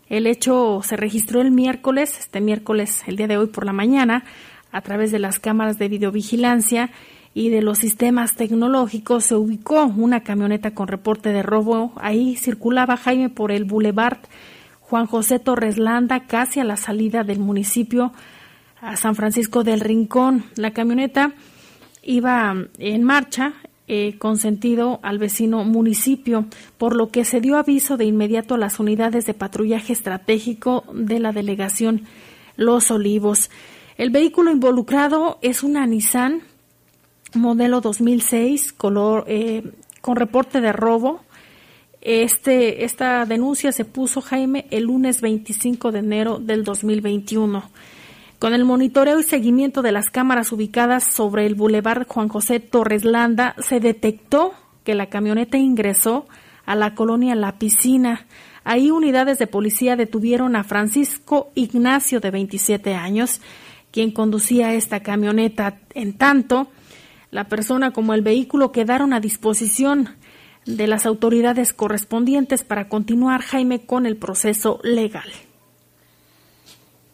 El 0.09 0.27
hecho 0.27 0.81
se 0.83 0.95
registró 0.95 1.41
el 1.41 1.49
miércoles, 1.49 2.19
este 2.19 2.39
miércoles, 2.39 3.01
el 3.07 3.15
día 3.15 3.27
de 3.27 3.37
hoy 3.37 3.47
por 3.47 3.65
la 3.65 3.73
mañana, 3.73 4.25
a 4.71 4.81
través 4.81 5.11
de 5.11 5.17
las 5.17 5.39
cámaras 5.39 5.79
de 5.79 5.87
videovigilancia 5.87 6.91
y 7.33 7.49
de 7.49 7.61
los 7.61 7.79
sistemas 7.79 8.35
tecnológicos 8.35 9.25
se 9.25 9.35
ubicó 9.35 9.85
una 9.85 10.21
camioneta 10.21 10.71
con 10.71 10.87
reporte 10.87 11.29
de 11.29 11.41
robo. 11.41 11.93
Ahí 11.95 12.35
circulaba 12.35 12.97
Jaime 12.97 13.29
por 13.29 13.51
el 13.51 13.65
Boulevard 13.65 14.19
Juan 14.81 15.07
José 15.07 15.39
Torres 15.39 15.77
Landa, 15.79 16.27
casi 16.27 16.59
a 16.59 16.63
la 16.63 16.77
salida 16.77 17.23
del 17.23 17.39
municipio 17.39 18.13
a 18.79 18.95
San 18.97 19.15
Francisco 19.15 19.63
del 19.63 19.79
Rincón. 19.79 20.45
La 20.55 20.71
camioneta 20.71 21.33
iba 22.03 22.53
en 22.77 23.03
marcha 23.03 23.53
eh, 23.87 24.17
con 24.19 24.37
sentido 24.37 24.99
al 25.01 25.17
vecino 25.17 25.63
municipio, 25.63 26.45
por 26.77 26.95
lo 26.95 27.09
que 27.09 27.25
se 27.25 27.41
dio 27.41 27.57
aviso 27.57 27.97
de 27.97 28.05
inmediato 28.05 28.55
a 28.55 28.59
las 28.59 28.79
unidades 28.79 29.25
de 29.25 29.33
patrullaje 29.33 29.93
estratégico 29.93 30.83
de 30.93 31.19
la 31.19 31.31
delegación 31.31 32.03
Los 32.55 32.91
Olivos. 32.91 33.49
El 33.97 34.11
vehículo 34.11 34.51
involucrado 34.51 35.39
es 35.41 35.63
una 35.63 35.87
Nissan 35.87 36.43
modelo 37.35 37.81
2006, 37.81 38.73
color 38.73 39.25
eh, 39.27 39.63
con 40.01 40.15
reporte 40.15 40.61
de 40.61 40.71
robo. 40.71 41.21
Este, 42.01 42.83
esta 42.83 43.25
denuncia 43.25 43.71
se 43.71 43.85
puso 43.85 44.21
Jaime 44.21 44.65
el 44.71 44.83
lunes 44.83 45.21
25 45.21 45.91
de 45.91 45.99
enero 45.99 46.39
del 46.39 46.63
2021. 46.63 47.63
Con 48.39 48.53
el 48.53 48.65
monitoreo 48.65 49.21
y 49.21 49.23
seguimiento 49.23 49.81
de 49.81 49.93
las 49.93 50.09
cámaras 50.09 50.51
ubicadas 50.51 51.05
sobre 51.05 51.45
el 51.45 51.55
bulevar 51.55 52.05
Juan 52.05 52.27
José 52.27 52.59
Torres 52.59 53.05
Landa, 53.05 53.55
se 53.57 53.79
detectó 53.79 54.53
que 54.83 54.95
la 54.95 55.05
camioneta 55.05 55.57
ingresó 55.57 56.27
a 56.65 56.75
la 56.75 56.93
colonia 56.93 57.35
La 57.35 57.57
Piscina. 57.57 58.25
Ahí 58.65 58.91
unidades 58.91 59.39
de 59.39 59.47
policía 59.47 59.95
detuvieron 59.95 60.57
a 60.57 60.65
Francisco 60.65 61.51
Ignacio, 61.55 62.19
de 62.19 62.31
27 62.31 62.95
años, 62.95 63.39
quien 63.91 64.11
conducía 64.11 64.73
esta 64.73 65.01
camioneta. 65.01 65.79
En 65.93 66.17
tanto, 66.17 66.67
la 67.33 67.45
persona 67.45 67.91
como 67.91 68.13
el 68.13 68.21
vehículo 68.21 68.71
quedaron 68.71 69.11
a 69.11 69.19
disposición 69.19 70.09
de 70.67 70.85
las 70.85 71.07
autoridades 71.07 71.73
correspondientes 71.73 72.63
para 72.63 72.87
continuar, 72.87 73.41
Jaime, 73.41 73.87
con 73.87 74.05
el 74.05 74.17
proceso 74.17 74.79
legal. 74.83 75.27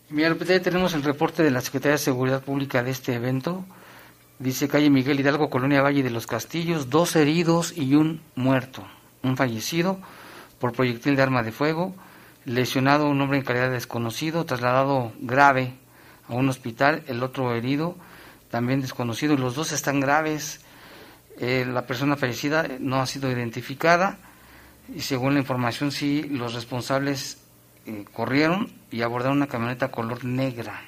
Mira, 0.09 0.35
ya 0.37 0.61
tenemos 0.61 0.93
el 0.93 1.03
reporte 1.03 1.41
de 1.41 1.51
la 1.51 1.61
Secretaría 1.61 1.93
de 1.93 1.99
Seguridad 1.99 2.43
Pública 2.43 2.83
de 2.83 2.91
este 2.91 3.13
evento. 3.13 3.63
Dice 4.39 4.67
calle 4.67 4.89
Miguel 4.89 5.21
Hidalgo, 5.21 5.49
Colonia 5.49 5.81
Valle 5.81 6.03
de 6.03 6.09
los 6.09 6.27
Castillos, 6.27 6.89
dos 6.89 7.15
heridos 7.15 7.77
y 7.77 7.95
un 7.95 8.19
muerto. 8.35 8.85
Un 9.23 9.37
fallecido 9.37 9.99
por 10.59 10.73
proyectil 10.73 11.15
de 11.15 11.21
arma 11.21 11.43
de 11.43 11.53
fuego, 11.53 11.95
lesionado 12.43 13.07
un 13.07 13.21
hombre 13.21 13.37
en 13.37 13.45
calidad 13.45 13.67
de 13.67 13.75
desconocido, 13.75 14.45
trasladado 14.45 15.13
grave 15.21 15.75
a 16.27 16.33
un 16.33 16.49
hospital, 16.49 17.03
el 17.07 17.23
otro 17.23 17.55
herido 17.55 17.95
también 18.49 18.81
desconocido, 18.81 19.37
los 19.37 19.55
dos 19.55 19.71
están 19.71 19.99
graves. 19.99 20.61
Eh, 21.39 21.65
la 21.67 21.85
persona 21.85 22.15
fallecida 22.15 22.67
no 22.79 22.99
ha 22.99 23.05
sido 23.05 23.31
identificada 23.31 24.17
y 24.93 25.01
según 25.01 25.35
la 25.35 25.39
información 25.39 25.91
sí 25.91 26.23
los 26.23 26.53
responsables 26.53 27.37
eh, 27.85 28.05
corrieron 28.11 28.71
y 28.91 29.01
abordaron 29.01 29.37
una 29.37 29.47
camioneta 29.47 29.91
color 29.91 30.25
negra. 30.25 30.81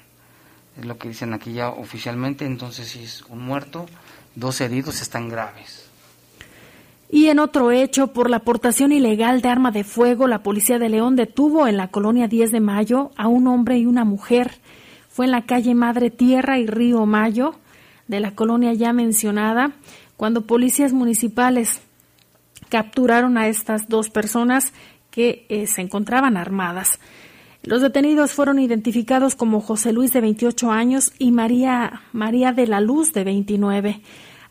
Es 0.78 0.84
lo 0.84 0.98
que 0.98 1.08
dicen 1.08 1.32
aquí 1.34 1.52
ya 1.52 1.68
oficialmente, 1.68 2.44
entonces 2.44 2.88
sí 2.88 3.04
es 3.04 3.22
un 3.28 3.40
muerto, 3.40 3.86
dos 4.34 4.60
heridos 4.60 5.00
están 5.02 5.28
graves. 5.28 5.88
Y 7.10 7.28
en 7.28 7.38
otro 7.38 7.70
hecho, 7.70 8.08
por 8.08 8.30
la 8.30 8.38
aportación 8.38 8.90
ilegal 8.90 9.42
de 9.42 9.50
arma 9.50 9.70
de 9.70 9.84
fuego, 9.84 10.28
la 10.28 10.42
policía 10.42 10.78
de 10.78 10.88
León 10.88 11.14
detuvo 11.14 11.66
en 11.66 11.76
la 11.76 11.88
colonia 11.88 12.26
10 12.26 12.52
de 12.52 12.60
Mayo 12.60 13.10
a 13.16 13.28
un 13.28 13.46
hombre 13.48 13.76
y 13.76 13.84
una 13.84 14.04
mujer 14.04 14.52
fue 15.12 15.26
en 15.26 15.32
la 15.32 15.42
calle 15.42 15.74
Madre 15.74 16.10
Tierra 16.10 16.58
y 16.58 16.66
Río 16.66 17.04
Mayo 17.06 17.54
de 18.08 18.20
la 18.20 18.34
colonia 18.34 18.72
ya 18.72 18.92
mencionada, 18.92 19.72
cuando 20.16 20.46
policías 20.46 20.92
municipales 20.92 21.80
capturaron 22.68 23.36
a 23.36 23.48
estas 23.48 23.88
dos 23.88 24.08
personas 24.08 24.72
que 25.10 25.44
eh, 25.48 25.66
se 25.66 25.82
encontraban 25.82 26.36
armadas. 26.36 26.98
Los 27.62 27.82
detenidos 27.82 28.32
fueron 28.32 28.58
identificados 28.58 29.36
como 29.36 29.60
José 29.60 29.92
Luis 29.92 30.12
de 30.12 30.22
28 30.22 30.70
años 30.70 31.12
y 31.18 31.30
María, 31.30 32.02
María 32.12 32.52
de 32.52 32.66
la 32.66 32.80
Luz 32.80 33.12
de 33.12 33.24
29, 33.24 34.00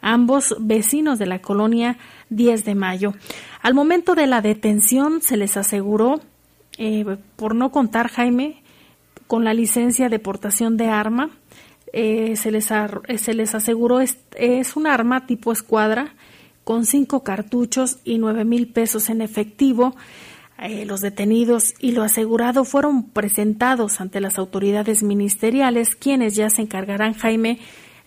ambos 0.01 0.55
vecinos 0.59 1.19
de 1.19 1.25
la 1.25 1.39
colonia 1.39 1.97
10 2.29 2.63
de 2.63 2.75
Mayo. 2.75 3.13
Al 3.61 3.73
momento 3.73 4.15
de 4.15 4.27
la 4.27 4.41
detención 4.41 5.21
se 5.21 5.35
les 5.35 5.57
aseguró 5.57 6.21
eh, 6.77 7.17
por 7.35 7.55
no 7.55 7.71
contar, 7.71 8.07
Jaime, 8.07 8.60
con 9.31 9.45
la 9.45 9.53
licencia 9.53 10.09
de 10.09 10.19
portación 10.19 10.75
de 10.75 10.87
arma. 10.87 11.29
Eh, 11.93 12.35
se, 12.35 12.51
les 12.51 12.65
se 12.65 13.33
les 13.33 13.55
aseguró 13.55 14.01
es, 14.01 14.17
es 14.35 14.75
un 14.75 14.87
arma 14.87 15.25
tipo 15.25 15.53
escuadra 15.53 16.15
con 16.65 16.85
cinco 16.85 17.23
cartuchos 17.23 17.99
y 18.03 18.17
nueve 18.17 18.43
mil 18.43 18.67
pesos 18.67 19.09
en 19.09 19.21
efectivo. 19.21 19.95
Eh, 20.59 20.83
los 20.85 20.99
detenidos 20.99 21.75
y 21.79 21.93
lo 21.93 22.03
asegurado 22.03 22.65
fueron 22.65 23.03
presentados 23.03 24.01
ante 24.01 24.19
las 24.19 24.37
autoridades 24.37 25.01
ministeriales, 25.01 25.95
quienes 25.95 26.35
ya 26.35 26.49
se 26.49 26.63
encargarán, 26.63 27.13
Jaime, 27.13 27.57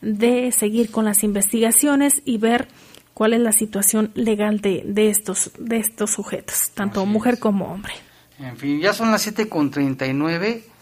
de 0.03 0.53
seguir 0.53 0.91
con 0.91 1.07
las 1.07 1.25
investigaciones 1.25 2.21
y 2.27 2.37
ver 2.37 2.69
cuál 3.15 3.33
es 3.33 3.41
la 3.41 3.53
situación 3.53 4.11
legal 4.13 4.61
de, 4.61 4.83
de 4.85 5.09
estos, 5.09 5.53
de 5.59 5.79
estos 5.79 6.11
sujetos, 6.11 6.71
tanto 6.75 7.07
mujer 7.07 7.39
como 7.39 7.73
hombre. 7.73 7.95
En 8.39 8.59
fin, 8.59 8.79
ya 8.79 8.93
son 8.93 9.11
las 9.11 9.27
7.39, 9.27 10.74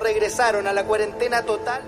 regresaron 0.00 0.66
a 0.66 0.72
la 0.72 0.84
cuarentena 0.84 1.42
total. 1.42 1.82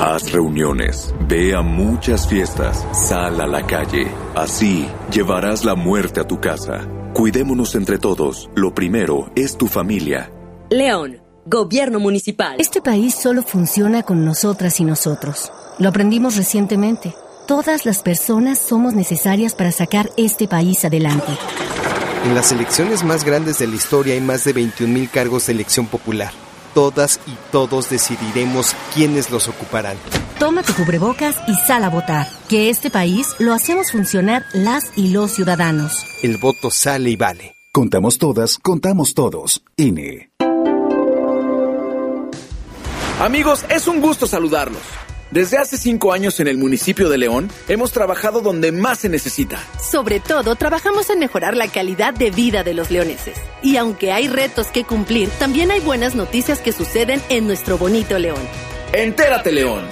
Haz 0.00 0.30
reuniones, 0.32 1.14
ve 1.26 1.54
a 1.54 1.62
muchas 1.62 2.28
fiestas, 2.28 2.86
sal 2.92 3.40
a 3.40 3.46
la 3.46 3.66
calle. 3.66 4.06
Así 4.34 4.88
llevarás 5.10 5.64
la 5.64 5.74
muerte 5.74 6.20
a 6.20 6.26
tu 6.26 6.40
casa. 6.40 6.86
Cuidémonos 7.14 7.74
entre 7.74 7.98
todos. 7.98 8.48
Lo 8.54 8.74
primero 8.74 9.30
es 9.34 9.56
tu 9.56 9.66
familia. 9.66 10.30
León, 10.70 11.20
Gobierno 11.46 11.98
Municipal. 11.98 12.56
Este 12.58 12.80
país 12.80 13.14
solo 13.14 13.42
funciona 13.42 14.02
con 14.02 14.24
nosotras 14.24 14.78
y 14.80 14.84
nosotros. 14.84 15.50
Lo 15.78 15.88
aprendimos 15.88 16.36
recientemente. 16.36 17.14
Todas 17.46 17.86
las 17.86 18.02
personas 18.02 18.58
somos 18.58 18.94
necesarias 18.94 19.54
para 19.54 19.72
sacar 19.72 20.10
este 20.16 20.46
país 20.46 20.84
adelante. 20.84 21.32
En 22.24 22.34
las 22.34 22.52
elecciones 22.52 23.04
más 23.04 23.24
grandes 23.24 23.58
de 23.58 23.66
la 23.66 23.76
historia 23.76 24.14
hay 24.14 24.20
más 24.20 24.44
de 24.44 24.54
21.000 24.54 25.10
cargos 25.10 25.46
de 25.46 25.52
elección 25.52 25.86
popular. 25.86 26.32
Todas 26.74 27.20
y 27.26 27.36
todos 27.50 27.90
decidiremos 27.90 28.74
quiénes 28.94 29.30
los 29.30 29.48
ocuparán. 29.48 29.96
Toma 30.38 30.62
tu 30.62 30.74
cubrebocas 30.74 31.36
y 31.48 31.54
sal 31.54 31.84
a 31.84 31.90
votar. 31.90 32.28
Que 32.48 32.70
este 32.70 32.90
país 32.90 33.34
lo 33.38 33.54
hacemos 33.54 33.90
funcionar 33.90 34.44
las 34.52 34.84
y 34.96 35.08
los 35.08 35.32
ciudadanos. 35.32 35.92
El 36.22 36.38
voto 36.38 36.70
sale 36.70 37.10
y 37.10 37.16
vale. 37.16 37.56
Contamos 37.72 38.18
todas, 38.18 38.58
contamos 38.58 39.14
todos. 39.14 39.62
INE. 39.76 40.30
Amigos, 43.20 43.64
es 43.68 43.88
un 43.88 44.00
gusto 44.00 44.26
saludarlos. 44.26 44.82
Desde 45.30 45.58
hace 45.58 45.76
cinco 45.76 46.12
años 46.14 46.40
en 46.40 46.48
el 46.48 46.56
municipio 46.56 47.10
de 47.10 47.18
León 47.18 47.50
hemos 47.68 47.92
trabajado 47.92 48.40
donde 48.40 48.72
más 48.72 49.00
se 49.00 49.10
necesita. 49.10 49.62
Sobre 49.78 50.20
todo, 50.20 50.56
trabajamos 50.56 51.10
en 51.10 51.18
mejorar 51.18 51.54
la 51.54 51.68
calidad 51.68 52.14
de 52.14 52.30
vida 52.30 52.64
de 52.64 52.72
los 52.72 52.90
leoneses. 52.90 53.36
Y 53.62 53.76
aunque 53.76 54.10
hay 54.10 54.28
retos 54.28 54.68
que 54.68 54.84
cumplir, 54.84 55.28
también 55.38 55.70
hay 55.70 55.80
buenas 55.80 56.14
noticias 56.14 56.60
que 56.60 56.72
suceden 56.72 57.20
en 57.28 57.46
nuestro 57.46 57.76
bonito 57.76 58.18
León. 58.18 58.40
Entérate, 58.94 59.52
León. 59.52 59.84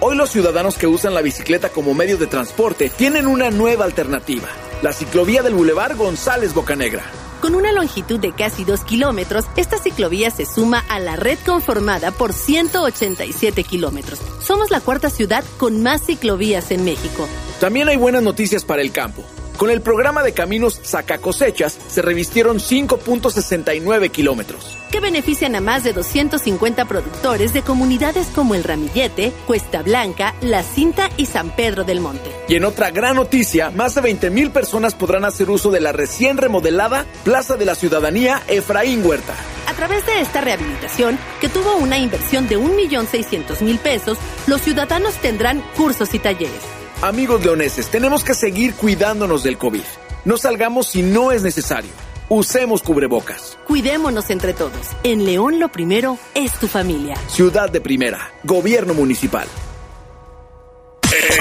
Hoy 0.00 0.14
los 0.14 0.30
ciudadanos 0.30 0.76
que 0.76 0.86
usan 0.86 1.14
la 1.14 1.22
bicicleta 1.22 1.70
como 1.70 1.94
medio 1.94 2.18
de 2.18 2.26
transporte 2.26 2.90
tienen 2.90 3.26
una 3.26 3.50
nueva 3.50 3.86
alternativa, 3.86 4.48
la 4.82 4.92
ciclovía 4.92 5.42
del 5.42 5.54
Boulevard 5.54 5.96
González 5.96 6.52
Bocanegra. 6.52 7.04
Con 7.42 7.56
una 7.56 7.72
longitud 7.72 8.20
de 8.20 8.30
casi 8.30 8.62
2 8.62 8.84
kilómetros, 8.84 9.46
esta 9.56 9.76
ciclovía 9.76 10.30
se 10.30 10.46
suma 10.46 10.84
a 10.88 11.00
la 11.00 11.16
red 11.16 11.36
conformada 11.44 12.12
por 12.12 12.32
187 12.32 13.64
kilómetros. 13.64 14.20
Somos 14.40 14.70
la 14.70 14.80
cuarta 14.80 15.10
ciudad 15.10 15.42
con 15.58 15.82
más 15.82 16.06
ciclovías 16.06 16.70
en 16.70 16.84
México. 16.84 17.28
También 17.58 17.88
hay 17.88 17.96
buenas 17.96 18.22
noticias 18.22 18.64
para 18.64 18.80
el 18.80 18.92
campo. 18.92 19.24
Con 19.62 19.70
el 19.70 19.80
programa 19.80 20.24
de 20.24 20.32
caminos 20.32 20.80
Saca 20.82 21.18
Cosechas 21.18 21.78
se 21.86 22.02
revistieron 22.02 22.58
5.69 22.58 24.10
kilómetros. 24.10 24.76
Que 24.90 24.98
benefician 24.98 25.54
a 25.54 25.60
más 25.60 25.84
de 25.84 25.92
250 25.92 26.84
productores 26.86 27.52
de 27.52 27.62
comunidades 27.62 28.26
como 28.34 28.56
El 28.56 28.64
Ramillete, 28.64 29.32
Cuesta 29.46 29.82
Blanca, 29.82 30.34
La 30.40 30.64
Cinta 30.64 31.10
y 31.16 31.26
San 31.26 31.54
Pedro 31.54 31.84
del 31.84 32.00
Monte. 32.00 32.28
Y 32.48 32.56
en 32.56 32.64
otra 32.64 32.90
gran 32.90 33.14
noticia, 33.14 33.70
más 33.70 33.94
de 33.94 34.00
20 34.00 34.30
mil 34.30 34.50
personas 34.50 34.96
podrán 34.96 35.24
hacer 35.24 35.48
uso 35.48 35.70
de 35.70 35.80
la 35.80 35.92
recién 35.92 36.38
remodelada 36.38 37.06
Plaza 37.22 37.56
de 37.56 37.64
la 37.64 37.76
Ciudadanía 37.76 38.42
Efraín 38.48 39.06
Huerta. 39.06 39.36
A 39.68 39.74
través 39.74 40.04
de 40.06 40.22
esta 40.22 40.40
rehabilitación, 40.40 41.16
que 41.40 41.48
tuvo 41.48 41.76
una 41.76 41.98
inversión 41.98 42.48
de 42.48 42.58
1.600.000 42.58 43.78
pesos, 43.78 44.18
los 44.48 44.60
ciudadanos 44.60 45.14
tendrán 45.18 45.62
cursos 45.76 46.14
y 46.14 46.18
talleres 46.18 46.81
Amigos 47.02 47.44
leoneses, 47.44 47.88
tenemos 47.88 48.22
que 48.22 48.32
seguir 48.32 48.74
cuidándonos 48.74 49.42
del 49.42 49.58
COVID. 49.58 49.82
No 50.24 50.36
salgamos 50.36 50.86
si 50.86 51.02
no 51.02 51.32
es 51.32 51.42
necesario. 51.42 51.90
Usemos 52.28 52.80
cubrebocas. 52.80 53.58
Cuidémonos 53.66 54.30
entre 54.30 54.54
todos. 54.54 54.90
En 55.02 55.24
León 55.24 55.58
lo 55.58 55.68
primero 55.68 56.16
es 56.36 56.52
tu 56.60 56.68
familia. 56.68 57.16
Ciudad 57.26 57.68
de 57.70 57.80
Primera. 57.80 58.32
Gobierno 58.44 58.94
Municipal. 58.94 59.48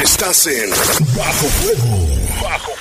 Estás 0.02 0.48
en 0.48 0.72
Bajo 1.16 1.46
Fuego. 1.46 2.08
Bajo 2.44 2.81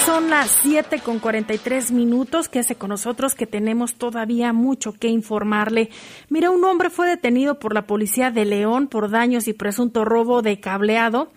Son 0.00 0.30
las 0.30 0.50
7 0.62 1.00
con 1.00 1.20
43 1.20 1.92
minutos. 1.92 2.48
Quédese 2.48 2.74
con 2.74 2.90
nosotros 2.90 3.34
que 3.34 3.46
tenemos 3.46 3.94
todavía 3.94 4.52
mucho 4.52 4.92
que 4.92 5.08
informarle. 5.08 5.90
Mira, 6.28 6.50
un 6.50 6.64
hombre 6.64 6.90
fue 6.90 7.08
detenido 7.08 7.58
por 7.58 7.72
la 7.72 7.86
policía 7.86 8.30
de 8.30 8.44
León 8.44 8.88
por 8.88 9.10
daños 9.10 9.48
y 9.48 9.52
presunto 9.52 10.04
robo 10.04 10.42
de 10.42 10.60
cableado. 10.60 11.30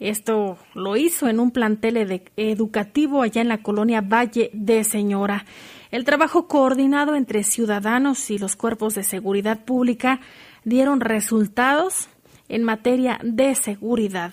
Esto 0.00 0.58
lo 0.74 0.96
hizo 0.96 1.28
en 1.28 1.38
un 1.38 1.50
plantel 1.50 2.22
educativo 2.36 3.22
allá 3.22 3.40
en 3.40 3.48
la 3.48 3.62
colonia 3.62 4.00
Valle 4.00 4.50
de 4.52 4.82
Señora. 4.84 5.44
El 5.90 6.04
trabajo 6.04 6.48
coordinado 6.48 7.14
entre 7.14 7.44
ciudadanos 7.44 8.30
y 8.30 8.38
los 8.38 8.56
cuerpos 8.56 8.94
de 8.94 9.04
seguridad 9.04 9.64
pública 9.64 10.20
dieron 10.64 11.00
resultados 11.00 12.08
en 12.48 12.64
materia 12.64 13.20
de 13.22 13.54
seguridad 13.54 14.32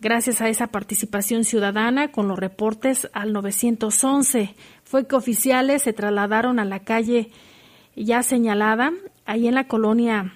gracias 0.00 0.40
a 0.40 0.48
esa 0.48 0.68
participación 0.68 1.44
ciudadana 1.44 2.10
con 2.10 2.28
los 2.28 2.38
reportes 2.38 3.08
al 3.12 3.32
911. 3.32 4.54
Fue 4.84 5.06
que 5.06 5.16
oficiales 5.16 5.82
se 5.82 5.92
trasladaron 5.92 6.58
a 6.58 6.64
la 6.64 6.80
calle 6.80 7.30
ya 7.94 8.22
señalada, 8.22 8.92
ahí 9.26 9.46
en 9.46 9.54
la 9.54 9.68
colonia 9.68 10.34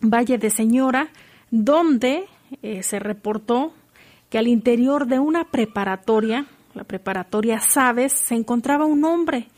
Valle 0.00 0.38
de 0.38 0.50
Señora, 0.50 1.10
donde 1.50 2.26
eh, 2.62 2.82
se 2.82 2.98
reportó 2.98 3.72
que 4.30 4.38
al 4.38 4.46
interior 4.46 5.06
de 5.06 5.18
una 5.18 5.44
preparatoria, 5.44 6.46
la 6.74 6.84
preparatoria 6.84 7.58
Sabes, 7.60 8.12
se 8.12 8.34
encontraba 8.34 8.84
un 8.84 9.04
hombre 9.04 9.48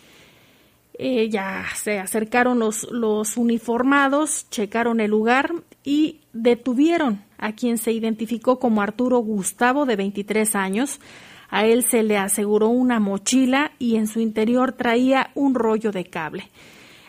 Eh, 1.02 1.30
ya 1.30 1.64
se 1.76 1.98
acercaron 1.98 2.58
los, 2.58 2.86
los 2.90 3.38
uniformados, 3.38 4.46
checaron 4.50 5.00
el 5.00 5.10
lugar 5.10 5.50
y 5.82 6.20
detuvieron 6.34 7.22
a 7.40 7.52
quien 7.52 7.78
se 7.78 7.90
identificó 7.90 8.60
como 8.60 8.82
Arturo 8.82 9.18
Gustavo, 9.18 9.86
de 9.86 9.96
23 9.96 10.54
años. 10.54 11.00
A 11.48 11.64
él 11.64 11.82
se 11.82 12.04
le 12.04 12.16
aseguró 12.16 12.68
una 12.68 13.00
mochila 13.00 13.72
y 13.78 13.96
en 13.96 14.06
su 14.06 14.20
interior 14.20 14.72
traía 14.72 15.30
un 15.34 15.54
rollo 15.54 15.90
de 15.90 16.04
cable, 16.04 16.48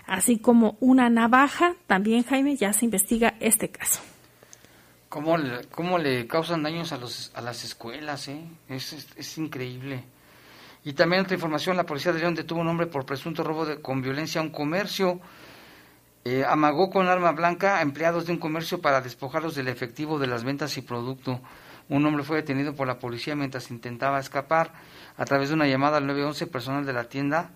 así 0.07 0.39
como 0.39 0.77
una 0.79 1.09
navaja. 1.09 1.75
También, 1.85 2.23
Jaime, 2.23 2.55
ya 2.55 2.73
se 2.73 2.85
investiga 2.85 3.35
este 3.39 3.69
caso. 3.69 4.01
¿Cómo 5.09 5.37
le, 5.37 5.65
cómo 5.65 5.99
le 5.99 6.25
causan 6.25 6.63
daños 6.63 6.93
a, 6.93 6.97
los, 6.97 7.31
a 7.35 7.41
las 7.41 7.65
escuelas? 7.65 8.29
Eh? 8.29 8.41
Es, 8.69 8.93
es, 9.15 9.37
increíble. 9.37 10.05
Y 10.85 10.93
también 10.93 11.23
otra 11.23 11.35
información, 11.35 11.75
la 11.75 11.85
policía 11.85 12.13
de 12.13 12.21
León 12.21 12.33
detuvo 12.33 12.61
un 12.61 12.69
hombre 12.69 12.87
por 12.87 13.05
presunto 13.05 13.43
robo 13.43 13.65
de, 13.65 13.81
con 13.81 14.01
violencia 14.01 14.39
a 14.39 14.43
un 14.45 14.51
comercio. 14.51 15.19
Eh, 16.23 16.45
amagó 16.47 16.91
con 16.91 17.07
arma 17.07 17.31
blanca 17.31 17.77
a 17.77 17.81
empleados 17.81 18.27
de 18.27 18.33
un 18.33 18.37
comercio 18.37 18.79
para 18.79 19.01
despojarlos 19.01 19.55
del 19.55 19.67
efectivo 19.67 20.19
de 20.19 20.27
las 20.27 20.43
ventas 20.43 20.77
y 20.77 20.81
producto. 20.81 21.41
Un 21.89 22.05
hombre 22.05 22.23
fue 22.23 22.37
detenido 22.37 22.75
por 22.75 22.87
la 22.87 22.99
policía 22.99 23.35
mientras 23.35 23.71
intentaba 23.71 24.19
escapar. 24.19 24.71
A 25.17 25.25
través 25.25 25.49
de 25.49 25.55
una 25.55 25.67
llamada 25.67 25.97
al 25.97 26.05
911, 26.05 26.47
personal 26.47 26.85
de 26.85 26.93
la 26.93 27.05
tienda 27.05 27.51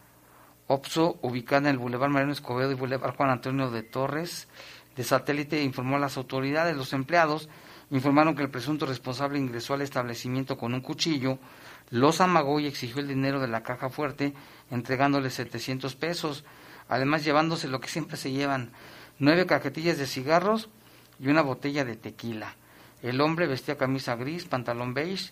OPSO, 0.67 1.19
ubicada 1.21 1.69
en 1.69 1.75
el 1.75 1.77
Boulevard 1.77 2.09
Mariano 2.09 2.33
Escobedo 2.33 2.71
y 2.71 2.75
Boulevard 2.75 3.15
Juan 3.15 3.29
Antonio 3.29 3.69
de 3.69 3.83
Torres, 3.83 4.47
de 4.95 5.03
satélite 5.03 5.61
informó 5.61 5.97
a 5.97 5.99
las 5.99 6.17
autoridades. 6.17 6.75
Los 6.75 6.93
empleados 6.93 7.49
informaron 7.91 8.35
que 8.35 8.41
el 8.41 8.49
presunto 8.49 8.87
responsable 8.87 9.37
ingresó 9.37 9.75
al 9.75 9.83
establecimiento 9.83 10.57
con 10.57 10.73
un 10.73 10.81
cuchillo, 10.81 11.37
los 11.91 12.19
amagó 12.19 12.59
y 12.59 12.65
exigió 12.65 12.99
el 12.99 13.07
dinero 13.07 13.39
de 13.39 13.47
la 13.47 13.61
caja 13.61 13.89
fuerte, 13.89 14.33
entregándole 14.71 15.29
700 15.29 15.95
pesos, 15.95 16.45
además 16.89 17.23
llevándose 17.23 17.67
lo 17.67 17.79
que 17.79 17.87
siempre 17.87 18.17
se 18.17 18.31
llevan, 18.31 18.71
nueve 19.19 19.45
cajetillas 19.45 19.97
de 19.97 20.07
cigarros 20.07 20.69
y 21.19 21.27
una 21.27 21.41
botella 21.41 21.85
de 21.85 21.95
tequila. 21.95 22.55
El 23.01 23.21
hombre 23.21 23.47
vestía 23.47 23.77
camisa 23.77 24.15
gris, 24.15 24.45
pantalón 24.45 24.93
beige. 24.93 25.31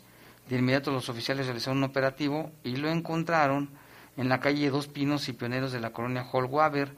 De 0.50 0.58
inmediato 0.58 0.92
los 0.92 1.10
oficiales 1.10 1.46
realizaron 1.46 1.78
un 1.78 1.86
operativo 1.86 2.52
y 2.64 2.76
lo 2.76 2.90
encontraron 2.90 3.70
en 4.18 4.30
la 4.30 4.40
calle 4.40 4.70
Dos 4.70 4.88
Pinos 4.88 5.30
y 5.30 5.34
Pioneros 5.34 5.72
de 5.72 5.80
la 5.80 5.92
colonia 5.92 6.28
Holwaber 6.30 6.92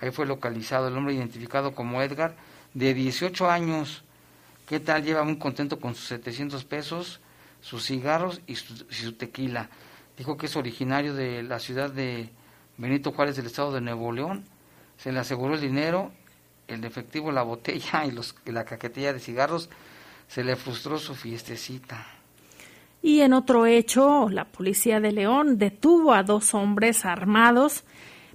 Ahí 0.00 0.10
fue 0.10 0.26
localizado 0.26 0.88
el 0.88 0.96
hombre 0.96 1.14
identificado 1.14 1.74
como 1.74 2.00
Edgar, 2.00 2.34
de 2.72 2.94
18 2.94 3.50
años. 3.50 4.02
¿Qué 4.66 4.80
tal? 4.80 5.04
Lleva 5.04 5.24
muy 5.24 5.36
contento 5.36 5.78
con 5.78 5.94
sus 5.94 6.08
700 6.08 6.64
pesos, 6.64 7.20
sus 7.60 7.84
cigarros 7.84 8.40
y 8.46 8.54
su, 8.56 9.12
tequila. 9.12 9.68
Dijo 10.16 10.38
que 10.38 10.46
es 10.46 10.56
originario 10.56 11.14
de 11.14 11.42
la 11.42 11.58
ciudad 11.58 11.90
de 11.90 12.30
Benito 12.80 13.12
Juárez 13.12 13.36
del 13.36 13.46
estado 13.46 13.72
de 13.72 13.80
Nuevo 13.80 14.10
León. 14.10 14.44
Se 14.96 15.12
le 15.12 15.20
aseguró 15.20 15.54
el 15.54 15.60
dinero, 15.60 16.10
el 16.66 16.84
efectivo, 16.84 17.30
la 17.30 17.42
botella 17.42 18.04
y, 18.08 18.10
los, 18.10 18.34
la 18.46 18.64
caquetilla 18.64 19.12
de 19.12 19.20
cigarros. 19.20 19.70
Se 20.26 20.42
le 20.42 20.56
frustró 20.56 20.98
su 20.98 21.14
fiestecita. 21.14 22.06
Y 23.02 23.20
en 23.20 23.32
otro 23.32 23.66
hecho, 23.66 24.28
la 24.28 24.46
policía 24.46 25.00
de 25.00 25.12
León 25.12 25.58
detuvo 25.58 26.12
a 26.12 26.22
dos 26.22 26.54
hombres 26.54 27.04
armados 27.04 27.84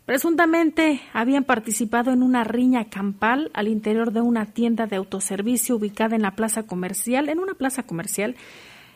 Presuntamente 0.05 1.01
habían 1.13 1.45
participado 1.45 2.11
en 2.11 2.21
una 2.21 2.43
riña 2.43 2.85
campal 2.85 3.49
al 3.55 3.67
interior 3.67 4.11
de 4.11 4.21
una 4.21 4.45
tienda 4.45 4.85
de 4.85 4.97
autoservicio 4.97 5.75
ubicada 5.75 6.15
en 6.15 6.21
la 6.21 6.35
plaza 6.35 6.63
comercial, 6.63 7.27
en 7.27 7.39
una 7.39 7.55
plaza 7.55 7.81
comercial 7.81 8.35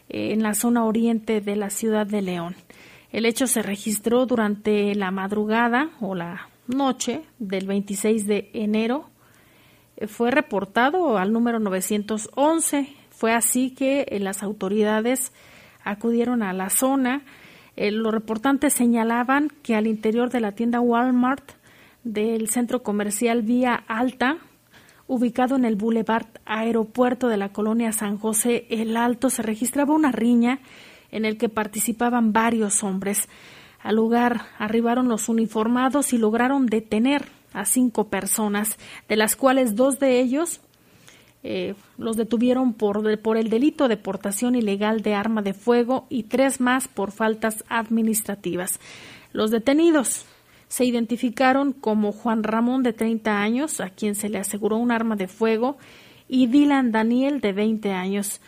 eh, 0.10 0.34
en 0.34 0.44
la 0.44 0.54
zona 0.54 0.86
oriente 0.86 1.42
de 1.42 1.56
la 1.56 1.72
ciudad 1.72 2.06
de 2.06 2.22
León. 2.22 2.56
El 3.12 3.26
hecho 3.26 3.48
se 3.48 3.62
registró 3.62 4.26
durante 4.26 4.94
la 4.96 5.12
madrugada 5.12 5.90
o 6.00 6.16
la 6.16 6.50
noche 6.68 7.24
del 7.40 7.66
26 7.68 8.28
de 8.28 8.50
enero. 8.54 9.10
Fue 10.08 10.32
reportado 10.32 11.18
al 11.18 11.34
número 11.34 11.60
911. 11.60 12.96
Fue 13.10 13.34
así 13.34 13.72
que 13.72 14.06
eh, 14.10 14.20
las 14.20 14.44
autoridades 14.44 15.34
acudieron 15.84 16.44
a 16.44 16.54
la 16.54 16.70
zona 16.70 17.24
eh, 17.80 17.92
los 17.92 18.14
reportantes 18.14 18.74
señalaban 18.74 19.48
que 19.64 19.74
al 19.74 19.88
interior 19.88 20.30
de 20.30 20.42
la 20.42 20.52
tienda 20.52 20.82
Walmart 20.82 21.52
del 22.04 22.50
centro 22.50 22.84
comercial 22.84 23.42
Vía 23.42 23.74
Alta, 23.88 24.36
ubicado 25.08 25.56
en 25.56 25.64
el 25.64 25.78
Boulevard 25.78 26.28
Aeropuerto 26.44 27.30
de 27.30 27.38
la 27.38 27.54
colonia 27.54 27.94
San 27.94 28.18
José 28.18 28.68
El 28.70 28.98
Alto, 28.98 29.30
se 29.30 29.44
registraba 29.44 29.94
una 29.94 30.12
riña 30.12 30.60
en 31.12 31.26
el 31.26 31.38
que 31.38 31.50
participaban 31.50 32.34
varios 32.34 32.84
hombres. 32.84 33.28
Al 33.82 33.96
lugar 33.96 34.48
arribaron 34.58 35.08
los 35.08 35.30
uniformados 35.30 36.14
y 36.14 36.18
lograron 36.18 36.66
detener 36.66 37.26
a 37.54 37.66
cinco 37.66 38.10
personas, 38.10 38.78
de 39.08 39.16
las 39.16 39.36
cuales 39.36 39.76
dos 39.76 40.00
de 40.00 40.20
ellos 40.20 40.62
eh, 41.42 41.76
los 41.98 42.18
detuvieron 42.18 42.74
por, 42.74 43.20
por 43.22 43.38
el 43.38 43.50
delito 43.50 43.88
de 43.88 43.98
portación 43.98 44.56
ilegal 44.56 45.02
de 45.02 45.14
arma 45.14 45.42
de 45.42 45.54
fuego 45.54 46.06
y 46.10 46.24
tres 46.24 46.60
más 46.60 46.88
por 46.88 47.12
faltas 47.12 47.64
administrativas. 47.70 48.80
Los 49.32 49.52
detenidos 49.52 50.26
se 50.68 50.86
identificaron 50.86 51.72
como 51.74 52.12
Juan 52.12 52.44
Ramón 52.44 52.84
de 52.84 52.94
30 52.94 53.42
años, 53.42 53.80
a 53.80 53.90
quien 53.90 54.16
se 54.16 54.30
le 54.30 54.38
aseguró 54.38 54.78
un 54.78 54.92
arma 54.92 55.16
de 55.16 55.28
fuego, 55.28 55.78
y 56.28 56.48
Dylan 56.48 56.92
Daniel 56.92 57.42
de 57.42 57.54
20 57.54 57.92
años. 57.92 58.42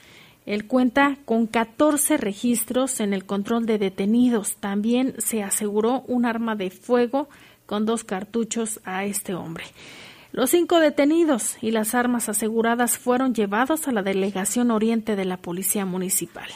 Él 0.46 0.66
cuenta 0.66 1.18
con 1.26 1.48
14 1.48 2.18
registros 2.18 3.00
en 3.00 3.14
el 3.14 3.26
control 3.26 3.66
de 3.66 3.78
detenidos. 3.78 4.56
También 4.56 5.16
se 5.20 5.44
aseguró 5.44 6.02
un 6.08 6.26
arma 6.26 6.56
de 6.56 6.72
fuego 6.72 7.30
con 7.66 7.86
dos 7.86 8.04
cartuchos 8.04 8.80
a 8.84 9.06
este 9.06 9.34
hombre. 9.34 9.66
Los 10.32 10.52
cinco 10.52 10.80
detenidos 10.80 11.58
y 11.62 11.72
las 11.72 11.94
armas 11.94 12.30
aseguradas 12.30 12.98
fueron 12.98 13.34
llevados 13.34 13.88
a 13.88 13.92
la 13.92 14.02
delegación 14.02 14.72
oriente 14.72 15.16
de 15.16 15.26
la 15.26 15.38
Policía 15.38 15.86
Municipal. 15.86 16.50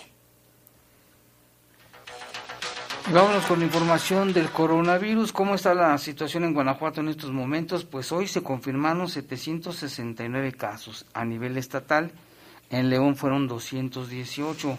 Vámonos 3.14 3.46
con 3.46 3.62
información 3.62 4.34
del 4.34 4.50
coronavirus. 4.50 5.32
¿Cómo 5.32 5.54
está 5.54 5.76
la 5.76 5.96
situación 6.00 6.44
en 6.44 6.56
Guanajuato 6.56 7.02
en 7.02 7.10
estos 7.10 7.32
momentos? 7.32 7.86
Pues 7.86 8.12
hoy 8.12 8.28
se 8.28 8.42
confirmaron 8.42 9.08
769 9.08 10.54
casos 10.54 11.06
a 11.14 11.24
nivel 11.24 11.56
estatal. 11.58 12.12
En 12.70 12.90
León 12.90 13.16
fueron 13.16 13.48
218. 13.48 14.78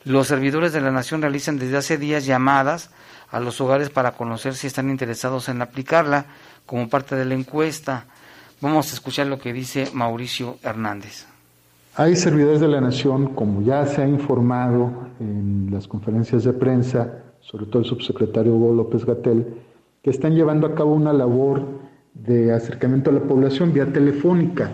Los 0.06 0.28
servidores 0.28 0.74
de 0.74 0.82
la 0.82 0.92
Nación 0.92 1.22
realizan 1.22 1.58
desde 1.58 1.78
hace 1.78 1.98
días 1.98 2.26
llamadas 2.26 2.90
a 3.32 3.40
los 3.40 3.62
hogares 3.62 3.90
para 3.90 4.12
conocer 4.12 4.54
si 4.54 4.68
están 4.68 4.90
interesados 4.90 5.48
en 5.48 5.62
aplicarla 5.62 6.26
como 6.66 6.90
parte 6.90 7.16
de 7.16 7.24
la 7.24 7.36
encuesta. 7.36 8.06
Vamos 8.60 8.92
a 8.92 8.96
escuchar 8.96 9.28
lo 9.28 9.40
que 9.40 9.54
dice 9.54 9.90
Mauricio 9.94 10.58
Hernández. 10.62 11.26
Hay 11.96 12.18
servidores 12.18 12.60
de 12.60 12.68
la 12.68 12.82
Nación, 12.82 13.34
como 13.34 13.62
ya 13.62 13.86
se 13.86 14.02
ha 14.02 14.08
informado 14.08 15.08
en 15.22 15.70
las 15.72 15.88
conferencias 15.88 16.44
de 16.44 16.52
prensa, 16.52 17.24
sobre 17.40 17.66
todo 17.68 17.80
el 17.80 17.86
subsecretario 17.86 18.54
Hugo 18.54 18.74
López 18.74 19.06
Gatel, 19.06 19.62
que 20.02 20.10
están 20.10 20.36
llevando 20.36 20.68
a 20.68 20.76
cabo 20.76 20.94
una 20.94 21.14
labor 21.14 21.66
de 22.14 22.54
acercamiento 22.54 23.10
a 23.10 23.14
la 23.14 23.22
población 23.22 23.74
vía 23.74 23.92
telefónica 23.92 24.72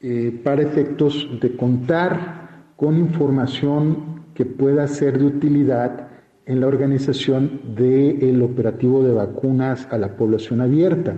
eh, 0.00 0.40
para 0.42 0.62
efectos 0.62 1.28
de 1.40 1.54
contar 1.56 2.72
con 2.76 2.96
información 2.96 4.22
que 4.34 4.46
pueda 4.46 4.88
ser 4.88 5.18
de 5.18 5.26
utilidad 5.26 6.08
en 6.46 6.60
la 6.60 6.66
organización 6.66 7.74
del 7.76 8.42
operativo 8.42 9.04
de 9.04 9.12
vacunas 9.12 9.86
a 9.90 9.98
la 9.98 10.16
población 10.16 10.62
abierta. 10.62 11.14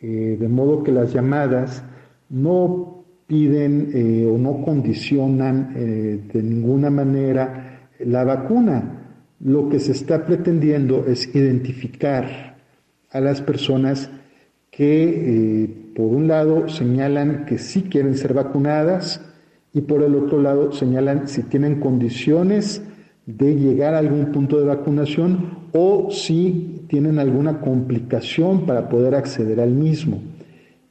Eh, 0.00 0.38
de 0.40 0.48
modo 0.48 0.82
que 0.82 0.92
las 0.92 1.12
llamadas 1.12 1.84
no 2.30 3.04
piden 3.26 3.90
eh, 3.92 4.26
o 4.26 4.38
no 4.38 4.64
condicionan 4.64 5.74
de 5.74 6.42
ninguna 6.42 6.90
manera 6.90 7.90
la 8.00 8.24
vacuna. 8.24 8.96
Lo 9.40 9.68
que 9.68 9.78
se 9.78 9.92
está 9.92 10.24
pretendiendo 10.24 11.04
es 11.06 11.32
identificar 11.34 12.56
a 13.10 13.20
las 13.20 13.40
personas 13.42 14.10
que, 14.80 15.64
eh, 15.64 15.68
por 15.94 16.06
un 16.06 16.26
lado, 16.26 16.66
señalan 16.70 17.44
que 17.44 17.58
sí 17.58 17.82
quieren 17.82 18.16
ser 18.16 18.32
vacunadas 18.32 19.20
y 19.74 19.82
por 19.82 20.02
el 20.02 20.14
otro 20.14 20.40
lado 20.40 20.72
señalan 20.72 21.28
si 21.28 21.42
tienen 21.42 21.80
condiciones 21.80 22.82
de 23.26 23.56
llegar 23.56 23.92
a 23.92 23.98
algún 23.98 24.32
punto 24.32 24.58
de 24.58 24.64
vacunación 24.64 25.68
o 25.72 26.08
si 26.10 26.86
tienen 26.88 27.18
alguna 27.18 27.60
complicación 27.60 28.64
para 28.64 28.88
poder 28.88 29.14
acceder 29.16 29.60
al 29.60 29.72
mismo. 29.72 30.22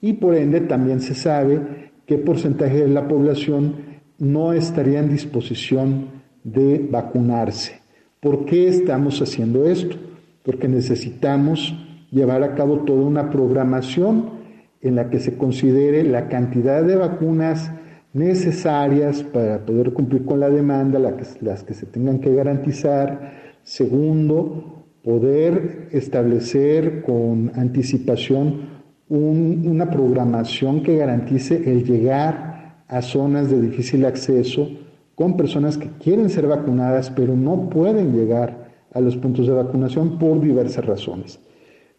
Y 0.02 0.14
por 0.14 0.36
ende 0.36 0.62
también 0.62 1.02
se 1.02 1.16
sabe 1.16 1.90
qué 2.06 2.20
porcentaje 2.20 2.84
de 2.84 2.90
la 2.90 3.08
población 3.08 3.74
no 4.20 4.54
estaría 4.54 5.00
en 5.00 5.10
disposición 5.10 6.10
de 6.44 6.88
vacunarse. 6.92 7.80
¿Por 8.20 8.46
qué 8.46 8.68
estamos 8.68 9.20
haciendo 9.20 9.66
esto? 9.66 9.96
Porque 10.44 10.68
necesitamos 10.68 11.74
llevar 12.12 12.44
a 12.44 12.56
cabo 12.56 12.80
toda 12.80 13.04
una 13.04 13.30
programación 13.30 14.40
en 14.82 14.96
la 14.96 15.10
que 15.10 15.20
se 15.20 15.38
considere 15.38 16.04
la 16.04 16.30
cantidad 16.30 16.84
de 16.84 16.96
vacunas 16.96 17.72
necesarias 18.14 19.24
para 19.24 19.66
poder 19.66 19.94
cumplir 19.94 20.26
con 20.26 20.40
la 20.40 20.50
demanda, 20.50 21.00
las 21.00 21.64
que 21.64 21.74
se 21.74 21.86
tengan 21.86 22.20
que 22.20 22.34
garantizar. 22.34 23.34
Segundo, 23.64 24.86
poder 25.04 25.90
establecer 25.92 27.04
con 27.04 27.52
anticipación 27.56 28.80
una 29.10 29.90
programación 29.90 30.84
que 30.84 30.98
garantice 30.98 31.72
el 31.72 31.84
llegar 31.84 32.84
a 32.88 33.02
zonas 33.02 33.50
de 33.50 33.62
difícil 33.62 34.06
acceso 34.06 34.70
con 35.16 35.36
personas 35.36 35.78
que 35.78 35.90
quieren 36.02 36.30
ser 36.30 36.48
vacunadas 36.48 37.10
pero 37.10 37.36
no 37.36 37.70
pueden 37.70 38.14
llegar 38.14 38.70
a 38.94 39.02
los 39.02 39.18
puntos 39.18 39.48
de 39.48 39.54
vacunación 39.54 40.18
por 40.18 40.42
diversas 40.42 40.86
razones. 40.86 41.40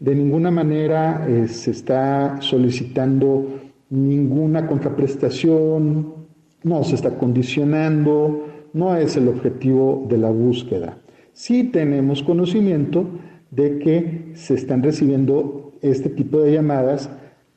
De 0.01 0.15
ninguna 0.15 0.51
manera 0.51 1.27
eh, 1.29 1.47
se 1.47 1.73
está 1.73 2.41
solicitando 2.41 3.61
ninguna 3.91 4.67
contraprestación, 4.67 6.15
no 6.63 6.85
se 6.85 6.95
está 6.95 7.19
condicionando, 7.19 8.47
no 8.73 8.97
es 8.97 9.19
el 9.19 9.29
objetivo 9.29 10.07
de 10.09 10.17
la 10.17 10.31
búsqueda. 10.31 10.97
Sí 11.35 11.65
tenemos 11.65 12.23
conocimiento 12.23 13.05
de 13.51 13.79
que 13.79 14.33
se 14.33 14.55
están 14.55 14.83
recibiendo 14.83 15.73
este 15.83 16.09
tipo 16.09 16.41
de 16.41 16.53
llamadas, 16.53 17.11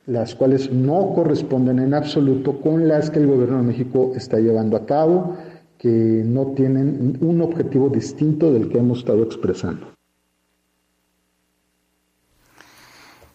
las 0.04 0.34
cuales 0.34 0.70
no 0.70 1.14
corresponden 1.14 1.78
en 1.78 1.94
absoluto 1.94 2.60
con 2.60 2.88
las 2.88 3.08
que 3.08 3.20
el 3.20 3.26
gobierno 3.26 3.56
de 3.56 3.68
México 3.68 4.12
está 4.14 4.38
llevando 4.38 4.76
a 4.76 4.84
cabo, 4.84 5.38
que 5.78 6.22
no 6.26 6.48
tienen 6.48 7.16
un 7.22 7.40
objetivo 7.40 7.88
distinto 7.88 8.52
del 8.52 8.68
que 8.68 8.76
hemos 8.76 8.98
estado 8.98 9.22
expresando. 9.22 9.93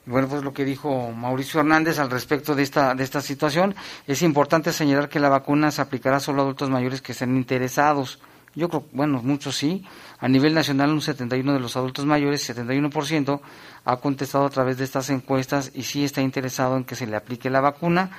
Bueno, 0.10 0.28
pues 0.28 0.44
lo 0.44 0.54
que 0.54 0.66
dijo 0.66 1.12
Mauricio 1.12 1.60
Hernández 1.60 2.00
al 2.00 2.10
respecto 2.10 2.56
de 2.56 2.64
esta, 2.64 2.96
de 2.96 3.04
esta 3.04 3.22
situación, 3.22 3.76
es 4.08 4.24
importante 4.24 4.74
señalar 4.74 5.08
que 5.08 5.20
la 5.20 5.30
vacuna 5.30 5.70
se 5.70 5.84
aplicará 5.84 6.20
solo 6.20 6.42
a 6.42 6.46
adultos 6.46 6.72
mayores 6.72 7.00
que 7.04 7.12
estén 7.12 7.38
interesados. 7.38 8.18
Yo 8.56 8.70
creo, 8.70 8.86
bueno, 8.92 9.22
muchos 9.22 9.56
sí. 9.56 9.86
A 10.18 10.28
nivel 10.28 10.56
nacional, 10.56 10.90
un 10.90 11.02
71 11.02 11.54
de 11.54 11.60
los 11.60 11.78
adultos 11.78 12.08
mayores, 12.08 12.50
71%, 12.50 13.40
ha 13.86 13.98
contestado 13.98 14.46
a 14.46 14.50
través 14.50 14.80
de 14.80 14.86
estas 14.86 15.12
encuestas 15.12 15.70
y 15.76 15.84
sí 15.84 16.04
está 16.04 16.24
interesado 16.24 16.76
en 16.76 16.86
que 16.86 16.96
se 16.96 17.06
le 17.06 17.16
aplique 17.16 17.52
la 17.52 17.62
vacuna. 17.62 18.10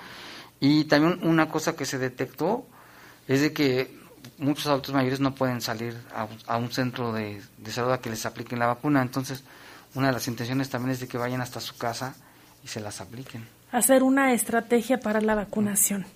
Y 0.60 0.84
también 0.84 1.18
una 1.24 1.48
cosa 1.48 1.74
que 1.74 1.86
se 1.86 1.98
detectó 1.98 2.66
es 3.26 3.40
de 3.40 3.52
que 3.52 3.98
muchos 4.38 4.68
adultos 4.68 4.94
mayores 4.94 5.18
no 5.18 5.34
pueden 5.34 5.60
salir 5.60 5.96
a, 6.46 6.56
un 6.56 6.70
centro 6.70 7.12
de, 7.12 7.42
de, 7.58 7.72
salud 7.72 7.90
a 7.90 8.00
que 8.00 8.10
les 8.10 8.24
apliquen 8.26 8.60
la 8.60 8.66
vacuna. 8.66 9.02
Entonces, 9.02 9.42
una 9.94 10.08
de 10.08 10.12
las 10.12 10.28
intenciones 10.28 10.70
también 10.70 10.92
es 10.92 11.00
de 11.00 11.08
que 11.08 11.18
vayan 11.18 11.40
hasta 11.40 11.60
su 11.60 11.76
casa 11.76 12.14
y 12.64 12.68
se 12.68 12.80
las 12.80 13.00
apliquen. 13.00 13.46
Hacer 13.72 14.02
una 14.02 14.32
estrategia 14.32 15.00
para 15.00 15.20
la 15.20 15.34
vacunación. 15.34 16.06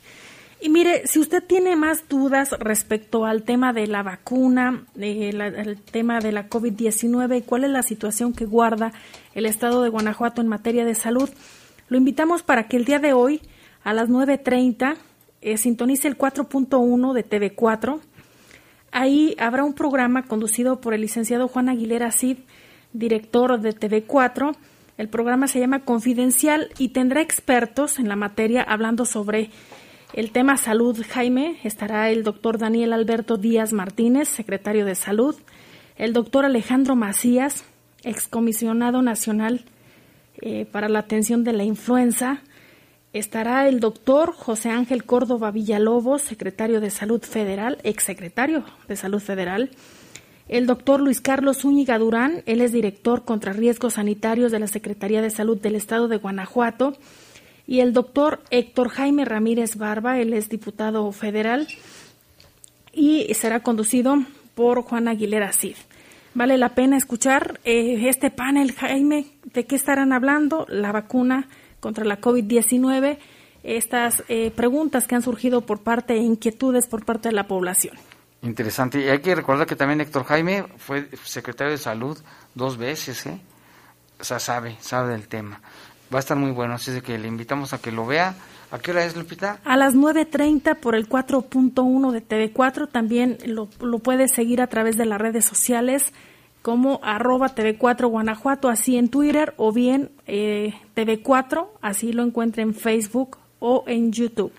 Y 0.60 0.70
mire, 0.70 1.06
si 1.06 1.18
usted 1.18 1.42
tiene 1.44 1.76
más 1.76 2.08
dudas 2.08 2.50
respecto 2.58 3.26
al 3.26 3.42
tema 3.42 3.72
de 3.72 3.86
la 3.86 4.02
vacuna, 4.02 4.86
el 4.96 5.78
tema 5.82 6.20
de 6.20 6.32
la 6.32 6.48
COVID-19 6.48 7.38
y 7.38 7.42
cuál 7.42 7.64
es 7.64 7.70
la 7.70 7.82
situación 7.82 8.32
que 8.32 8.46
guarda 8.46 8.92
el 9.34 9.46
estado 9.46 9.82
de 9.82 9.90
Guanajuato 9.90 10.40
en 10.40 10.48
materia 10.48 10.84
de 10.86 10.94
salud, 10.94 11.28
lo 11.88 11.98
invitamos 11.98 12.42
para 12.42 12.66
que 12.66 12.78
el 12.78 12.86
día 12.86 12.98
de 12.98 13.12
hoy, 13.12 13.42
a 13.82 13.92
las 13.92 14.08
9.30, 14.08 14.96
eh, 15.42 15.58
sintonice 15.58 16.08
el 16.08 16.16
4.1 16.16 17.12
de 17.12 17.28
TV4. 17.28 18.00
Ahí 18.90 19.36
habrá 19.38 19.64
un 19.64 19.74
programa 19.74 20.22
conducido 20.22 20.80
por 20.80 20.94
el 20.94 21.02
licenciado 21.02 21.48
Juan 21.48 21.68
Aguilera 21.68 22.10
Cid, 22.10 22.38
director 22.94 23.60
de 23.60 23.74
TV4. 23.74 24.56
El 24.96 25.08
programa 25.08 25.48
se 25.48 25.60
llama 25.60 25.84
Confidencial 25.84 26.70
y 26.78 26.88
tendrá 26.88 27.20
expertos 27.20 27.98
en 27.98 28.08
la 28.08 28.16
materia 28.16 28.62
hablando 28.62 29.04
sobre 29.04 29.50
el 30.14 30.30
tema 30.30 30.56
salud, 30.56 31.04
Jaime, 31.10 31.56
estará 31.64 32.08
el 32.10 32.22
doctor 32.22 32.56
Daniel 32.56 32.92
Alberto 32.92 33.36
Díaz 33.36 33.72
Martínez, 33.72 34.28
secretario 34.28 34.86
de 34.86 34.94
Salud, 34.94 35.34
el 35.96 36.12
doctor 36.12 36.44
Alejandro 36.44 36.94
Macías, 36.94 37.64
excomisionado 38.04 39.02
nacional 39.02 39.64
eh, 40.40 40.66
para 40.70 40.88
la 40.88 41.00
atención 41.00 41.42
de 41.42 41.52
la 41.52 41.64
influenza, 41.64 42.42
estará 43.12 43.66
el 43.66 43.80
doctor 43.80 44.32
José 44.32 44.70
Ángel 44.70 45.04
Córdoba 45.04 45.50
Villalobos, 45.50 46.22
secretario 46.22 46.80
de 46.80 46.90
Salud 46.90 47.22
Federal, 47.22 47.78
exsecretario 47.82 48.64
de 48.86 48.94
Salud 48.94 49.20
Federal, 49.20 49.70
el 50.48 50.66
doctor 50.66 51.00
Luis 51.00 51.20
Carlos 51.20 51.58
Zúñiga 51.58 51.98
Durán, 51.98 52.42
él 52.46 52.60
es 52.60 52.72
director 52.72 53.24
contra 53.24 53.52
riesgos 53.52 53.94
sanitarios 53.94 54.52
de 54.52 54.58
la 54.58 54.66
Secretaría 54.66 55.22
de 55.22 55.30
Salud 55.30 55.58
del 55.58 55.74
Estado 55.74 56.08
de 56.08 56.16
Guanajuato, 56.16 56.94
y 57.66 57.80
el 57.80 57.92
doctor 57.92 58.42
Héctor 58.50 58.90
Jaime 58.90 59.24
Ramírez 59.24 59.76
Barba, 59.76 60.18
él 60.18 60.34
es 60.34 60.48
diputado 60.48 61.10
federal 61.12 61.66
y 62.92 63.32
será 63.34 63.60
conducido 63.60 64.18
por 64.54 64.82
Juan 64.82 65.08
Aguilera 65.08 65.52
Cid. 65.52 65.76
Vale 66.34 66.58
la 66.58 66.74
pena 66.74 66.96
escuchar 66.96 67.60
eh, 67.64 68.08
este 68.08 68.30
panel, 68.30 68.72
Jaime, 68.72 69.26
de 69.52 69.64
qué 69.66 69.76
estarán 69.76 70.12
hablando, 70.12 70.66
la 70.68 70.92
vacuna 70.92 71.48
contra 71.80 72.04
la 72.04 72.20
COVID-19, 72.20 73.18
estas 73.62 74.24
eh, 74.28 74.50
preguntas 74.50 75.06
que 75.06 75.14
han 75.14 75.22
surgido 75.22 75.62
por 75.62 75.82
parte 75.82 76.14
e 76.14 76.18
inquietudes 76.18 76.86
por 76.88 77.04
parte 77.04 77.28
de 77.28 77.34
la 77.34 77.46
población. 77.46 77.94
Interesante. 78.44 79.00
Y 79.00 79.08
hay 79.08 79.18
que 79.20 79.34
recordar 79.34 79.66
que 79.66 79.74
también 79.74 80.00
Héctor 80.00 80.24
Jaime 80.24 80.64
fue 80.76 81.08
secretario 81.24 81.72
de 81.72 81.78
Salud 81.78 82.16
dos 82.54 82.76
veces, 82.76 83.26
¿eh? 83.26 83.40
O 84.20 84.24
sea, 84.24 84.38
sabe, 84.38 84.76
sabe 84.80 85.12
del 85.12 85.26
tema 85.26 85.60
va 86.14 86.18
a 86.18 86.20
estar 86.20 86.36
muy 86.36 86.52
bueno, 86.52 86.74
así 86.74 86.92
es 86.92 87.02
que 87.02 87.18
le 87.18 87.26
invitamos 87.26 87.72
a 87.72 87.78
que 87.78 87.90
lo 87.90 88.06
vea. 88.06 88.34
¿A 88.70 88.78
qué 88.78 88.90
hora 88.90 89.04
es, 89.04 89.16
Lupita? 89.16 89.58
A 89.64 89.76
las 89.76 89.94
9.30 89.94 90.76
por 90.76 90.94
el 90.94 91.08
4.1 91.08 92.10
de 92.12 92.26
TV4. 92.26 92.88
También 92.90 93.38
lo, 93.46 93.68
lo 93.80 93.98
puedes 93.98 94.32
seguir 94.32 94.60
a 94.60 94.66
través 94.66 94.96
de 94.96 95.06
las 95.06 95.20
redes 95.20 95.44
sociales 95.44 96.12
como 96.62 97.00
arroba 97.02 97.54
TV4 97.54 98.08
Guanajuato, 98.08 98.68
así 98.68 98.96
en 98.96 99.08
Twitter, 99.10 99.54
o 99.58 99.70
bien 99.70 100.10
eh, 100.26 100.72
TV4, 100.96 101.68
así 101.82 102.12
lo 102.12 102.22
encuentra 102.22 102.62
en 102.62 102.74
Facebook 102.74 103.36
o 103.58 103.84
en 103.86 104.12
YouTube. 104.12 104.52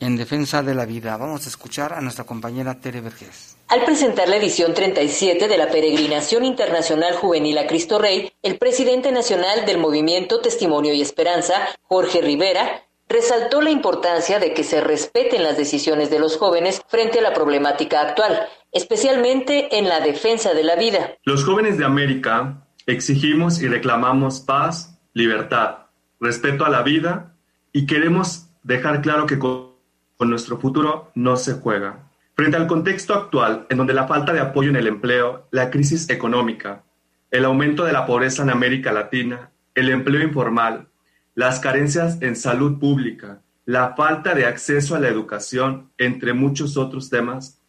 en 0.00 0.16
defensa 0.16 0.62
de 0.62 0.74
la 0.74 0.86
vida. 0.86 1.18
Vamos 1.18 1.44
a 1.44 1.50
escuchar 1.50 1.92
a 1.92 2.00
nuestra 2.00 2.24
compañera 2.24 2.80
Tere 2.80 3.02
Vergés. 3.02 3.58
Al 3.68 3.84
presentar 3.84 4.26
la 4.30 4.36
edición 4.36 4.72
37 4.72 5.48
de 5.48 5.58
la 5.58 5.68
Peregrinación 5.68 6.46
Internacional 6.46 7.14
Juvenil 7.16 7.58
a 7.58 7.66
Cristo 7.66 7.98
Rey, 7.98 8.32
el 8.42 8.56
presidente 8.56 9.12
nacional 9.12 9.66
del 9.66 9.76
movimiento 9.76 10.40
Testimonio 10.40 10.94
y 10.94 11.02
Esperanza, 11.02 11.68
Jorge 11.82 12.22
Rivera, 12.22 12.84
resaltó 13.08 13.60
la 13.60 13.70
importancia 13.70 14.38
de 14.38 14.54
que 14.54 14.64
se 14.64 14.80
respeten 14.80 15.42
las 15.42 15.56
decisiones 15.56 16.10
de 16.10 16.18
los 16.18 16.36
jóvenes 16.36 16.82
frente 16.88 17.18
a 17.18 17.22
la 17.22 17.34
problemática 17.34 18.00
actual, 18.00 18.48
especialmente 18.72 19.78
en 19.78 19.88
la 19.88 20.00
defensa 20.00 20.54
de 20.54 20.64
la 20.64 20.76
vida. 20.76 21.14
Los 21.24 21.44
jóvenes 21.44 21.78
de 21.78 21.84
América 21.84 22.66
exigimos 22.86 23.62
y 23.62 23.68
reclamamos 23.68 24.40
paz, 24.40 24.98
libertad, 25.12 25.86
respeto 26.20 26.64
a 26.64 26.70
la 26.70 26.82
vida 26.82 27.34
y 27.72 27.86
queremos 27.86 28.48
dejar 28.62 29.02
claro 29.02 29.26
que 29.26 29.38
con, 29.38 29.74
nuestro 30.20 30.58
futuro 30.58 31.10
no 31.14 31.36
se 31.36 31.54
juega. 31.54 32.08
Frente 32.34 32.56
al 32.56 32.66
contexto 32.66 33.12
actual, 33.12 33.66
en 33.68 33.76
donde 33.76 33.92
la 33.92 34.06
falta 34.06 34.32
de 34.32 34.40
apoyo 34.40 34.70
en 34.70 34.76
el 34.76 34.86
empleo, 34.86 35.46
la 35.50 35.70
crisis 35.70 36.08
económica, 36.08 36.82
el 37.30 37.44
aumento 37.44 37.84
de 37.84 37.92
la 37.92 38.06
pobreza 38.06 38.42
en 38.42 38.48
América 38.48 38.90
Latina, 38.90 39.50
el 39.74 39.90
empleo 39.90 40.22
informal, 40.22 40.88
las 41.34 41.60
carencias 41.60 42.18
en 42.20 42.36
salud 42.36 42.78
pública, 42.78 43.42
la 43.66 43.94
falta 43.96 44.34
de 44.34 44.46
acceso 44.46 44.94
a 44.94 45.00
la 45.00 45.08
educación, 45.08 45.90
entre 45.98 46.32
muchos 46.32 46.76
otros 46.76 47.10
temas, 47.10 47.60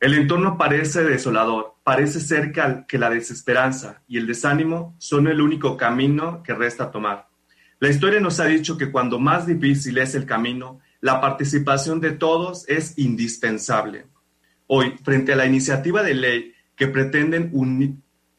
el 0.00 0.14
entorno 0.14 0.56
parece 0.56 1.04
desolador, 1.04 1.76
parece 1.84 2.20
ser 2.20 2.52
que 2.86 2.98
la 2.98 3.10
desesperanza 3.10 4.02
y 4.08 4.18
el 4.18 4.26
desánimo 4.26 4.94
son 4.98 5.28
el 5.28 5.40
único 5.40 5.76
camino 5.76 6.42
que 6.42 6.54
resta 6.54 6.90
tomar. 6.90 7.28
La 7.78 7.88
historia 7.88 8.20
nos 8.20 8.40
ha 8.40 8.46
dicho 8.46 8.76
que 8.76 8.90
cuando 8.90 9.18
más 9.18 9.46
difícil 9.46 9.98
es 9.98 10.14
el 10.14 10.26
camino, 10.26 10.80
la 11.00 11.20
participación 11.20 12.00
de 12.00 12.12
todos 12.12 12.68
es 12.68 12.98
indispensable. 12.98 14.06
Hoy, 14.66 14.94
frente 15.02 15.32
a 15.32 15.36
la 15.36 15.46
iniciativa 15.46 16.02
de 16.02 16.14
ley 16.14 16.54
que 16.76 16.86
pretenden 16.86 17.50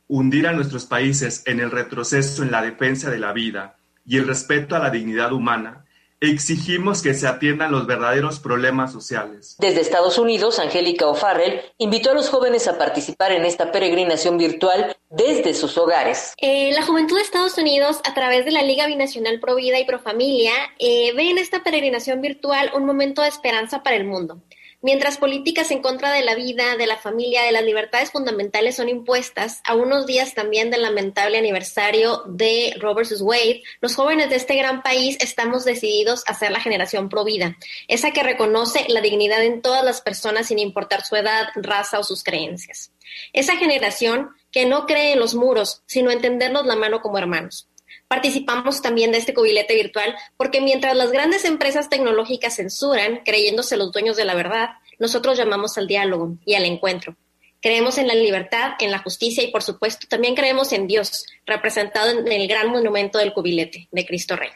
hundir 0.07 0.47
a 0.47 0.53
nuestros 0.53 0.85
países 0.85 1.43
en 1.45 1.59
el 1.59 1.71
retroceso 1.71 2.43
en 2.43 2.51
la 2.51 2.61
defensa 2.61 3.09
de 3.09 3.19
la 3.19 3.33
vida, 3.33 3.77
y 4.05 4.17
el 4.17 4.27
respeto 4.27 4.75
a 4.75 4.79
la 4.79 4.89
dignidad 4.89 5.31
humana, 5.31 5.85
exigimos 6.21 7.01
que 7.01 7.15
se 7.15 7.27
atiendan 7.27 7.71
los 7.71 7.87
verdaderos 7.87 8.39
problemas 8.39 8.91
sociales. 8.91 9.55
Desde 9.57 9.81
Estados 9.81 10.19
Unidos, 10.19 10.59
Angélica 10.59 11.07
O'Farrell 11.07 11.61
invitó 11.79 12.11
a 12.11 12.13
los 12.13 12.29
jóvenes 12.29 12.67
a 12.67 12.77
participar 12.77 13.31
en 13.31 13.43
esta 13.43 13.71
peregrinación 13.71 14.37
virtual 14.37 14.95
desde 15.09 15.55
sus 15.55 15.75
hogares. 15.79 16.33
Eh, 16.37 16.71
la 16.73 16.85
juventud 16.85 17.15
de 17.15 17.23
Estados 17.23 17.57
Unidos, 17.57 18.01
a 18.07 18.13
través 18.13 18.45
de 18.45 18.51
la 18.51 18.61
Liga 18.61 18.85
Binacional 18.85 19.39
Pro 19.39 19.55
Vida 19.55 19.79
y 19.79 19.85
Pro 19.85 19.99
Familia, 19.99 20.53
eh, 20.77 21.11
ve 21.15 21.31
en 21.31 21.39
esta 21.39 21.63
peregrinación 21.63 22.21
virtual 22.21 22.71
un 22.75 22.85
momento 22.85 23.23
de 23.23 23.27
esperanza 23.27 23.81
para 23.81 23.95
el 23.95 24.05
mundo. 24.05 24.43
Mientras 24.83 25.19
políticas 25.19 25.69
en 25.69 25.83
contra 25.83 26.11
de 26.11 26.23
la 26.23 26.33
vida, 26.33 26.75
de 26.75 26.87
la 26.87 26.97
familia, 26.97 27.43
de 27.43 27.51
las 27.51 27.63
libertades 27.63 28.11
fundamentales 28.11 28.77
son 28.77 28.89
impuestas, 28.89 29.61
a 29.63 29.75
unos 29.75 30.07
días 30.07 30.33
también 30.33 30.71
del 30.71 30.81
lamentable 30.81 31.37
aniversario 31.37 32.23
de 32.25 32.73
Roe 32.79 32.95
Wade, 33.21 33.61
los 33.79 33.95
jóvenes 33.95 34.31
de 34.31 34.37
este 34.37 34.55
gran 34.55 34.81
país 34.81 35.17
estamos 35.21 35.65
decididos 35.65 36.23
a 36.25 36.33
ser 36.33 36.51
la 36.51 36.59
generación 36.59 37.09
pro 37.09 37.23
vida, 37.23 37.57
esa 37.87 38.09
que 38.09 38.23
reconoce 38.23 38.85
la 38.89 39.01
dignidad 39.01 39.43
en 39.43 39.61
todas 39.61 39.85
las 39.85 40.01
personas 40.01 40.47
sin 40.47 40.57
importar 40.57 41.05
su 41.05 41.15
edad, 41.15 41.49
raza 41.55 41.99
o 41.99 42.03
sus 42.03 42.23
creencias. 42.23 42.91
Esa 43.33 43.57
generación 43.57 44.31
que 44.51 44.65
no 44.65 44.87
cree 44.87 45.13
en 45.13 45.19
los 45.19 45.35
muros, 45.35 45.83
sino 45.85 46.09
entendernos 46.09 46.65
la 46.65 46.75
mano 46.75 47.01
como 47.01 47.19
hermanos. 47.19 47.67
Participamos 48.11 48.81
también 48.81 49.13
de 49.13 49.19
este 49.19 49.33
cubilete 49.33 49.73
virtual 49.73 50.13
porque 50.35 50.59
mientras 50.59 50.97
las 50.97 51.13
grandes 51.13 51.45
empresas 51.45 51.87
tecnológicas 51.87 52.57
censuran, 52.57 53.21
creyéndose 53.23 53.77
los 53.77 53.93
dueños 53.93 54.17
de 54.17 54.25
la 54.25 54.35
verdad, 54.35 54.71
nosotros 54.99 55.37
llamamos 55.37 55.77
al 55.77 55.87
diálogo 55.87 56.35
y 56.45 56.55
al 56.55 56.65
encuentro. 56.65 57.15
Creemos 57.61 57.97
en 57.97 58.09
la 58.09 58.13
libertad, 58.13 58.73
en 58.81 58.91
la 58.91 58.99
justicia 58.99 59.45
y 59.45 59.49
por 59.49 59.63
supuesto 59.63 60.07
también 60.09 60.35
creemos 60.35 60.73
en 60.73 60.87
Dios, 60.87 61.25
representado 61.45 62.09
en 62.09 62.29
el 62.29 62.49
gran 62.49 62.69
monumento 62.69 63.17
del 63.17 63.31
cubilete 63.31 63.87
de 63.89 64.05
Cristo 64.05 64.35
Rey. 64.35 64.49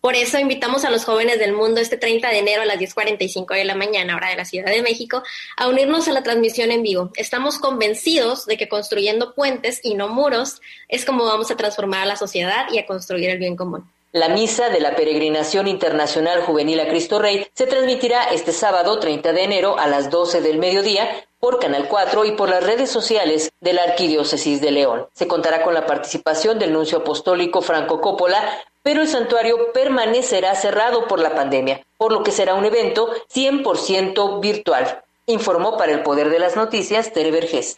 Por 0.00 0.14
eso 0.14 0.38
invitamos 0.38 0.84
a 0.84 0.90
los 0.90 1.04
jóvenes 1.04 1.38
del 1.38 1.52
mundo 1.52 1.80
este 1.80 1.96
30 1.96 2.28
de 2.28 2.38
enero 2.38 2.62
a 2.62 2.66
las 2.66 2.78
10.45 2.78 3.54
de 3.54 3.64
la 3.64 3.74
mañana, 3.74 4.16
hora 4.16 4.28
de 4.28 4.36
la 4.36 4.44
Ciudad 4.44 4.70
de 4.70 4.82
México, 4.82 5.22
a 5.56 5.68
unirnos 5.68 6.06
a 6.08 6.12
la 6.12 6.22
transmisión 6.22 6.70
en 6.70 6.82
vivo. 6.82 7.10
Estamos 7.16 7.58
convencidos 7.58 8.46
de 8.46 8.56
que 8.56 8.68
construyendo 8.68 9.34
puentes 9.34 9.80
y 9.82 9.94
no 9.94 10.08
muros 10.08 10.60
es 10.88 11.04
como 11.04 11.24
vamos 11.24 11.50
a 11.50 11.56
transformar 11.56 12.02
a 12.02 12.06
la 12.06 12.16
sociedad 12.16 12.66
y 12.72 12.78
a 12.78 12.86
construir 12.86 13.30
el 13.30 13.38
bien 13.38 13.56
común. 13.56 13.90
La 14.12 14.30
misa 14.30 14.70
de 14.70 14.80
la 14.80 14.96
Peregrinación 14.96 15.68
Internacional 15.68 16.40
Juvenil 16.40 16.80
a 16.80 16.88
Cristo 16.88 17.18
Rey 17.18 17.46
se 17.52 17.66
transmitirá 17.66 18.24
este 18.24 18.52
sábado 18.52 18.98
30 18.98 19.34
de 19.34 19.44
enero 19.44 19.78
a 19.78 19.88
las 19.88 20.08
12 20.08 20.40
del 20.40 20.56
mediodía 20.56 21.26
por 21.38 21.58
Canal 21.58 21.86
4 21.86 22.24
y 22.24 22.32
por 22.32 22.48
las 22.48 22.64
redes 22.64 22.90
sociales 22.90 23.52
de 23.60 23.74
la 23.74 23.82
Arquidiócesis 23.82 24.62
de 24.62 24.70
León. 24.70 25.06
Se 25.12 25.28
contará 25.28 25.62
con 25.62 25.74
la 25.74 25.84
participación 25.84 26.58
del 26.58 26.72
nuncio 26.72 26.98
apostólico 26.98 27.60
Franco 27.60 28.00
Coppola, 28.00 28.58
pero 28.86 29.02
el 29.02 29.08
santuario 29.08 29.72
permanecerá 29.72 30.54
cerrado 30.54 31.08
por 31.08 31.18
la 31.18 31.34
pandemia, 31.34 31.84
por 31.98 32.12
lo 32.12 32.22
que 32.22 32.30
será 32.30 32.54
un 32.54 32.64
evento 32.64 33.10
100% 33.34 34.40
virtual, 34.40 35.02
informó 35.26 35.76
para 35.76 35.90
el 35.90 36.04
Poder 36.04 36.30
de 36.30 36.38
las 36.38 36.54
Noticias 36.54 37.12
Tere 37.12 37.32
Vergés. 37.32 37.74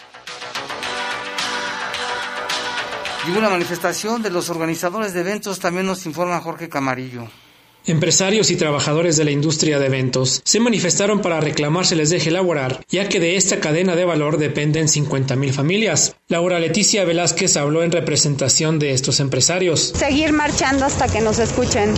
Y 3.27 3.31
una 3.31 3.49
manifestación 3.49 4.23
de 4.23 4.29
los 4.29 4.51
organizadores 4.51 5.15
de 5.15 5.21
eventos 5.21 5.61
también 5.61 5.87
nos 5.87 6.05
informa 6.05 6.41
Jorge 6.41 6.69
Camarillo. 6.69 7.23
Empresarios 7.87 8.51
y 8.51 8.57
trabajadores 8.57 9.17
de 9.17 9.25
la 9.25 9.31
industria 9.31 9.79
de 9.79 9.87
eventos 9.87 10.43
se 10.45 10.61
manifestaron 10.61 11.23
para 11.23 11.41
reclamar 11.41 11.87
se 11.87 11.97
les 11.97 12.11
deje 12.11 12.29
elaborar, 12.29 12.85
ya 12.91 13.09
que 13.09 13.19
de 13.19 13.37
esta 13.37 13.61
cadena 13.61 13.97
de 13.97 14.05
valor 14.05 14.37
dependen 14.37 14.89
50.000 14.89 15.53
familias. 15.53 16.15
Laura 16.29 16.59
Leticia 16.59 17.07
Velázquez 17.07 17.57
habló 17.57 17.83
en 17.83 17.91
representación 17.91 18.79
de 18.79 18.93
estos 18.93 19.21
empresarios. 19.21 19.95
Seguir 19.97 20.35
marchando 20.35 20.85
hasta 20.85 21.09
que 21.09 21.23
nos 21.23 21.39
escuchen. 21.39 21.95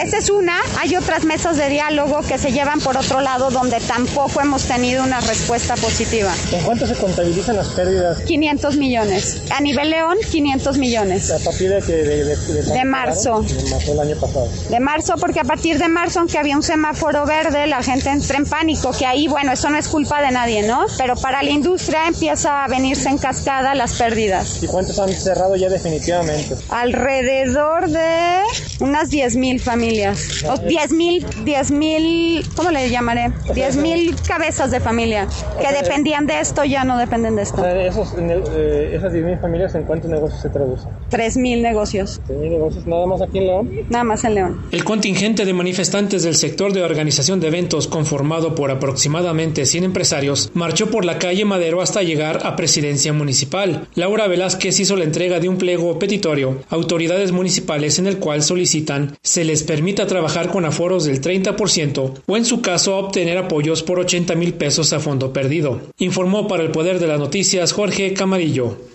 Esa 0.00 0.18
es 0.18 0.30
una. 0.30 0.60
Hay 0.78 0.94
otras 0.94 1.24
mesas 1.24 1.56
de 1.56 1.68
diálogo 1.68 2.20
que 2.28 2.38
se 2.38 2.52
llevan 2.52 2.78
por 2.78 2.96
otro 2.96 3.20
lado 3.20 3.50
donde 3.50 3.80
tampoco 3.80 4.40
hemos 4.40 4.62
tenido 4.64 5.02
una 5.02 5.20
respuesta 5.20 5.74
positiva. 5.74 6.32
¿En 6.52 6.62
cuánto 6.64 6.86
se 6.86 6.94
contabilizan 6.94 7.56
las 7.56 7.68
pérdidas? 7.68 8.20
500 8.20 8.76
millones. 8.76 9.42
A 9.50 9.60
nivel 9.60 9.90
León, 9.90 10.16
500 10.30 10.78
millones. 10.78 11.32
¿A 11.32 11.38
partir 11.40 11.70
de, 11.70 11.80
que, 11.80 11.92
de, 11.92 12.36
de, 12.62 12.84
marzo? 12.84 13.42
De 13.42 13.70
marzo 13.70 13.90
del 13.90 14.00
año 14.00 14.16
pasado. 14.20 14.48
De 14.70 14.78
marzo 14.78 15.14
porque 15.18 15.31
a 15.40 15.44
partir 15.44 15.78
de 15.78 15.88
marzo, 15.88 16.20
aunque 16.20 16.38
había 16.38 16.56
un 16.56 16.62
semáforo 16.62 17.24
verde, 17.26 17.66
la 17.66 17.82
gente 17.82 18.10
entra 18.10 18.38
en 18.38 18.46
pánico, 18.46 18.92
que 18.92 19.06
ahí, 19.06 19.28
bueno, 19.28 19.52
eso 19.52 19.70
no 19.70 19.78
es 19.78 19.88
culpa 19.88 20.20
de 20.20 20.30
nadie, 20.30 20.62
¿no? 20.62 20.86
Pero 20.98 21.16
para 21.16 21.42
la 21.42 21.50
industria 21.50 22.06
empieza 22.08 22.64
a 22.64 22.68
venirse 22.68 23.08
en 23.08 23.18
cascada 23.18 23.74
las 23.74 23.94
pérdidas. 23.94 24.62
¿Y 24.62 24.66
cuántos 24.66 24.98
han 24.98 25.10
cerrado 25.10 25.56
ya 25.56 25.68
definitivamente? 25.68 26.56
Alrededor 26.68 27.88
de 27.88 28.42
unas 28.80 29.10
10 29.10 29.36
mil 29.36 29.60
familias. 29.60 30.44
O 30.48 30.56
10 30.56 30.92
mil, 30.92 31.26
10 31.44 31.70
mil, 31.70 32.46
¿cómo 32.56 32.70
le 32.70 32.90
llamaré? 32.90 33.32
10 33.54 33.76
mil 33.76 34.16
cabezas 34.26 34.70
de 34.70 34.80
familia 34.80 35.28
que 35.60 35.72
dependían 35.72 36.26
de 36.26 36.40
esto 36.40 36.64
ya 36.64 36.84
no 36.84 36.98
dependen 36.98 37.36
de 37.36 37.42
esto. 37.42 37.64
Esos, 37.66 38.14
eh, 38.18 38.92
esas 38.94 39.12
10 39.12 39.24
mil 39.24 39.38
familias, 39.38 39.74
¿en 39.74 39.84
cuántos 39.84 40.10
negocios 40.10 40.40
se 40.42 40.48
traducen? 40.48 40.90
3 41.08 41.36
mil 41.36 41.62
negocios. 41.62 42.20
¿3 42.28 42.36
mil 42.36 42.50
negocios 42.50 42.86
nada 42.86 43.06
más 43.06 43.22
aquí 43.22 43.38
en 43.38 43.46
León? 43.46 43.70
Nada 43.88 44.04
más 44.04 44.24
en 44.24 44.34
León. 44.34 44.66
El 44.72 44.84
contingente 44.84 45.11
de 45.12 45.52
manifestantes 45.52 46.22
del 46.22 46.34
sector 46.34 46.72
de 46.72 46.82
organización 46.82 47.38
de 47.38 47.48
eventos 47.48 47.86
conformado 47.86 48.54
por 48.54 48.70
aproximadamente 48.70 49.66
100 49.66 49.84
empresarios 49.84 50.50
marchó 50.54 50.88
por 50.90 51.04
la 51.04 51.18
calle 51.18 51.44
Madero 51.44 51.82
hasta 51.82 52.02
llegar 52.02 52.40
a 52.46 52.56
presidencia 52.56 53.12
municipal. 53.12 53.86
Laura 53.94 54.26
Velázquez 54.26 54.80
hizo 54.80 54.96
la 54.96 55.04
entrega 55.04 55.38
de 55.38 55.50
un 55.50 55.58
pliego 55.58 55.98
petitorio 55.98 56.62
a 56.70 56.74
autoridades 56.74 57.30
municipales 57.30 57.98
en 57.98 58.06
el 58.06 58.18
cual 58.18 58.42
solicitan 58.42 59.16
se 59.22 59.44
les 59.44 59.62
permita 59.62 60.06
trabajar 60.06 60.48
con 60.48 60.64
aforos 60.64 61.04
del 61.04 61.20
30% 61.20 62.14
o 62.26 62.36
en 62.36 62.44
su 62.46 62.62
caso 62.62 62.96
obtener 62.96 63.36
apoyos 63.36 63.82
por 63.82 64.00
80 64.00 64.34
mil 64.34 64.54
pesos 64.54 64.92
a 64.94 64.98
fondo 64.98 65.32
perdido. 65.32 65.82
Informó 65.98 66.48
para 66.48 66.62
el 66.62 66.70
Poder 66.70 66.98
de 66.98 67.06
las 67.06 67.20
Noticias 67.20 67.72
Jorge 67.72 68.14
Camarillo. 68.14 68.91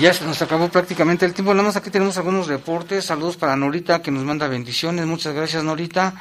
Ya 0.00 0.14
se 0.14 0.24
nos 0.24 0.40
acabó 0.40 0.68
prácticamente 0.68 1.26
el 1.26 1.34
tiempo. 1.34 1.52
Nada 1.52 1.66
más 1.66 1.76
aquí 1.76 1.90
tenemos 1.90 2.16
algunos 2.16 2.46
reportes. 2.46 3.04
Saludos 3.04 3.36
para 3.36 3.56
Norita 3.56 4.00
que 4.00 4.10
nos 4.10 4.24
manda 4.24 4.48
bendiciones. 4.48 5.04
Muchas 5.06 5.34
gracias, 5.34 5.62
Norita. 5.62 6.14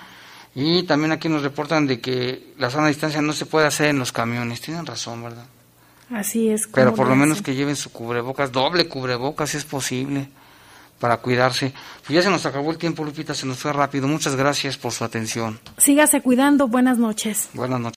Y 0.54 0.84
también 0.84 1.14
aquí 1.14 1.30
nos 1.30 1.42
reportan 1.42 1.88
de 1.88 2.02
que 2.02 2.54
la 2.58 2.70
sana 2.70 2.88
distancia 2.88 3.22
no 3.22 3.32
se 3.32 3.46
puede 3.46 3.68
hacer 3.68 3.88
en 3.88 4.00
los 4.00 4.12
camiones. 4.12 4.60
Tienen 4.60 4.86
razón, 4.86 5.24
¿verdad? 5.24 5.46
Así 6.14 6.50
es. 6.50 6.68
Pero 6.68 6.94
por 6.94 7.08
lo 7.08 7.16
menos 7.16 7.42
que 7.42 7.56
lleven 7.56 7.78
su 7.78 7.92
cubrebocas, 7.92 8.52
doble 8.52 8.90
cubrebocas 8.90 9.52
si 9.52 9.58
es 9.58 9.64
posible, 9.64 10.28
para 11.00 11.18
cuidarse. 11.18 11.74
Pues 12.06 12.16
ya 12.16 12.22
se 12.22 12.30
nos 12.30 12.46
acabó 12.46 12.72
el 12.72 12.78
tiempo, 12.78 13.06
Lupita, 13.06 13.34
se 13.34 13.46
nos 13.46 13.58
fue 13.58 13.72
rápido. 13.72 14.10
Muchas 14.10 14.36
gracias 14.36 14.78
por 14.78 14.92
su 14.92 15.06
atención. 15.06 15.60
Sígase 15.78 16.22
cuidando. 16.22 16.68
Buenas 16.68 16.98
noches. 16.98 17.50
Buenas 17.54 17.80
noches. 17.80 17.96